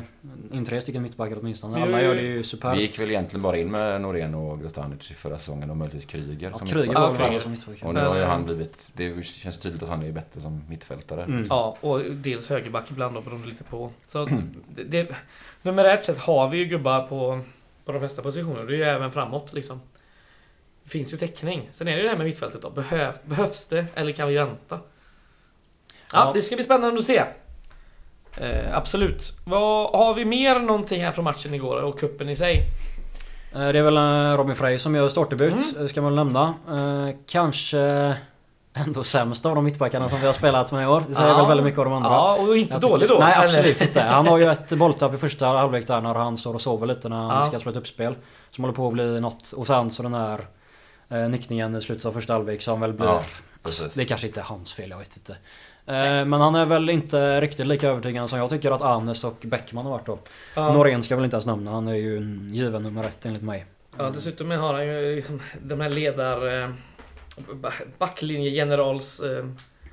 in 0.52 0.64
tre 0.64 0.80
stycken 0.80 1.02
mittbackar 1.02 1.38
åtminstone. 1.40 1.82
Alla 1.82 2.02
gör 2.02 2.14
det 2.14 2.22
ju 2.22 2.42
superbt. 2.42 2.78
Vi 2.78 2.82
gick 2.82 3.00
väl 3.00 3.10
egentligen 3.10 3.42
bara 3.42 3.56
in 3.56 3.70
med 3.70 4.00
Norén 4.00 4.34
och 4.34 4.60
Grostanic 4.60 5.10
i 5.10 5.14
förra 5.14 5.38
säsongen 5.38 5.70
och 5.70 5.76
möjligtvis 5.76 6.04
Kryger 6.04 6.50
Ja, 6.52 6.58
som 6.58 6.66
Kryger 6.68 6.86
mittback. 6.86 7.18
var 7.20 7.32
Ja, 7.32 7.40
som 7.40 7.50
mittback. 7.50 7.82
Och 7.82 7.94
nu 7.94 8.00
har 8.00 8.16
ju 8.16 8.24
han 8.24 8.44
blivit... 8.44 8.90
Det 8.96 9.24
känns 9.26 9.58
tydligt 9.58 9.82
att 9.82 9.88
han 9.88 10.02
är 10.02 10.12
bättre 10.12 10.40
som 10.40 10.64
mittfältare. 10.68 11.22
Mm. 11.24 11.46
Ja, 11.50 11.76
och 11.80 12.00
dels 12.00 12.48
högerback 12.48 12.90
ibland 12.90 13.14
då 13.14 13.20
beroende 13.20 13.48
lite 13.48 13.64
på. 13.64 13.90
Så 14.06 14.22
att 14.22 14.28
det, 14.76 14.84
det, 14.84 15.08
numerärt 15.62 16.04
sett 16.04 16.18
har 16.18 16.48
vi 16.48 16.58
ju 16.58 16.64
gubbar 16.64 17.06
på, 17.06 17.40
på 17.88 17.92
de 17.92 17.98
flesta 17.98 18.22
positioner. 18.22 18.64
Det 18.64 18.72
är 18.72 18.76
ju 18.76 18.82
även 18.84 19.10
framåt 19.12 19.52
liksom. 19.52 19.80
Det 20.84 20.90
finns 20.90 21.12
ju 21.12 21.16
täckning. 21.16 21.68
Sen 21.72 21.88
är 21.88 21.92
det 21.92 21.96
ju 21.98 22.02
det 22.02 22.08
här 22.10 22.16
med 22.16 22.26
mittfältet 22.26 22.62
då. 22.62 22.70
Behöv, 22.70 23.14
behövs 23.24 23.66
det 23.66 23.86
eller 23.94 24.12
kan 24.12 24.28
vi 24.28 24.34
vänta? 24.34 24.78
Ja, 24.78 24.80
Ja. 26.12 26.30
det 26.34 26.42
ska 26.42 26.56
bli 26.56 26.64
spännande 26.64 26.98
att 26.98 27.04
se. 27.04 27.22
Eh, 28.40 28.76
absolut. 28.76 29.32
Vad, 29.46 29.90
har 29.90 30.14
vi 30.14 30.24
mer 30.24 30.60
någonting 30.60 31.04
här 31.04 31.12
från 31.12 31.24
matchen 31.24 31.54
igår 31.54 31.82
och 31.82 31.98
kuppen 32.00 32.28
i 32.28 32.36
sig? 32.36 32.62
Eh, 33.54 33.68
Det 33.68 33.78
är 33.78 33.82
väl 33.82 33.96
eh, 33.96 34.36
Robin 34.36 34.56
Frey 34.56 34.78
som 34.78 34.94
gör 34.94 35.08
startdebut, 35.08 35.52
Mm. 35.72 35.82
eh, 35.82 35.86
ska 35.86 36.02
man 36.02 36.16
nämna. 36.16 36.54
Kanske 37.26 38.14
ändå 38.74 39.04
sämst 39.04 39.46
av 39.46 39.54
de 39.54 39.64
mittbackarna 39.64 40.08
som 40.08 40.20
vi 40.20 40.26
har 40.26 40.32
spelat 40.32 40.72
med 40.72 40.82
i 40.82 40.86
år. 40.86 41.02
Det 41.08 41.14
säger 41.14 41.28
Ja. 41.28 41.36
väl 41.36 41.46
väldigt 41.48 41.64
mycket 41.64 41.78
av 41.78 41.84
de 41.84 41.94
andra. 41.94 42.08
Ja, 42.10 42.34
och 42.40 42.56
inte 42.56 42.74
Jag 42.74 42.82
tycker- 42.82 42.92
dålig 42.92 43.08
då. 43.08 43.16
Nej 43.20 43.34
absolut 43.36 43.82
inte. 43.82 44.00
Han 44.00 44.26
har 44.26 44.38
ju 44.38 44.50
ett 44.50 44.72
bolltapp 44.72 45.14
i 45.14 45.16
första 45.16 45.46
halvlek 45.46 45.86
där 45.86 46.00
när 46.00 46.14
han 46.14 46.36
står 46.36 46.54
och 46.54 46.60
sover 46.60 46.86
lite 46.86 47.08
när 47.08 47.16
han 47.16 47.28
Ja. 47.28 47.48
ska 47.48 47.60
spela 47.60 47.70
ett 47.70 47.76
uppspel. 47.78 48.14
Som 48.50 48.64
håller 48.64 48.74
på 48.76 48.86
att 48.86 48.92
bli 48.92 49.20
något. 49.20 49.52
Och 49.52 49.66
sen 49.66 49.90
så 49.90 50.02
den 50.02 50.14
här 50.14 50.46
eh, 51.08 51.18
nickningen 51.18 51.76
i 51.76 51.80
slutet 51.80 52.04
av 52.06 52.12
första 52.12 52.32
halvlek 52.32 52.62
som 52.62 52.80
väl 52.80 52.92
blir... 52.92 53.06
Ja, 53.06 53.20
precis. 53.62 53.94
Det 53.94 54.04
kanske 54.04 54.26
inte 54.26 54.40
är 54.40 54.44
hans 54.44 54.72
fel, 54.74 54.90
jag 54.90 54.98
vet 54.98 55.16
inte. 55.16 55.32
Eh, 55.86 56.24
Men 56.24 56.32
han 56.32 56.54
är 56.54 56.66
väl 56.66 56.90
inte 56.90 57.40
riktigt 57.40 57.66
lika 57.66 57.88
övertygande 57.88 58.28
som 58.28 58.38
jag 58.38 58.50
tycker 58.50 58.70
att 58.70 58.82
Anes 58.82 59.24
och 59.24 59.36
Bäckman 59.42 59.84
har 59.84 59.92
varit 59.92 60.06
då. 60.06 60.18
Ja. 60.54 60.72
Norén 60.72 61.02
ska 61.02 61.16
väl 61.16 61.24
inte 61.24 61.34
ens 61.36 61.46
nämna, 61.46 61.70
han 61.70 61.88
är 61.88 61.94
ju 61.94 62.16
en 62.16 62.50
given 62.54 62.82
nummer 62.82 63.04
ett 63.04 63.26
enligt 63.26 63.42
mig. 63.42 63.66
Ja, 63.98 64.10
dessutom 64.10 64.50
har 64.50 64.74
han 64.74 64.86
ju 64.86 65.16
liksom 65.16 65.40
de 65.62 65.80
här 65.80 65.88
ledar... 65.88 66.74
eh, 67.50 67.54
ba- 67.56 67.72
Backlinjegenerals 67.98 69.20
eh, 69.20 69.44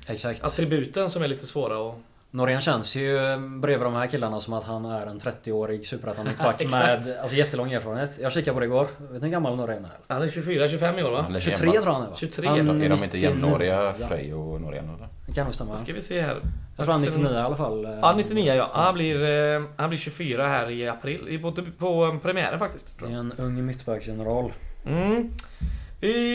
Exakt. 0.08 0.44
attributen 0.44 1.10
som 1.10 1.22
är 1.22 1.28
lite 1.28 1.46
svåra 1.46 1.88
att... 1.90 1.94
Norén 2.30 2.60
känns 2.60 2.96
ju 2.96 3.18
bredvid 3.60 3.86
de 3.86 3.94
här 3.94 4.06
killarna 4.06 4.40
som 4.40 4.52
att 4.52 4.64
han 4.64 4.84
är 4.84 5.06
en 5.06 5.20
30-årig 5.20 5.86
superettan 5.86 6.24
mittback 6.26 6.60
Exakt. 6.60 7.06
med 7.06 7.16
alltså, 7.22 7.36
jättelång 7.36 7.72
erfarenhet. 7.72 8.18
Jag 8.22 8.32
kikade 8.32 8.54
på 8.54 8.60
det 8.60 8.66
igår. 8.66 8.86
Vet 8.98 9.10
ni 9.12 9.18
hur 9.28 9.28
gammal 9.28 9.56
Norén 9.56 9.84
är? 9.84 9.90
Han 10.14 10.22
är 10.22 10.28
24-25 10.28 11.00
i 11.00 11.02
år 11.02 11.10
va? 11.10 11.22
Han 11.22 11.34
är 11.34 11.40
23 11.40 11.56
hemma. 11.70 11.72
tror 11.72 11.84
jag 11.86 11.92
han 11.92 12.02
är 12.02 12.06
va? 12.06 12.12
23 12.16 12.48
Han. 12.48 12.58
Är 12.58 12.64
de 12.64 12.82
inte 12.82 13.06
99. 13.06 13.22
jämnåriga, 13.28 13.82
Ja, 14.00 14.08
Frey 14.08 14.32
och 14.32 14.60
Norén 14.60 14.84
eller? 14.84 15.08
Det 15.26 15.32
kan 15.32 15.44
nog 15.44 15.54
stämma. 15.54 15.70
Då 15.70 15.76
ska 15.76 15.92
vi 15.92 16.02
se 16.02 16.20
här. 16.20 16.36
Jag 16.76 16.84
tror 16.86 16.94
han 16.94 17.02
är 17.04 17.06
99 17.08 17.30
i 17.32 17.36
alla 17.36 17.56
fall. 17.56 17.84
eh. 17.84 17.90
Ja, 17.90 18.14
99 18.16 18.54
ja. 18.54 18.70
Han 18.72 18.94
blir, 18.94 19.24
eh, 19.56 19.62
han 19.76 19.88
blir 19.88 19.98
24 19.98 20.48
här 20.48 20.70
i 20.70 20.88
april. 20.88 21.28
I- 21.28 21.38
På, 21.38 21.52
på 21.78 22.18
premiären 22.22 22.58
faktiskt. 22.58 22.98
Det 22.98 23.12
är 23.12 23.18
en 23.18 23.32
ung 23.38 23.66
mittbacksgeneral. 23.66 24.52
Mm. 24.86 25.30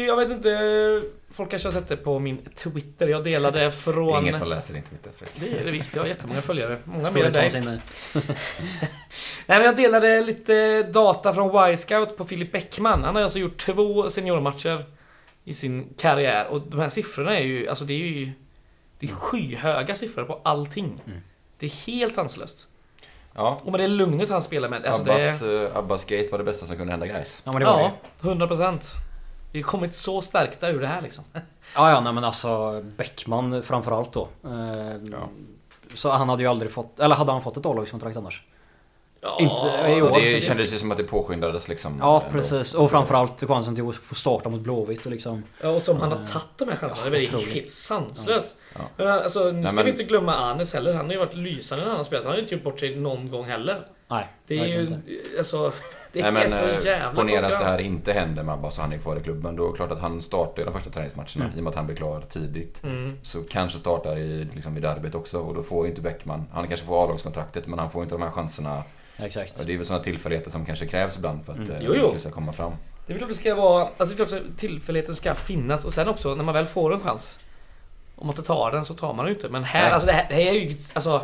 Jag 0.07 0.15
vet 0.15 0.29
inte, 0.29 1.03
folk 1.31 1.49
kanske 1.49 1.67
har 1.67 1.73
sett 1.73 1.87
det 1.87 1.97
på 1.97 2.19
min 2.19 2.37
Twitter. 2.55 3.07
Jag 3.07 3.23
delade 3.23 3.71
från... 3.83 4.21
Ingen 4.23 4.39
som 4.39 4.47
läser 4.47 4.73
din 4.73 4.83
Twitter 4.83 5.11
Fredrik. 5.17 5.53
Det 5.53 5.61
är 5.61 5.65
det 5.65 5.71
visst, 5.71 5.95
jag 5.95 6.03
har 6.03 6.07
jättemånga 6.07 6.41
följare. 6.41 6.77
Många 6.83 7.11
mer 7.11 7.29
det 7.29 7.55
än 7.55 7.65
dig. 7.65 7.79
Nej 9.45 9.57
men 9.57 9.63
jag 9.63 9.75
delade 9.75 10.21
lite 10.21 10.83
data 10.83 11.33
från 11.33 11.71
Y-scout 11.71 12.17
på 12.17 12.25
Filip 12.25 12.51
Bäckman. 12.51 13.03
Han 13.03 13.15
har 13.15 13.23
alltså 13.23 13.39
gjort 13.39 13.57
två 13.57 14.09
seniormatcher 14.09 14.85
i 15.43 15.53
sin 15.53 15.93
karriär. 15.97 16.47
Och 16.47 16.61
de 16.61 16.79
här 16.79 16.89
siffrorna 16.89 17.39
är 17.39 17.43
ju, 17.43 17.67
alltså 17.67 17.85
det 17.85 17.93
är 17.93 17.97
ju... 17.97 18.31
Det 18.99 19.07
är 19.07 19.11
skyhöga 19.11 19.95
siffror 19.95 20.23
på 20.23 20.41
allting. 20.43 21.01
Mm. 21.05 21.19
Det 21.59 21.65
är 21.65 21.69
helt 21.69 22.15
sanslöst. 22.15 22.67
Ja, 23.33 23.61
Och 23.63 23.71
med 23.71 23.79
det 23.79 23.87
lugnet 23.87 24.29
han 24.29 24.41
spelar 24.41 24.69
med. 24.69 24.85
Alltså 24.85 25.03
det 25.03 25.11
Abbas, 25.11 25.41
är, 25.41 25.63
eh, 25.63 25.77
Abbas 25.77 26.05
Gate 26.05 26.27
var 26.31 26.37
det 26.37 26.43
bästa 26.43 26.67
som 26.67 26.77
kunde 26.77 26.93
hända 26.93 27.07
guys. 27.07 27.41
Ja 27.45 27.51
men 27.51 27.59
det 27.59 27.65
var 27.65 27.79
Ja, 27.79 27.91
det 28.21 28.27
100%. 28.29 28.95
Vi 29.51 29.61
har 29.61 29.67
kommit 29.69 29.93
så 29.93 30.21
stärkta 30.21 30.69
ur 30.69 30.81
det 30.81 30.87
här 30.87 31.01
liksom. 31.01 31.23
Ja 31.75 31.89
ja 31.91 31.99
nej 32.01 32.13
men 32.13 32.23
alltså 32.23 32.81
Bäckman 32.97 33.63
framförallt 33.63 34.13
då. 34.13 34.27
Eh, 34.45 34.95
Ja. 35.11 35.29
Så 35.95 36.09
han 36.11 36.29
hade 36.29 36.43
ju 36.43 36.49
aldrig 36.49 36.71
fått, 36.71 36.99
eller 36.99 37.15
hade 37.15 37.31
han 37.31 37.41
fått 37.41 37.57
ett 37.57 37.65
A-lagskontrakt 37.65 38.17
annars? 38.17 38.43
Ja, 39.21 39.37
Inte 39.39 39.89
i 39.91 40.01
år. 40.01 40.19
Det 40.19 40.43
kändes 40.43 40.73
ju 40.73 40.77
som 40.77 40.91
att 40.91 40.97
det 40.97 41.03
påskyndades 41.03 41.67
liksom. 41.67 41.97
Ja 41.99 42.17
ändå. 42.21 42.31
precis, 42.31 42.73
och 42.73 42.91
framförallt 42.91 43.43
chansen 43.47 43.75
till 43.75 43.89
att 43.89 43.95
få 43.95 44.15
starta 44.15 44.49
mot 44.49 44.61
Blåvitt 44.61 45.05
och 45.05 45.11
liksom 45.11 45.43
Ja, 45.61 45.69
och 45.69 45.81
som 45.81 46.01
han 46.01 46.11
har 46.11 46.19
Eh, 46.19 46.25
tagit 46.27 46.47
de 46.57 46.67
här 46.69 46.75
chanserna. 46.75 47.09
Det 47.09 47.17
är 47.17 47.27
otroligt. 47.27 47.53
helt 47.53 47.69
sanslöst. 47.69 48.55
Ja. 48.73 48.79
Men 48.97 49.07
alltså, 49.07 49.43
nu 49.43 49.51
Nej, 49.51 49.63
ska 49.65 49.71
men- 49.75 49.85
vi 49.85 49.91
inte 49.91 50.03
glömma 50.03 50.35
Anes 50.35 50.73
heller. 50.73 50.93
Han 50.93 51.05
har 51.05 51.13
ju 51.13 51.19
varit 51.19 51.33
lysande 51.35 51.83
när 51.83 51.89
han 51.89 51.97
har 51.97 52.03
spelat. 52.03 52.23
Han 52.25 52.31
har 52.31 52.37
ju 52.37 52.43
inte 52.43 52.55
gjort 52.55 52.63
bort 52.63 52.79
sig 52.79 52.95
någon 52.95 53.31
gång 53.31 53.45
heller. 53.45 53.87
Nej, 54.07 54.27
Det 54.47 54.59
är 54.59 54.65
ju... 54.65 54.81
inte. 54.81 54.99
Alltså... 55.37 55.71
Det 56.13 56.21
Nej 56.21 56.31
men 56.31 56.53
är 56.53 56.57
så 56.59 56.65
eh, 56.65 56.85
jävla 56.85 57.11
ponera 57.21 57.45
att 57.45 57.59
det 57.59 57.65
här 57.65 57.81
inte 57.81 58.13
händer 58.13 58.43
med 58.43 58.53
Abbas 58.53 58.77
och 58.77 58.83
han 58.83 58.93
är 58.93 58.97
kvar 58.97 59.17
i 59.17 59.19
klubben. 59.23 59.55
Då 59.55 59.65
är 59.67 59.71
det 59.71 59.75
klart 59.75 59.91
att 59.91 59.99
han 59.99 60.21
startar 60.21 60.65
de 60.65 60.73
första 60.73 60.89
träningsmatcherna 60.89 61.45
Mm. 61.45 61.57
i 61.57 61.59
och 61.59 61.63
med 61.63 61.69
att 61.71 61.75
han 61.75 61.85
blir 61.85 61.95
klar 61.95 62.21
tidigt. 62.29 62.83
Mm. 62.83 63.17
Så 63.23 63.43
kanske 63.49 63.79
startar 63.79 64.17
i, 64.17 64.47
liksom, 64.55 64.77
i 64.77 64.79
derbyt 64.79 65.15
också 65.15 65.39
och 65.39 65.55
då 65.55 65.63
får 65.63 65.85
ju 65.85 65.89
inte 65.89 66.01
Bäckman, 66.01 66.45
han 66.53 66.67
kanske 66.67 66.85
får 66.85 67.03
A-lagskontraktet 67.03 67.67
men 67.67 67.79
han 67.79 67.89
får 67.91 68.03
inte 68.03 68.15
de 68.15 68.21
här 68.21 68.31
chanserna. 68.31 68.83
Exakt. 69.17 69.59
Och 69.59 69.65
det 69.65 69.73
är 69.73 69.77
väl 69.77 69.85
sådana 69.85 70.03
tillfälligheter 70.03 70.51
som 70.51 70.65
kanske 70.65 70.87
krävs 70.87 71.17
ibland 71.17 71.45
för 71.45 71.53
att 71.53 71.59
Mm. 71.59 71.71
eh, 71.71 71.77
Jo, 71.81 72.19
ska 72.19 72.31
komma 72.31 72.53
fram. 72.53 72.71
Det 73.07 73.13
är 73.13 73.13
väl 73.13 73.17
klart 73.17 73.29
det 73.29 73.35
ska 73.35 73.55
vara... 73.55 73.83
Alltså 73.97 74.05
det 74.15 74.23
är 74.23 74.25
klart 74.27 74.41
att 74.41 74.57
tillfälligheten 74.57 75.15
ska 75.15 75.35
finnas 75.35 75.85
och 75.85 75.93
sen 75.93 76.07
också 76.07 76.35
när 76.35 76.43
man 76.43 76.53
väl 76.53 76.65
får 76.65 76.93
en 76.93 76.99
chans. 76.99 77.39
Om 78.15 78.27
man 78.27 78.33
inte 78.35 78.47
tar 78.47 78.71
den 78.71 78.85
så 78.85 78.93
tar 78.93 79.13
man 79.13 79.25
den 79.25 79.27
ju 79.27 79.33
inte. 79.35 79.49
Men 79.49 79.63
här, 79.63 79.83
Nej. 79.83 79.91
alltså 79.91 80.07
det 80.07 80.13
här, 80.13 80.25
det 80.29 80.35
här 80.35 80.41
är 80.41 80.51
ju... 80.51 80.77
Alltså... 80.93 81.21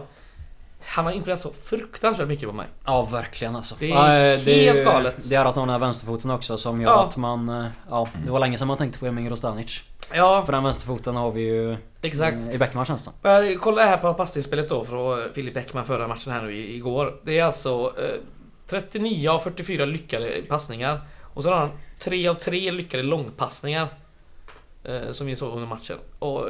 Han 0.87 1.05
har 1.05 1.11
imponerat 1.11 1.39
så 1.39 1.51
fruktansvärt 1.63 2.27
mycket 2.27 2.49
på 2.49 2.55
mig. 2.55 2.67
Ja 2.85 3.05
verkligen 3.11 3.55
alltså. 3.55 3.75
Det 3.79 3.85
är 3.85 3.89
Ja, 3.89 4.05
helt 4.05 4.77
ju- 4.79 4.83
galet. 4.83 5.29
Det 5.29 5.35
är 5.35 5.45
att 5.45 5.55
han 5.55 5.69
har 5.69 5.79
vänsterfoten 5.79 6.31
också 6.31 6.57
som 6.57 6.81
gör 6.81 6.89
Ja. 6.89 7.05
att 7.05 7.17
man... 7.17 7.49
eh, 7.49 7.65
Ja, 7.89 8.07
det 8.25 8.31
var 8.31 8.39
länge 8.39 8.57
sedan 8.57 8.67
man 8.67 8.77
tänkte 8.77 8.99
på 8.99 9.05
Emil 9.05 9.29
Rostanic. 9.29 9.83
Ja, 10.13 10.43
För 10.45 10.53
den 10.53 10.63
vänsterfoten 10.63 11.15
har 11.15 11.31
vi 11.31 11.41
ju 11.41 11.77
exakt. 12.01 12.37
eh, 12.47 12.51
i 12.51 12.57
Bäckman 12.57 12.85
känns 12.85 13.05
det 13.05 13.11
Men 13.21 13.59
kolla 13.59 13.85
här 13.85 13.97
på 13.97 14.13
passningsspelet 14.13 14.69
då 14.69 14.85
från 14.85 15.29
Filip 15.33 15.53
Bäckman 15.53 15.85
förra 15.85 16.07
matchen 16.07 16.31
här 16.33 16.41
nu 16.41 16.55
i- 16.57 16.75
igår. 16.75 17.19
Det 17.23 17.39
är 17.39 17.43
alltså 17.43 17.93
eh, 17.97 18.19
39 18.69 19.29
av 19.29 19.39
44 19.39 19.85
lyckade 19.85 20.41
passningar. 20.49 21.01
Och 21.33 21.43
så 21.43 21.49
har 21.49 21.57
han 21.57 21.69
3 21.99 22.27
av 22.27 22.33
3 22.33 22.71
lyckade 22.71 23.03
långpassningar. 23.03 23.87
Eh, 24.83 25.11
som 25.11 25.27
vi 25.27 25.35
såg 25.35 25.53
under 25.55 25.67
matchen. 25.67 25.97
Och 26.19 26.45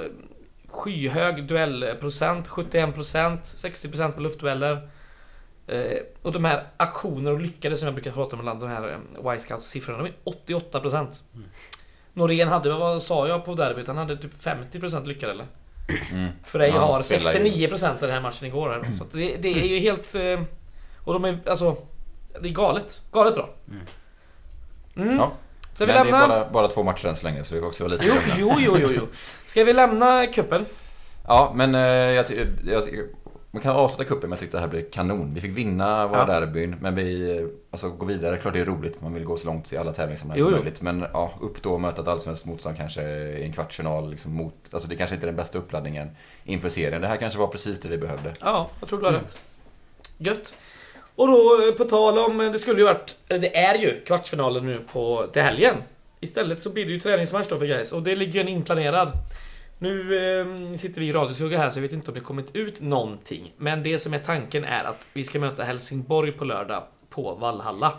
skyhög 0.68 1.44
duellprocent, 1.48 2.48
71%, 2.48 3.38
60% 3.44 4.12
på 4.12 4.22
luftdueller. 4.22 4.90
Eh, 5.68 5.98
och 6.22 6.32
de 6.32 6.46
här 6.46 6.64
aktioner 6.78 7.32
och 7.34 7.40
lyckade 7.42 7.78
som 7.78 7.86
jag 7.86 7.94
brukar 7.96 8.12
prata 8.12 8.36
om 8.36 8.40
ibland, 8.40 8.60
de 8.60 8.70
här 8.70 8.90
eh, 9.24 9.34
Y-scout-siffrorna, 9.36 9.98
de 9.98 10.06
är 10.08 10.14
88%. 10.72 11.22
Norén 12.14 12.48
hade, 12.48 12.74
vad 12.74 13.04
sa 13.04 13.28
jag 13.28 13.46
på 13.46 13.56
derbyt? 13.56 13.88
Han 13.88 13.98
hade 13.98 14.18
typ 14.18 14.34
50% 14.44 15.06
lyckade 15.06 15.32
eller? 15.32 15.46
Mm. 16.12 16.32
Frej 16.46 16.70
Ja, 16.70 16.80
har 16.80 17.02
spelar 17.02 17.34
ju- 17.34 17.40
69% 17.68 17.98
i 17.98 18.02
den 18.02 18.12
här 18.12 18.22
matchen 18.22 18.48
igår. 18.48 18.70
Här. 18.70 18.94
Så 18.98 19.06
det, 19.12 19.36
det 19.38 19.48
är 19.48 19.68
ju 19.68 19.80
helt... 19.80 20.16
eh, 20.16 20.42
Och 21.04 21.14
de 21.14 21.26
är 21.26 21.40
alltså... 21.50 21.78
Det 22.42 22.50
är 22.50 22.54
galet. 22.54 23.02
Galet 23.12 23.36
bra. 23.36 23.50
Mm. 23.70 23.82
Mm. 24.96 25.18
Ja. 25.18 25.32
Ska 25.78 25.86
vi 25.86 25.94
Men 25.94 26.06
det 26.06 26.10
är 26.10 26.12
lämna... 26.12 26.28
bara, 26.28 26.50
bara 26.50 26.68
två 26.68 26.84
matcher 26.84 27.08
än 27.08 27.16
så 27.16 27.26
länge 27.26 27.44
så 27.44 27.56
vi 27.56 27.62
får 27.62 27.68
också 27.68 27.84
vara 27.84 27.94
lite 27.94 28.06
Jo, 28.08 28.14
jo, 28.38 28.56
jo, 28.60 28.78
jo, 28.82 28.90
jo. 28.96 29.08
Ska 29.46 29.64
vi 29.64 29.74
lämna 29.74 30.26
kuppen? 30.28 30.66
Ja, 31.28 31.52
men 31.56 31.76
eh, 31.76 31.82
jag, 31.82 32.26
jag, 32.66 32.84
man 33.52 33.62
kan 33.62 33.76
avsluta 33.76 34.04
cupen 34.04 34.30
men 34.30 34.32
jag 34.32 34.40
tyckte 34.40 34.58
det 34.58 34.62
här 34.62 34.68
blev 34.68 34.90
kanon. 34.92 35.34
Vi 35.34 35.42
fick 35.42 35.58
vinna 35.58 36.08
våra 36.08 36.20
Ja. 36.20 36.40
derbyn, 36.40 36.76
men 36.82 36.96
vi 36.96 37.48
alltså, 37.72 37.90
gå 37.90 38.06
vidare. 38.06 38.38
Klart 38.38 38.54
det 38.54 38.60
är 38.60 38.66
roligt, 38.66 39.02
man 39.02 39.14
vill 39.14 39.24
gå 39.24 39.38
så 39.38 39.48
långt 39.48 39.74
i 39.74 39.78
alla 39.78 39.94
tävlingssammanhang 39.94 40.44
som 40.44 40.52
möjligt. 40.52 40.82
Men 40.82 41.06
ja, 41.14 41.32
upp 41.42 41.62
då 41.62 41.74
och 41.74 41.82
möta 41.82 42.02
ett 42.02 42.08
allsvenskt 42.08 42.46
motstånd 42.46 42.78
kanske 42.78 43.02
i 43.12 43.44
en 43.44 43.54
kvartsfinal 43.54 44.10
liksom, 44.10 44.34
mot... 44.36 44.70
Alltså 44.74 44.90
det 44.90 44.96
kanske 44.96 45.16
inte 45.16 45.26
är 45.26 45.30
den 45.30 45.36
bästa 45.36 45.58
uppladdningen 45.58 46.10
inför 46.44 46.70
serien. 46.70 47.02
Det 47.02 47.08
här 47.08 47.18
kanske 47.18 47.40
var 47.40 47.48
precis 47.48 47.80
det 47.80 47.90
vi 47.90 47.98
behövde. 47.98 48.34
Ja, 48.42 48.70
jag 48.80 48.90
tror 48.90 49.00
du 49.00 49.06
har 49.06 49.14
rätt. 49.14 49.40
Gött. 50.18 50.54
Och 51.18 51.28
då 51.28 51.68
eh, 51.68 51.74
på 51.74 51.84
tal 51.84 52.20
om, 52.20 52.42
eh, 52.42 52.52
det 52.52 52.60
skulle 52.60 52.80
ju 52.80 52.86
varit, 52.86 53.16
det 53.28 53.58
är 53.58 53.78
ju 53.78 54.02
kvartsfinalen 54.06 54.66
nu 54.66 54.80
på, 54.92 55.28
till 55.34 55.42
helgen. 55.42 55.76
Istället 56.20 56.62
så 56.62 56.70
blir 56.70 56.86
det 56.86 56.92
ju 56.92 57.00
träningsmatch 57.00 57.48
då 57.50 57.60
för 57.60 57.66
guys 57.66 57.92
och 57.92 58.04
det 58.04 58.16
ligger 58.16 58.34
ju 58.34 58.40
en 58.40 58.48
inplanerad. 58.48 59.12
Nu 59.80 60.18
eh, 60.18 60.78
sitter 60.78 61.02
vi 61.02 61.08
i 61.08 61.14
radioskugga 61.14 61.58
här 61.58 61.70
så 61.70 61.78
jag 61.78 61.82
vet 61.82 61.94
inte 61.94 62.12
om 62.12 62.16
det 62.16 62.22
kommit 62.22 62.56
ut 62.56 62.82
någonting. 62.82 63.54
Men 63.58 63.84
det 63.84 64.00
som 64.00 64.14
är 64.14 64.20
tanken 64.20 64.64
är 64.64 64.84
att 64.84 65.08
vi 65.14 65.24
ska 65.24 65.40
möta 65.40 65.64
Helsingborg 65.64 66.32
på 66.32 66.46
lördag 66.46 66.84
på 67.10 67.36
Vallhalla. 67.36 67.94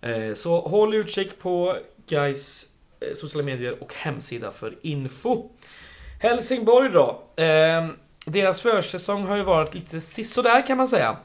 Eh, 0.00 0.34
så 0.34 0.60
håll 0.60 0.94
utkik 0.94 1.38
på 1.38 1.76
guys 2.06 2.66
eh, 3.00 3.14
sociala 3.14 3.44
medier 3.44 3.82
och 3.82 3.94
hemsida 3.94 4.50
för 4.50 4.76
info. 4.82 5.50
Helsingborg 6.20 6.90
då. 6.90 7.22
Eh, 7.42 7.88
deras 8.26 8.60
försäsong 8.60 9.26
har 9.26 9.36
ju 9.36 9.42
varit 9.42 9.74
lite 9.74 10.00
sisådär 10.00 10.66
kan 10.66 10.76
man 10.76 10.88
säga. 10.88 11.16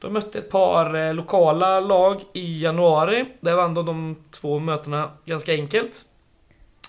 De 0.00 0.12
mötte 0.12 0.38
ett 0.38 0.50
par 0.50 0.94
eh, 0.96 1.14
lokala 1.14 1.80
lag 1.80 2.20
i 2.32 2.62
januari. 2.62 3.26
Där 3.40 3.56
vann 3.56 3.74
de 3.74 3.86
de 3.86 4.16
två 4.30 4.58
mötena 4.58 5.10
ganska 5.24 5.52
enkelt. 5.52 6.04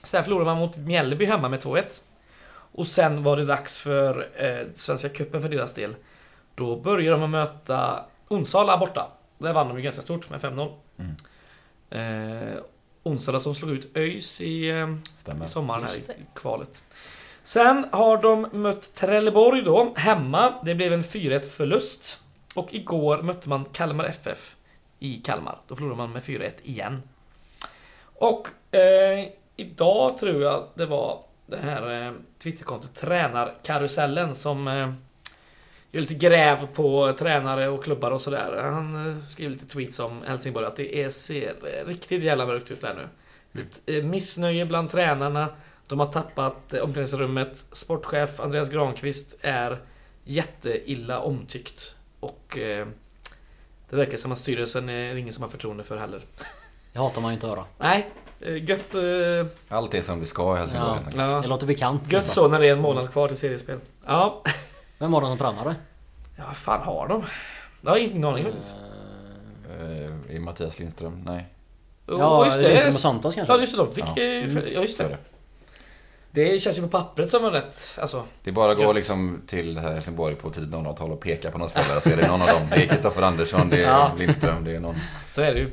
Sen 0.03 0.23
förlorade 0.23 0.45
man 0.45 0.57
mot 0.57 0.77
Mjällby 0.77 1.25
hemma 1.25 1.49
med 1.49 1.59
2-1. 1.59 2.01
Och 2.73 2.87
sen 2.87 3.23
var 3.23 3.37
det 3.37 3.45
dags 3.45 3.77
för 3.77 4.29
eh, 4.35 4.67
Svenska 4.75 5.09
Cupen 5.09 5.41
för 5.41 5.49
deras 5.49 5.73
del. 5.73 5.95
Då 6.55 6.75
började 6.75 7.17
de 7.17 7.23
att 7.23 7.29
möta 7.29 8.05
Onsala 8.27 8.77
borta. 8.77 9.07
Där 9.37 9.53
vann 9.53 9.67
de 9.67 9.77
ju 9.77 9.83
ganska 9.83 10.01
stort 10.01 10.29
med 10.29 10.41
5-0. 10.41 10.71
Eh, 11.89 12.59
Onsala 13.03 13.39
som 13.39 13.55
slog 13.55 13.71
ut 13.71 13.97
ÖIS 13.97 14.41
i, 14.41 14.69
eh, 14.69 14.89
i 15.43 15.47
sommaren 15.47 15.83
här 15.83 15.93
i 15.95 16.25
kvalet. 16.35 16.83
Sen 17.43 17.85
har 17.91 18.17
de 18.17 18.47
mött 18.51 18.95
Trelleborg 18.95 19.61
då, 19.61 19.93
hemma. 19.95 20.53
Det 20.65 20.75
blev 20.75 20.93
en 20.93 21.03
4-1 21.03 21.49
förlust. 21.49 22.20
Och 22.55 22.73
igår 22.73 23.21
mötte 23.21 23.49
man 23.49 23.65
Kalmar 23.65 24.05
FF 24.05 24.55
i 24.99 25.17
Kalmar. 25.17 25.57
Då 25.67 25.75
förlorade 25.75 25.97
man 25.97 26.11
med 26.11 26.23
4-1 26.23 26.51
igen. 26.63 27.01
Och 28.03 28.47
eh, 28.75 29.27
idag 29.55 30.17
tror 30.17 30.41
jag 30.41 30.67
det 30.75 30.85
var 30.85 31.23
det 31.47 31.57
här 31.57 32.07
eh, 32.07 32.13
Twitterkontot 32.39 32.95
Tränarkarusellen 32.95 34.35
som 34.35 34.67
eh, 34.67 34.93
gör 35.91 36.01
lite 36.01 36.13
gräv 36.13 36.67
på 36.67 37.13
tränare 37.19 37.69
och 37.69 37.83
klubbar 37.83 38.11
och 38.11 38.21
sådär. 38.21 38.61
Han 38.71 39.07
eh, 39.07 39.23
skriver 39.23 39.51
lite 39.51 39.65
tweets 39.65 39.99
om 39.99 40.21
Helsingborg 40.27 40.65
att 40.65 40.75
det 40.75 41.03
är, 41.03 41.09
ser 41.09 41.55
eh, 41.63 41.87
riktigt 41.87 42.23
jävla 42.23 42.45
mörkt 42.45 42.71
ut 42.71 42.81
där 42.81 42.93
nu. 42.93 43.07
Ett 43.61 43.81
eh, 43.85 44.03
missnöje 44.03 44.65
bland 44.65 44.89
tränarna. 44.89 45.49
De 45.87 45.99
har 45.99 46.11
tappat 46.11 46.73
eh, 46.73 46.83
omklädningsrummet. 46.83 47.65
Sportchef 47.71 48.39
Andreas 48.39 48.69
Granqvist 48.69 49.35
är 49.41 49.77
jätteilla 50.23 51.19
omtyckt. 51.19 51.95
Och 52.21 52.57
eh, 52.57 52.87
det 53.89 53.95
verkar 53.95 54.17
som 54.17 54.31
att 54.31 54.37
styrelsen 54.37 54.89
är 54.89 55.15
ingen 55.15 55.33
som 55.33 55.43
har 55.43 55.49
förtroende 55.49 55.83
för 55.83 55.97
heller. 55.97 56.21
Det 56.93 56.99
hatar 56.99 57.21
man 57.21 57.31
ju 57.31 57.33
inte 57.33 57.47
att 57.51 57.57
höra. 57.57 57.65
Nej, 57.77 58.09
eh, 58.39 58.63
gött, 58.69 58.93
eh, 58.95 59.45
Allt 59.77 59.93
är 59.93 60.01
som 60.01 60.19
det 60.19 60.25
ska 60.25 60.55
i 60.55 60.59
Helsingborg 60.59 60.89
Ja. 60.89 60.93
helt 60.95 61.07
enkelt. 61.07 61.31
ja, 61.31 61.41
Det 61.41 61.47
låter 61.47 61.67
bekant. 61.67 62.01
gött 62.01 62.11
nästan. 62.25 62.33
så 62.43 62.47
när 62.47 62.59
det 62.59 62.67
är 62.67 62.71
en 62.73 62.81
månad 62.81 63.11
kvar 63.11 63.27
till 63.27 63.37
seriespel. 63.37 63.79
Ja, 64.05 64.43
Vem 64.97 65.11
var 65.11 65.21
det 65.21 65.27
som 65.27 65.37
tränade? 65.37 65.75
ja 66.37 66.43
vad 66.47 66.57
fan 66.57 66.81
har 66.81 67.07
de? 67.07 67.23
Jag 67.81 67.91
har 67.91 67.97
ingen 67.97 68.23
aning 68.23 68.43
faktiskt. 68.43 68.73
Eh, 69.79 70.35
I 70.35 70.39
Mattias 70.39 70.79
Lindström? 70.79 71.21
Nej. 71.25 71.45
Ja, 72.05 72.45
just 72.45 72.57
det 72.57 72.65
är 72.65 72.69
det. 72.69 72.73
liksom 72.75 72.93
Santos 73.01 73.35
kanske? 73.35 73.53
Ja, 73.53 73.59
just 73.59 73.73
det. 73.73 73.77
De 73.77 73.91
fick... 73.91 74.03
Ja. 74.03 74.21
eh, 74.21 74.73
Ja, 74.73 74.81
just 74.81 74.99
är 74.99 75.09
det. 75.09 75.17
Det. 76.31 76.61
Känns 76.61 76.77
ju 76.77 76.81
på 76.81 76.87
pappret 76.87 77.29
som 77.29 77.45
en 77.45 77.51
rätt... 77.51 77.91
Alltså, 77.97 78.23
Det 78.43 78.49
är 78.49 78.53
bara 78.53 78.71
att 78.71 78.77
gå 78.77 78.93
liksom 78.93 79.41
till 79.47 79.77
Helsingborg 79.77 80.35
på 80.35 80.49
tidigt 80.49 80.69
00-tal 80.69 81.11
och 81.11 81.19
peka 81.21 81.51
på 81.51 81.57
någon 81.57 81.69
spelare 81.69 82.01
så 82.01 82.09
är 82.09 82.17
det 82.17 82.27
någon 82.27 82.41
av 82.41 82.47
dem. 82.47 82.67
Det 82.69 82.75
är 82.83 82.87
Kristoffer 82.87 83.21
Andersson, 83.21 83.69
det 83.69 83.77
är 83.83 83.89
Ja. 83.89 84.11
Lindström, 84.17 84.63
det 84.63 84.75
är 84.75 84.79
någon. 84.79 84.95
så 85.31 85.41
är 85.41 85.53
det 85.53 85.59
ju. 85.59 85.71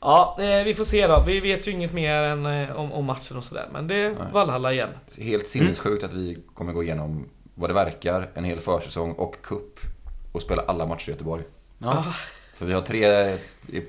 Ja, 0.00 0.36
eh, 0.40 0.64
vi 0.64 0.74
får 0.74 0.84
se 0.84 1.06
då. 1.06 1.22
Vi 1.26 1.40
vet 1.40 1.68
ju 1.68 1.70
inget 1.70 1.92
mer 1.92 2.14
än 2.14 2.46
eh, 2.46 2.76
om, 2.76 2.92
om 2.92 3.04
matchen 3.04 3.36
och 3.36 3.44
sådär. 3.44 3.68
Men 3.72 3.88
det 3.88 3.94
är 3.96 4.08
Nej. 4.10 4.18
Valhalla 4.32 4.72
igen. 4.72 4.88
Helt 5.18 5.48
sinnessjukt 5.48 6.04
att 6.04 6.12
vi 6.12 6.38
kommer 6.54 6.72
gå 6.72 6.82
igenom 6.82 7.28
vad 7.54 7.70
det 7.70 7.74
verkar, 7.74 8.30
en 8.34 8.44
hel 8.44 8.60
försäsong 8.60 9.12
och 9.12 9.36
cup 9.42 9.80
och 10.32 10.42
spela 10.42 10.62
alla 10.66 10.86
matcher 10.86 11.08
i 11.08 11.12
Göteborg. 11.12 11.42
Ja. 11.78 12.04
För 12.54 12.66
vi 12.66 12.72
har 12.72 12.80
tre 12.80 13.36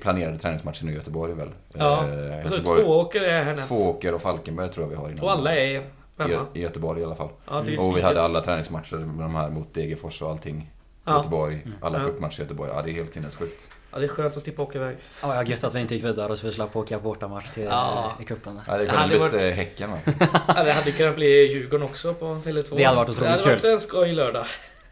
planerade 0.02 0.38
träningsmatcher 0.38 0.84
nu 0.84 0.92
i 0.92 0.94
Göteborg 0.94 1.32
väl? 1.34 1.50
Ja. 1.74 2.08
Eh, 2.08 2.30
Helsingborg, 2.30 2.82
två 2.82 2.90
åker 3.00 3.20
är 3.22 3.42
härnäst. 3.42 3.68
Tvååker 3.68 4.14
och 4.14 4.22
Falkenberg 4.22 4.70
tror 4.70 4.84
jag 4.84 4.90
vi 4.90 4.96
har 4.96 5.08
innan. 5.10 5.20
Och 5.24 5.30
alla 5.32 5.56
är 5.56 5.64
I, 5.64 5.82
hemma. 6.18 6.46
I 6.54 6.60
Göteborg 6.62 7.00
i 7.00 7.04
alla 7.04 7.14
fall. 7.14 7.28
Ja, 7.50 7.60
det 7.60 7.68
är 7.68 7.72
ju 7.72 7.78
Och 7.78 7.96
vi 7.96 8.00
hade 8.00 8.22
alla 8.22 8.40
träningsmatcher 8.40 8.96
med 8.96 9.24
de 9.24 9.34
här 9.34 9.50
mot 9.50 9.74
Degerfors 9.74 10.22
och 10.22 10.30
allting. 10.30 10.70
Ja. 11.04 11.16
Göteborg, 11.16 11.66
alla 11.80 11.98
Ja. 11.98 12.04
cupmatcher 12.06 12.40
i 12.40 12.42
Göteborg. 12.42 12.70
Ja, 12.74 12.82
det 12.82 12.90
är 12.90 12.94
helt 12.94 13.12
sinnessjukt. 13.14 13.68
ja, 13.92 13.98
det 13.98 14.04
är 14.04 14.08
skönt 14.08 14.36
att 14.36 14.42
slippa 14.42 14.62
åka 14.62 14.78
iväg. 14.78 14.96
Ja, 15.22 15.34
jag 15.34 15.48
gött 15.48 15.64
att 15.64 15.74
vi 15.74 15.80
inte 15.80 15.94
gick 15.94 16.04
vidare 16.04 16.36
så 16.36 16.46
vi 16.46 16.52
slapp 16.52 16.76
åka 16.76 16.98
bortamatch 16.98 17.50
till 17.50 17.62
Ja. 17.64 18.12
i 18.20 18.24
cupen. 18.24 18.60
Ja, 18.66 18.72
det 18.72 18.78
Det 18.78 18.84
kunde 18.86 18.98
hade 19.00 19.08
blivit 19.08 19.32
varit- 19.32 19.42
eh, 19.44 19.50
Häcken 19.50 19.90
va? 19.90 19.98
Ja, 20.56 20.64
det 20.64 20.72
hade 20.72 20.92
kunnat 20.92 21.14
bli 21.16 21.52
Djurgården 21.52 21.86
också 21.86 22.14
på 22.14 22.24
Tele2. 22.24 22.76
Det 22.76 22.84
hade 22.84 22.96
varit 22.96 23.08
otroligt 23.08 23.18
Det 23.32 23.38
hade 23.38 23.44
varit 23.50 23.64
en 23.64 23.80
skoj 23.80 24.12
lördag. 24.12 24.46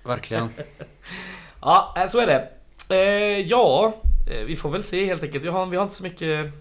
Verkligen. 0.05 0.49
Ja, 1.63 1.95
eh, 1.97 2.07
så 2.07 2.19
är 2.21 2.27
det. 2.27 2.49
Eh, 2.93 3.41
ja, 3.41 3.95
eh, 4.31 4.45
vi 4.45 4.57
får 4.57 4.71
väl 4.71 4.85
se 4.85 5.05
helt 5.05 5.23
enkelt. 5.23 5.45
Vi 5.45 5.49
har, 5.49 5.67
vi 5.67 5.77
har 5.77 5.85
inte 5.85 5.95
så 5.95 6.03
mycket 6.03 6.53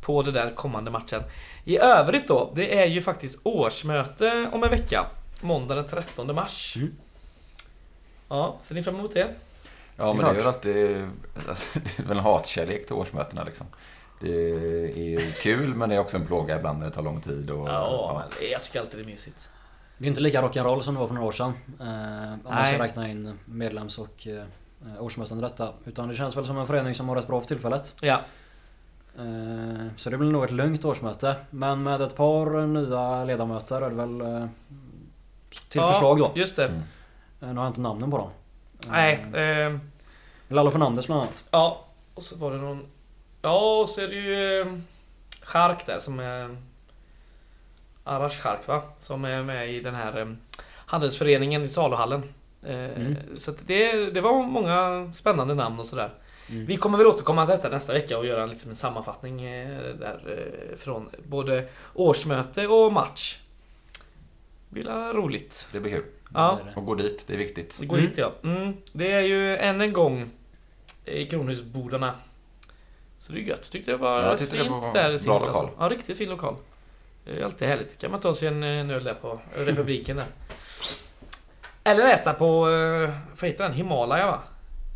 på 0.00 0.22
det 0.22 0.32
där 0.32 0.54
kommande 0.54 0.90
matchen. 0.90 1.22
I 1.64 1.78
övrigt 1.78 2.28
då, 2.28 2.52
det 2.54 2.78
är 2.78 2.86
ju 2.86 3.02
faktiskt 3.02 3.40
årsmöte 3.42 4.48
om 4.52 4.62
en 4.64 4.70
vecka. 4.70 5.06
Måndag 5.40 5.74
den 5.74 5.86
13 5.86 6.34
mars. 6.34 6.76
Mm. 6.76 6.94
Ja, 8.28 8.56
ser 8.60 8.74
ni 8.74 8.82
fram 8.82 8.94
emot 8.94 9.14
det? 9.14 9.34
Ja, 9.96 10.14
men 10.14 10.24
det 10.24 10.30
är 10.30 10.34
väl 10.34 10.46
alltid... 10.46 11.08
Alltså, 11.48 11.78
det 11.96 12.02
är 12.02 12.06
väl 12.08 12.18
en 12.18 12.24
hatkärlek 12.24 12.86
till 12.86 12.94
årsmötena 12.94 13.44
liksom. 13.44 13.66
Det 14.20 14.50
är 14.90 15.04
ju 15.04 15.32
kul, 15.32 15.74
men 15.74 15.88
det 15.88 15.94
är 15.94 15.98
också 15.98 16.16
en 16.16 16.26
plåga 16.26 16.56
ibland 16.58 16.78
när 16.78 16.86
det 16.86 16.92
tar 16.92 17.02
lång 17.02 17.20
tid. 17.20 17.50
Och, 17.50 17.68
Ja, 17.68 18.22
men 18.40 18.48
jag 18.50 18.62
tycker 18.62 18.80
alltid 18.80 18.98
det 18.98 19.02
är 19.02 19.06
mysigt. 19.06 19.48
Det 19.98 20.04
är 20.04 20.08
inte 20.08 20.20
lika 20.20 20.42
rock'n'roll 20.42 20.80
som 20.80 20.94
det 20.94 21.00
var 21.00 21.06
för 21.06 21.14
några 21.14 21.28
år 21.28 21.32
sedan. 21.32 21.52
Eh, 21.80 21.86
om 21.86 22.40
man 22.44 22.54
Nej. 22.54 22.74
ska 22.74 22.84
räkna 22.84 23.08
in 23.08 23.38
medlems 23.44 23.98
och 23.98 24.26
eh, 24.26 24.44
årsmöten 24.98 25.38
i 25.38 25.40
detta. 25.40 25.68
Utan 25.84 26.08
det 26.08 26.16
känns 26.16 26.36
väl 26.36 26.46
som 26.46 26.58
en 26.58 26.66
förening 26.66 26.94
som 26.94 27.08
har 27.08 27.16
rätt 27.16 27.26
bra 27.26 27.40
för 27.40 27.48
tillfället. 27.48 27.94
Ja, 28.00 28.20
Eh, 29.18 29.86
så 29.96 30.10
det 30.10 30.18
blir 30.18 30.30
nog 30.30 30.44
ett 30.44 30.50
lugnt 30.50 30.84
årsmöte. 30.84 31.36
Men 31.50 31.82
med 31.82 32.00
ett 32.00 32.16
par 32.16 32.66
nya 32.66 33.24
ledamöter 33.24 33.82
är 33.82 33.90
det 33.90 33.96
väl 33.96 34.20
eh, 34.20 34.46
till 35.68 35.80
ja, 35.80 35.92
förslag 35.92 36.18
då. 36.18 36.32
Just 36.34 36.56
det. 36.56 36.64
Mm. 36.64 36.78
Eh, 37.40 37.48
nu 37.48 37.54
har 37.54 37.64
jag 37.64 37.70
inte 37.70 37.80
namnen 37.80 38.10
på 38.10 38.18
dem. 38.18 38.30
Eh, 38.84 38.90
Nej, 38.90 39.14
eh, 39.34 39.78
Lalo 40.48 40.70
Fernandes 40.70 41.06
bland 41.06 41.20
annat. 41.22 41.44
ja. 41.50 41.80
Och 42.14 42.22
så 42.22 42.36
var 42.36 42.50
det 42.50 42.56
någon... 42.56 42.86
Ja, 43.42 43.80
och 43.80 43.88
så 43.88 44.00
är 44.00 44.08
det 44.08 44.14
ju 44.14 44.60
eh, 44.60 44.66
Chark 45.42 45.86
där 45.86 46.00
som 46.00 46.20
är... 46.20 46.56
Arash 48.04 48.40
Chark 48.40 48.66
va? 48.66 48.82
Som 48.98 49.24
är 49.24 49.42
med 49.42 49.70
i 49.70 49.80
den 49.80 49.94
här 49.94 50.20
eh, 50.20 50.26
handelsföreningen 50.86 51.62
i 51.62 51.68
saluhallen. 51.68 52.34
Eh, 52.66 52.74
Mm. 52.96 53.16
Så 53.36 53.52
det, 53.66 54.10
det 54.10 54.20
var 54.20 54.42
många 54.42 55.10
spännande 55.14 55.54
namn 55.54 55.80
och 55.80 55.86
sådär. 55.86 56.10
Mm. 56.50 56.66
Vi 56.66 56.76
kommer 56.76 56.98
väl 56.98 57.06
återkomma 57.06 57.46
till 57.46 57.56
detta 57.56 57.68
nästa 57.68 57.92
vecka 57.92 58.18
och 58.18 58.26
göra 58.26 58.42
en 58.42 58.50
liten 58.50 58.76
sammanfattning 58.76 59.44
eh, 59.44 59.94
där 59.94 60.20
eh, 60.72 60.76
från 60.76 61.08
både 61.24 61.68
årsmöte 61.94 62.66
och 62.66 62.92
match. 62.92 63.38
Det 64.68 64.74
blir 64.80 65.12
roligt. 65.12 65.68
Det 65.72 65.80
blir 65.80 65.92
kul. 65.92 66.04
Ja. 66.34 66.58
Och 66.76 66.86
gå 66.86 66.94
dit, 66.94 67.24
det 67.26 67.34
är 67.34 67.38
viktigt. 67.38 67.78
Går 67.78 67.96
Mm. 67.98 68.08
dit 68.10 68.18
ja. 68.18 68.32
Mm. 68.42 68.76
Det 68.92 69.12
är 69.12 69.20
ju 69.20 69.56
än 69.56 69.80
en 69.80 69.92
gång 69.92 70.30
i 71.04 71.26
Kronhusbodarna. 71.26 72.14
Så 73.18 73.32
det 73.32 73.38
är 73.38 73.42
gött. 73.42 73.70
Tyckte 73.70 73.90
det 73.90 73.96
var 73.96 74.22
rätt 74.22 74.38
fint 74.40 74.52
det 74.52 74.68
var 74.68 74.92
där 74.94 75.12
sist 75.12 75.26
lokal. 75.26 75.48
alltså. 75.48 75.70
Ja, 75.78 75.88
riktigt 75.88 76.18
fin 76.18 76.30
lokal. 76.30 76.56
Det 77.24 77.30
är 77.40 77.44
alltid 77.44 77.68
härligt. 77.68 77.98
Kan 77.98 78.10
man 78.10 78.20
ta 78.20 78.34
sig 78.34 78.48
en 78.48 78.62
öl 78.90 79.04
där 79.04 79.14
på 79.14 79.40
Republiken 79.56 80.16
där. 80.16 80.26
Eller 81.84 82.06
äta 82.06 82.32
på, 82.32 82.60
vad 83.40 83.50
heter 83.50 83.64
den? 83.64 83.72
Himalaya 83.72 84.26
va? 84.26 84.42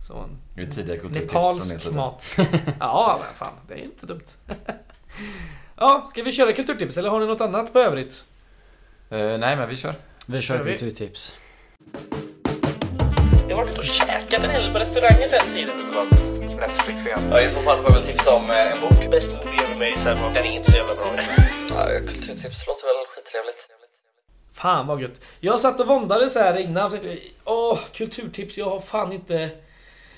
Så 0.09 0.15
en 0.19 0.39
Det 0.55 0.63
är 0.63 0.67
tidiga 0.67 1.03
Nepalsk 1.09 1.81
från 1.81 1.97
mat. 1.97 2.25
Ja, 2.81 3.21
men 3.25 3.35
fan. 3.35 3.53
Det 3.69 3.75
är 3.75 3.79
inte 3.85 4.07
dumt. 4.07 4.27
Ja, 5.81 6.07
ska 6.11 6.23
vi 6.23 6.33
köra 6.33 6.53
kulturtips 6.53 6.97
eller 6.97 7.11
har 7.11 7.21
ni 7.21 7.27
något 7.27 7.41
annat 7.41 7.73
på 7.73 7.79
övrigt? 7.79 8.25
Eh, 9.11 9.19
nej, 9.19 9.57
men 9.57 9.69
vi 9.69 9.77
kör. 9.77 9.95
Vi 10.27 10.43
kör 10.43 10.57
Kör 10.59 10.65
vi? 10.65 10.79
kulturtips. 10.79 11.37
Jag 13.49 13.57
har 13.57 13.65
varit 13.65 13.79
och 13.79 13.85
käkat 13.85 14.45
en 14.45 14.51
hel 14.51 14.63
del 14.63 14.73
på 14.73 14.79
restauranger 14.79 15.27
sen 15.27 15.55
tiden. 15.55 15.77
Netflix 16.61 17.07
igen. 17.07 17.21
Ja, 17.31 17.41
I 17.41 17.49
så 17.49 17.59
fall 17.59 17.77
får 17.79 17.85
jag 17.91 17.95
väl 17.99 18.03
tipsa 18.07 18.35
om 18.35 18.51
eh, 18.51 18.73
en 18.73 18.81
bok. 18.81 19.11
Bäst 19.11 19.37
movie 19.37 19.61
ever 19.63 19.75
made, 19.75 19.99
sen 19.99 20.17
den 20.35 20.45
är 20.47 20.51
inte 20.51 20.71
så 20.71 20.77
jävla 20.77 20.95
bra. 20.95 21.05
Ja, 21.69 21.87
kulturtips 22.07 22.67
låter 22.67 22.85
väl 22.87 23.07
skittrevligt. 23.15 23.69
Fan 24.61 24.87
vad 24.87 25.03
gött. 25.03 25.21
Jag 25.41 25.61
satt 25.61 25.81
och 25.81 25.87
våndade 25.87 26.31
så 26.31 26.39
här 26.39 26.57
innan. 26.57 26.85
och 26.87 26.91
tänkte, 26.93 27.17
Åh, 27.45 27.79
kulturtips. 27.93 28.59
Jag 28.59 28.71
har 28.71 28.81
fan 28.81 29.13
inte 29.13 29.51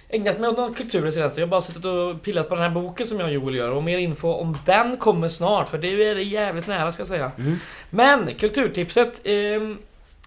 ägnat 0.08 0.40
mig 0.40 0.50
åt 0.50 0.56
någon 0.56 0.74
kultur 0.74 1.04
det 1.04 1.12
senaste. 1.12 1.40
Jag 1.40 1.46
har 1.46 1.50
bara 1.50 1.60
suttit 1.60 1.84
och 1.84 2.22
pillat 2.22 2.48
på 2.48 2.54
den 2.54 2.64
här 2.64 2.70
boken 2.70 3.06
som 3.06 3.20
jag 3.20 3.26
och 3.28 3.34
Joel 3.34 3.54
gör. 3.54 3.70
Och 3.70 3.82
mer 3.82 3.98
info 3.98 4.28
om 4.28 4.56
den 4.66 4.96
kommer 4.96 5.28
snart. 5.28 5.68
För 5.68 5.78
det 5.78 5.88
är 5.88 6.16
jävligt 6.16 6.66
nära 6.66 6.92
ska 6.92 7.00
jag 7.00 7.08
säga. 7.08 7.32
Mm. 7.38 7.56
Men 7.90 8.34
kulturtipset. 8.34 9.20
ehm, 9.24 9.78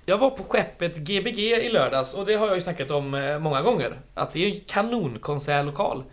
jag 0.05 0.18
var 0.18 0.30
på 0.30 0.43
skeppet 0.43 0.97
Gbg 0.97 1.39
i 1.39 1.70
lördags 1.70 2.14
och 2.14 2.26
det 2.26 2.36
har 2.36 2.47
jag 2.47 2.55
ju 2.55 2.61
snackat 2.61 2.91
om 2.91 3.14
eh, 3.14 3.39
många 3.39 3.61
gånger. 3.61 3.99
Att 4.14 4.34
det 4.34 4.45
är 4.45 4.53
en 4.53 4.59
kanonkonsertlokal. 4.68 6.03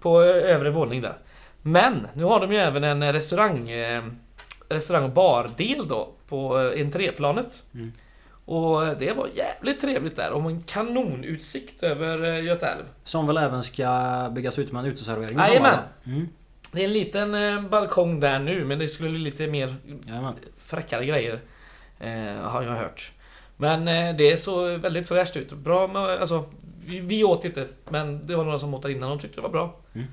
På 0.00 0.22
eh, 0.22 0.54
övre 0.54 0.70
våning 0.70 1.02
där. 1.02 1.18
Men 1.62 2.06
nu 2.14 2.24
har 2.24 2.40
de 2.40 2.52
ju 2.52 2.58
även 2.58 2.84
en 2.84 3.12
restaurang 3.12 3.70
eh, 3.70 4.04
Restaurang 4.68 5.04
och 5.04 5.10
bardel 5.10 5.88
då 5.88 6.08
på 6.28 6.60
eh, 6.60 6.80
entréplanet. 6.80 7.62
Mm. 7.74 7.92
Och 8.44 8.96
det 8.98 9.12
var 9.12 9.28
jävligt 9.34 9.80
trevligt 9.80 10.16
där 10.16 10.30
och 10.30 10.50
en 10.50 10.62
kanonutsikt 10.62 11.82
över 11.82 12.24
eh, 12.24 12.44
Göta 12.44 12.66
älv. 12.66 12.84
Som 13.04 13.26
väl 13.26 13.36
även 13.36 13.62
ska 13.62 14.30
byggas 14.34 14.58
ut 14.58 14.72
med 14.72 14.80
en 14.84 14.90
uteservering 14.90 15.38
Jajamän. 15.38 15.78
Mm. 16.04 16.28
Det 16.72 16.80
är 16.80 16.84
en 16.84 16.92
liten 16.92 17.34
eh, 17.34 17.62
balkong 17.62 18.20
där 18.20 18.38
nu 18.38 18.64
men 18.64 18.78
det 18.78 18.88
skulle 18.88 19.10
bli 19.10 19.18
lite 19.18 19.46
mer 19.46 19.74
Jajamän. 20.06 20.34
fräckare 20.58 21.06
grejer. 21.06 21.40
Eh, 22.00 22.42
har 22.42 22.62
jag 22.62 22.72
hört. 22.72 23.12
Men 23.56 23.88
eh, 23.88 24.16
det 24.16 24.36
såg 24.36 24.68
väldigt 24.68 25.08
fräscht 25.08 25.36
ut. 25.36 25.52
Bra 25.52 25.86
med, 25.86 26.02
alltså, 26.02 26.44
vi, 26.86 27.00
vi 27.00 27.24
åt 27.24 27.44
inte 27.44 27.68
men 27.88 28.26
det 28.26 28.36
var 28.36 28.44
några 28.44 28.58
som 28.58 28.74
åt 28.74 28.82
där 28.82 28.88
innan 28.90 29.12
och 29.12 29.20
tyckte 29.20 29.36
det 29.36 29.42
var 29.42 29.48
bra. 29.48 29.76
Mm. 29.94 30.06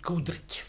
God 0.00 0.22
dryck. 0.24 0.62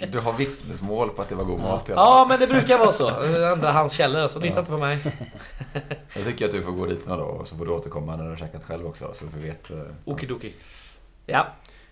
Du 0.12 0.18
har 0.20 0.32
vittnesmål 0.32 1.08
på 1.08 1.22
att 1.22 1.28
det 1.28 1.34
var 1.34 1.44
god 1.44 1.60
mat 1.60 1.84
Ja 1.88 2.26
men 2.28 2.40
det 2.40 2.46
brukar 2.46 2.78
vara 2.78 2.92
så. 2.92 3.08
Andra 3.52 3.72
hans 3.72 3.92
källor 3.92 4.28
så 4.28 4.38
lita 4.38 4.54
Ja. 4.54 4.58
inte 4.60 4.70
på 4.70 4.78
mig. 4.78 4.98
Jag 6.16 6.24
tycker 6.24 6.44
att 6.44 6.52
du 6.52 6.62
får 6.62 6.72
gå 6.72 6.86
dit 6.86 7.06
några 7.06 7.20
dagar 7.22 7.40
och 7.40 7.48
så 7.48 7.56
får 7.56 7.64
du 7.66 7.70
återkomma 7.72 8.16
när 8.16 8.24
du 8.24 8.30
har 8.30 8.36
käkat 8.36 8.64
själv 8.64 8.86
också 8.86 9.10
så 9.14 9.24
vi 9.36 9.42
vet. 9.46 9.70
eh, 9.70 9.76
Okidoki. 10.04 10.54
Ja. 11.26 11.46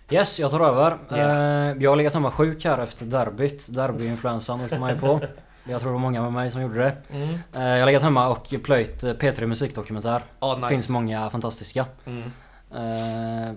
Yes, 0.09 0.39
jag 0.39 0.51
tar 0.51 0.59
över. 0.59 0.97
Eh, 1.11 1.83
jag 1.83 1.91
har 1.91 1.95
legat 1.95 2.13
hemma 2.13 2.31
sjuk 2.31 2.65
här 2.65 2.77
efter 2.77 3.05
derbyt. 3.05 3.67
Derbyinfluensan 3.75 4.61
åkte 4.61 4.79
man 4.79 4.89
ju 4.93 4.99
på. 4.99 5.21
Jag 5.63 5.81
tror 5.81 5.89
det 5.89 5.93
var 5.93 5.99
många 6.01 6.21
med 6.21 6.33
mig 6.33 6.51
som 6.51 6.61
gjorde 6.61 6.79
det. 6.79 6.95
Mm. 7.13 7.29
Eh, 7.53 7.63
jag 7.63 7.79
har 7.79 7.85
legat 7.85 8.03
hemma 8.03 8.27
och 8.27 8.53
plöjt 8.63 9.03
eh, 9.03 9.13
P3 9.13 9.45
musikdokumentär. 9.45 10.21
Ja, 10.39 10.55
nice. 10.55 10.69
finns 10.69 10.89
många 10.89 11.29
fantastiska. 11.29 11.85
Mm. 12.05 12.31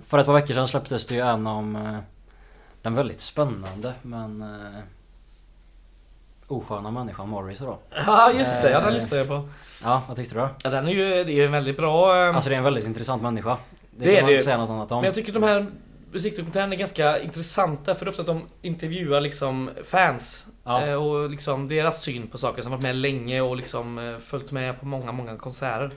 För 0.06 0.18
ett 0.18 0.26
par 0.26 0.32
veckor 0.32 0.54
sedan 0.54 0.68
släpptes 0.68 1.06
det 1.06 1.14
ju 1.14 1.20
en 1.20 1.46
om 1.46 1.98
den 2.82 2.94
väldigt 2.94 3.20
spännande 3.20 3.92
men 4.02 4.42
eh, 4.42 4.80
osköna 6.46 6.90
människan 6.90 7.28
Morris 7.28 7.58
då. 7.58 7.78
Ja 8.06 8.32
just 8.32 8.62
det, 8.62 8.70
ja, 8.70 8.78
den 8.80 8.88
Eh. 8.88 8.94
lyssnade 8.94 9.16
jag 9.16 9.28
på. 9.28 9.48
Ja, 9.82 10.02
vad 10.08 10.16
tyckte 10.16 10.34
du 10.34 10.40
då? 10.40 10.48
Ja, 10.64 10.70
den 10.70 10.88
är 10.88 10.92
ju, 10.92 11.08
det 11.24 11.32
är 11.32 11.36
ju 11.36 11.44
en 11.44 11.52
väldigt 11.52 11.76
bra... 11.76 12.22
eh, 12.28 12.34
Alltså 12.34 12.50
det 12.50 12.54
är 12.56 12.58
en 12.58 12.64
väldigt 12.64 12.86
intressant 12.86 13.22
människa. 13.22 13.56
Det, 13.90 14.04
Det 14.04 14.12
är 14.12 14.14
kan 14.16 14.22
man 14.24 14.26
det 14.28 14.32
inte 14.32 14.42
ju. 14.42 14.44
säga 14.44 14.56
något 14.58 14.70
annat 14.70 14.92
om. 14.92 14.96
Men 14.98 15.04
jag 15.04 15.14
tycker 15.14 15.32
de 15.32 15.42
här 15.42 15.66
musikdokumentärerna 16.12 16.74
är 16.74 16.78
ganska 16.78 17.18
intressanta 17.18 17.94
för 17.94 18.04
det 18.04 18.08
är 18.08 18.10
ofta 18.10 18.22
att 18.22 18.26
de 18.26 18.42
intervjuar 18.62 19.20
liksom 19.20 19.70
fans. 19.84 20.46
Ja. 20.64 20.86
eh, 20.86 20.94
Och 20.94 21.30
liksom 21.30 21.68
deras 21.68 22.02
syn 22.02 22.26
på 22.26 22.38
saker 22.38 22.62
som 22.62 22.70
varit 22.72 22.82
med 22.82 22.96
länge 22.96 23.40
och 23.40 23.56
liksom 23.56 23.98
eh, 23.98 24.18
följt 24.18 24.52
med 24.52 24.80
på 24.80 24.86
många, 24.86 25.12
många 25.12 25.36
konserter. 25.36 25.90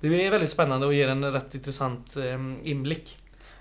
Det 0.00 0.26
är 0.26 0.30
väldigt 0.30 0.50
spännande 0.50 0.86
och 0.86 0.94
ger 0.94 1.08
en 1.08 1.32
rätt 1.32 1.54
intressant 1.54 2.16
eh, 2.16 2.34
inblick. 2.70 3.18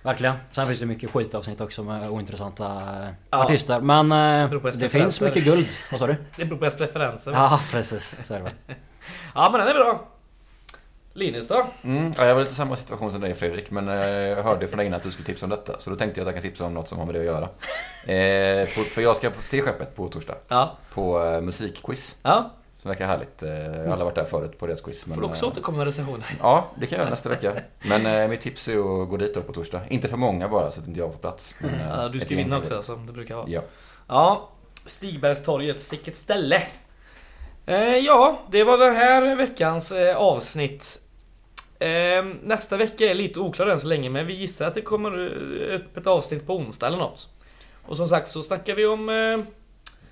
Verkligen. 0.08 0.36
Sen 0.52 0.68
finns 0.68 0.80
det 0.80 0.86
mycket 0.86 1.12
skitavsnitt 1.12 1.62
också 1.62 1.84
med 1.84 2.10
ointressanta 2.10 2.82
Ja. 3.30 3.44
artister. 3.44 3.80
Men 3.80 4.12
eh, 4.12 4.72
det 4.74 4.90
finns 4.90 5.22
mycket 5.22 5.44
guld. 5.44 5.68
Vad 5.92 6.00
sa 6.00 6.08
du? 6.08 6.16
Det 6.36 6.46
beror 6.46 6.58
på 6.58 6.66
ens 6.66 6.76
preferenser. 6.78 7.32
Ja, 7.32 7.60
precis. 7.72 8.26
Så 8.28 8.34
är 8.34 8.40
det. 8.40 8.52
Ja 9.36 9.50
men 9.52 9.60
den 9.60 9.70
är 9.70 9.74
bra. 9.74 10.08
Linus 11.14 11.48
då? 11.48 11.68
Mm, 11.84 12.14
ja, 12.18 12.26
jag 12.26 12.34
var 12.36 12.42
lite 12.42 12.52
i 12.54 12.56
samma 12.56 12.76
situation 12.76 13.12
som 13.12 13.22
dig 13.22 13.34
Fredrik, 13.34 13.72
men 13.72 13.88
eh, 13.88 13.96
jag 14.10 14.44
hörde 14.44 14.68
från 14.68 14.78
dig 14.78 14.88
innan 14.88 14.98
att 14.98 15.04
du 15.04 15.12
skulle 15.12 15.26
tipsa 15.26 15.46
om 15.46 15.50
detta. 15.50 15.80
Så 15.80 15.90
då 15.90 15.96
tänkte 15.96 16.20
jag 16.20 16.28
att 16.28 16.34
jag 16.36 16.44
kan 16.44 16.50
tipsa 16.52 16.66
om 16.66 16.74
något 16.74 16.88
som 16.88 16.98
har 17.00 17.06
med 17.06 17.16
det 17.16 17.20
att 17.20 17.26
göra. 17.26 17.50
Eh, 18.14 18.66
på, 18.66 18.82
för 18.84 19.02
jag 19.02 19.16
ska 19.16 19.32
till 19.50 19.62
skeppet 19.64 19.96
på 19.96 20.08
torsdag, 20.10 20.36
Ja. 20.48 20.78
på 20.94 21.24
eh, 21.26 21.42
musikquiz. 21.42 22.18
Ja, 22.24 22.52
Som 22.88 22.90
verkar 22.90 23.08
härligt. 23.08 23.44
Eh, 23.44 23.50
jag 23.50 23.84
har 23.84 23.92
aldrig 23.92 24.06
varit 24.06 24.16
där 24.16 24.24
förut 24.26 24.60
på 24.60 24.68
deras 24.68 24.82
quiz. 24.82 25.04
får 25.04 25.22
du 25.22 25.28
också 25.28 25.46
eh, 25.46 25.52
återkomma 25.52 25.78
med 25.78 25.86
recensioner. 25.86 26.28
Ja, 26.42 26.72
det 26.76 26.86
kan 26.86 26.96
jag 26.98 27.04
göra 27.04 27.10
nästa 27.10 27.30
vecka. 27.30 27.54
Men 27.82 28.06
eh, 28.06 28.28
mitt 28.28 28.42
tips 28.42 28.68
är 28.68 29.02
att 29.04 29.10
gå 29.10 29.18
dit 29.18 29.34
då 29.34 29.42
på 29.42 29.54
torsdag. 29.54 29.82
Inte 29.90 30.08
för 30.08 30.18
många 30.18 30.50
bara, 30.50 30.72
så 30.72 30.82
att 30.82 30.88
inte 30.88 31.00
jag 31.00 31.12
får 31.12 31.20
plats. 31.20 31.56
Men, 31.60 31.72
Ja, 31.90 32.10
du 32.10 32.20
ska 32.20 32.36
vinna 32.36 32.58
också 32.58 32.84
som 32.84 33.06
det 33.06 33.14
brukar 33.14 33.36
vara. 33.36 33.46
Ja. 33.50 33.62
Ja, 34.08 34.50
Stigbergstorget, 34.86 35.94
vilket 35.94 36.16
ställe! 36.16 36.62
Eh, 37.66 37.98
ja, 37.98 38.42
det 38.52 38.64
var 38.64 38.78
den 38.78 38.96
här 38.96 39.36
veckans 39.36 39.92
eh, 39.92 40.18
avsnitt. 40.18 41.00
Eh, 41.80 42.26
nästa 42.44 42.78
vecka 42.78 43.06
är 43.06 43.14
lite 43.14 43.40
oklar 43.40 43.68
än 43.68 43.80
så 43.80 43.88
länge, 43.88 44.10
men 44.10 44.28
vi 44.28 44.34
gissar 44.34 44.68
att 44.68 44.74
det 44.74 44.82
kommer 44.82 45.28
upp 45.72 45.98
ett 45.98 46.08
avsnitt 46.08 46.48
på 46.48 46.56
onsdag 46.56 46.88
eller 46.88 46.98
något. 46.98 47.30
Och 47.88 47.98
som 47.98 48.08
sagt 48.08 48.28
så 48.28 48.44
snackar 48.44 48.76
vi 48.76 48.86
om... 48.86 49.10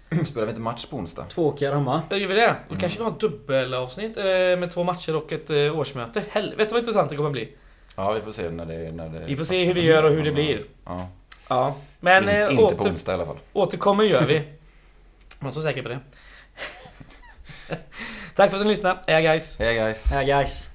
Spelar 0.26 0.46
vi 0.46 0.50
inte 0.50 0.62
match 0.62 0.86
på 0.86 0.98
onsdag? 0.98 1.26
Två 1.30 1.48
åkare 1.48 1.74
hemma. 1.74 2.02
ja, 2.10 2.18
gör 2.18 2.28
vi 2.28 2.34
det? 2.34 2.56
Då 2.70 2.76
kanske 2.76 3.00
vi 3.00 3.04
har 3.04 3.12
ett 3.12 3.20
dubbelavsnitt 3.20 4.18
eh, 4.18 4.24
med 4.24 4.72
två 4.72 4.84
matcher 4.84 5.16
och 5.16 5.34
ett 5.34 5.50
eh, 5.50 5.80
årsmöte. 5.80 6.24
Helvete 6.30 6.74
vad 6.74 6.80
intressant 6.80 7.10
det 7.10 7.16
kommer 7.16 7.30
bli. 7.30 7.54
Ja, 7.96 8.12
vi 8.12 8.22
får 8.22 8.32
se 8.32 8.50
när 8.50 8.66
det... 8.66 8.92
När 8.92 9.10
det 9.10 9.26
Vi 9.26 9.38
får 9.38 9.46
se 9.46 9.66
hur 9.66 9.74
vi 9.74 9.86
gör 9.88 10.04
och 10.04 10.12
hur 10.12 10.24
det 10.24 10.32
blir. 10.32 10.64
Ja. 10.86 11.08
Ja, 11.48 11.76
men 12.00 12.24
inte 12.24 12.36
eh, 12.36 12.52
inte 12.52 12.56
på 12.56 12.82
åter, 12.82 12.92
onsdag 12.92 13.12
i 13.12 13.16
alla 13.16 13.26
fall. 13.26 13.40
återkommer 13.54 14.04
gör 14.04 14.26
vi. 14.26 14.44
Jag 15.40 15.50
är 15.50 15.54
så 15.54 15.62
säker 15.62 15.84
på 15.84 15.90
det. 15.90 16.00
Tack 18.36 18.52
för 18.52 18.58
att 18.58 18.66
ni 18.66 18.70
lyssnade. 18.70 19.00
Hej 19.08 19.24
guys! 19.24 19.60
Hej 19.60 19.76
guys! 19.76 20.12
Ja, 20.14 20.22
guys. 20.22 20.75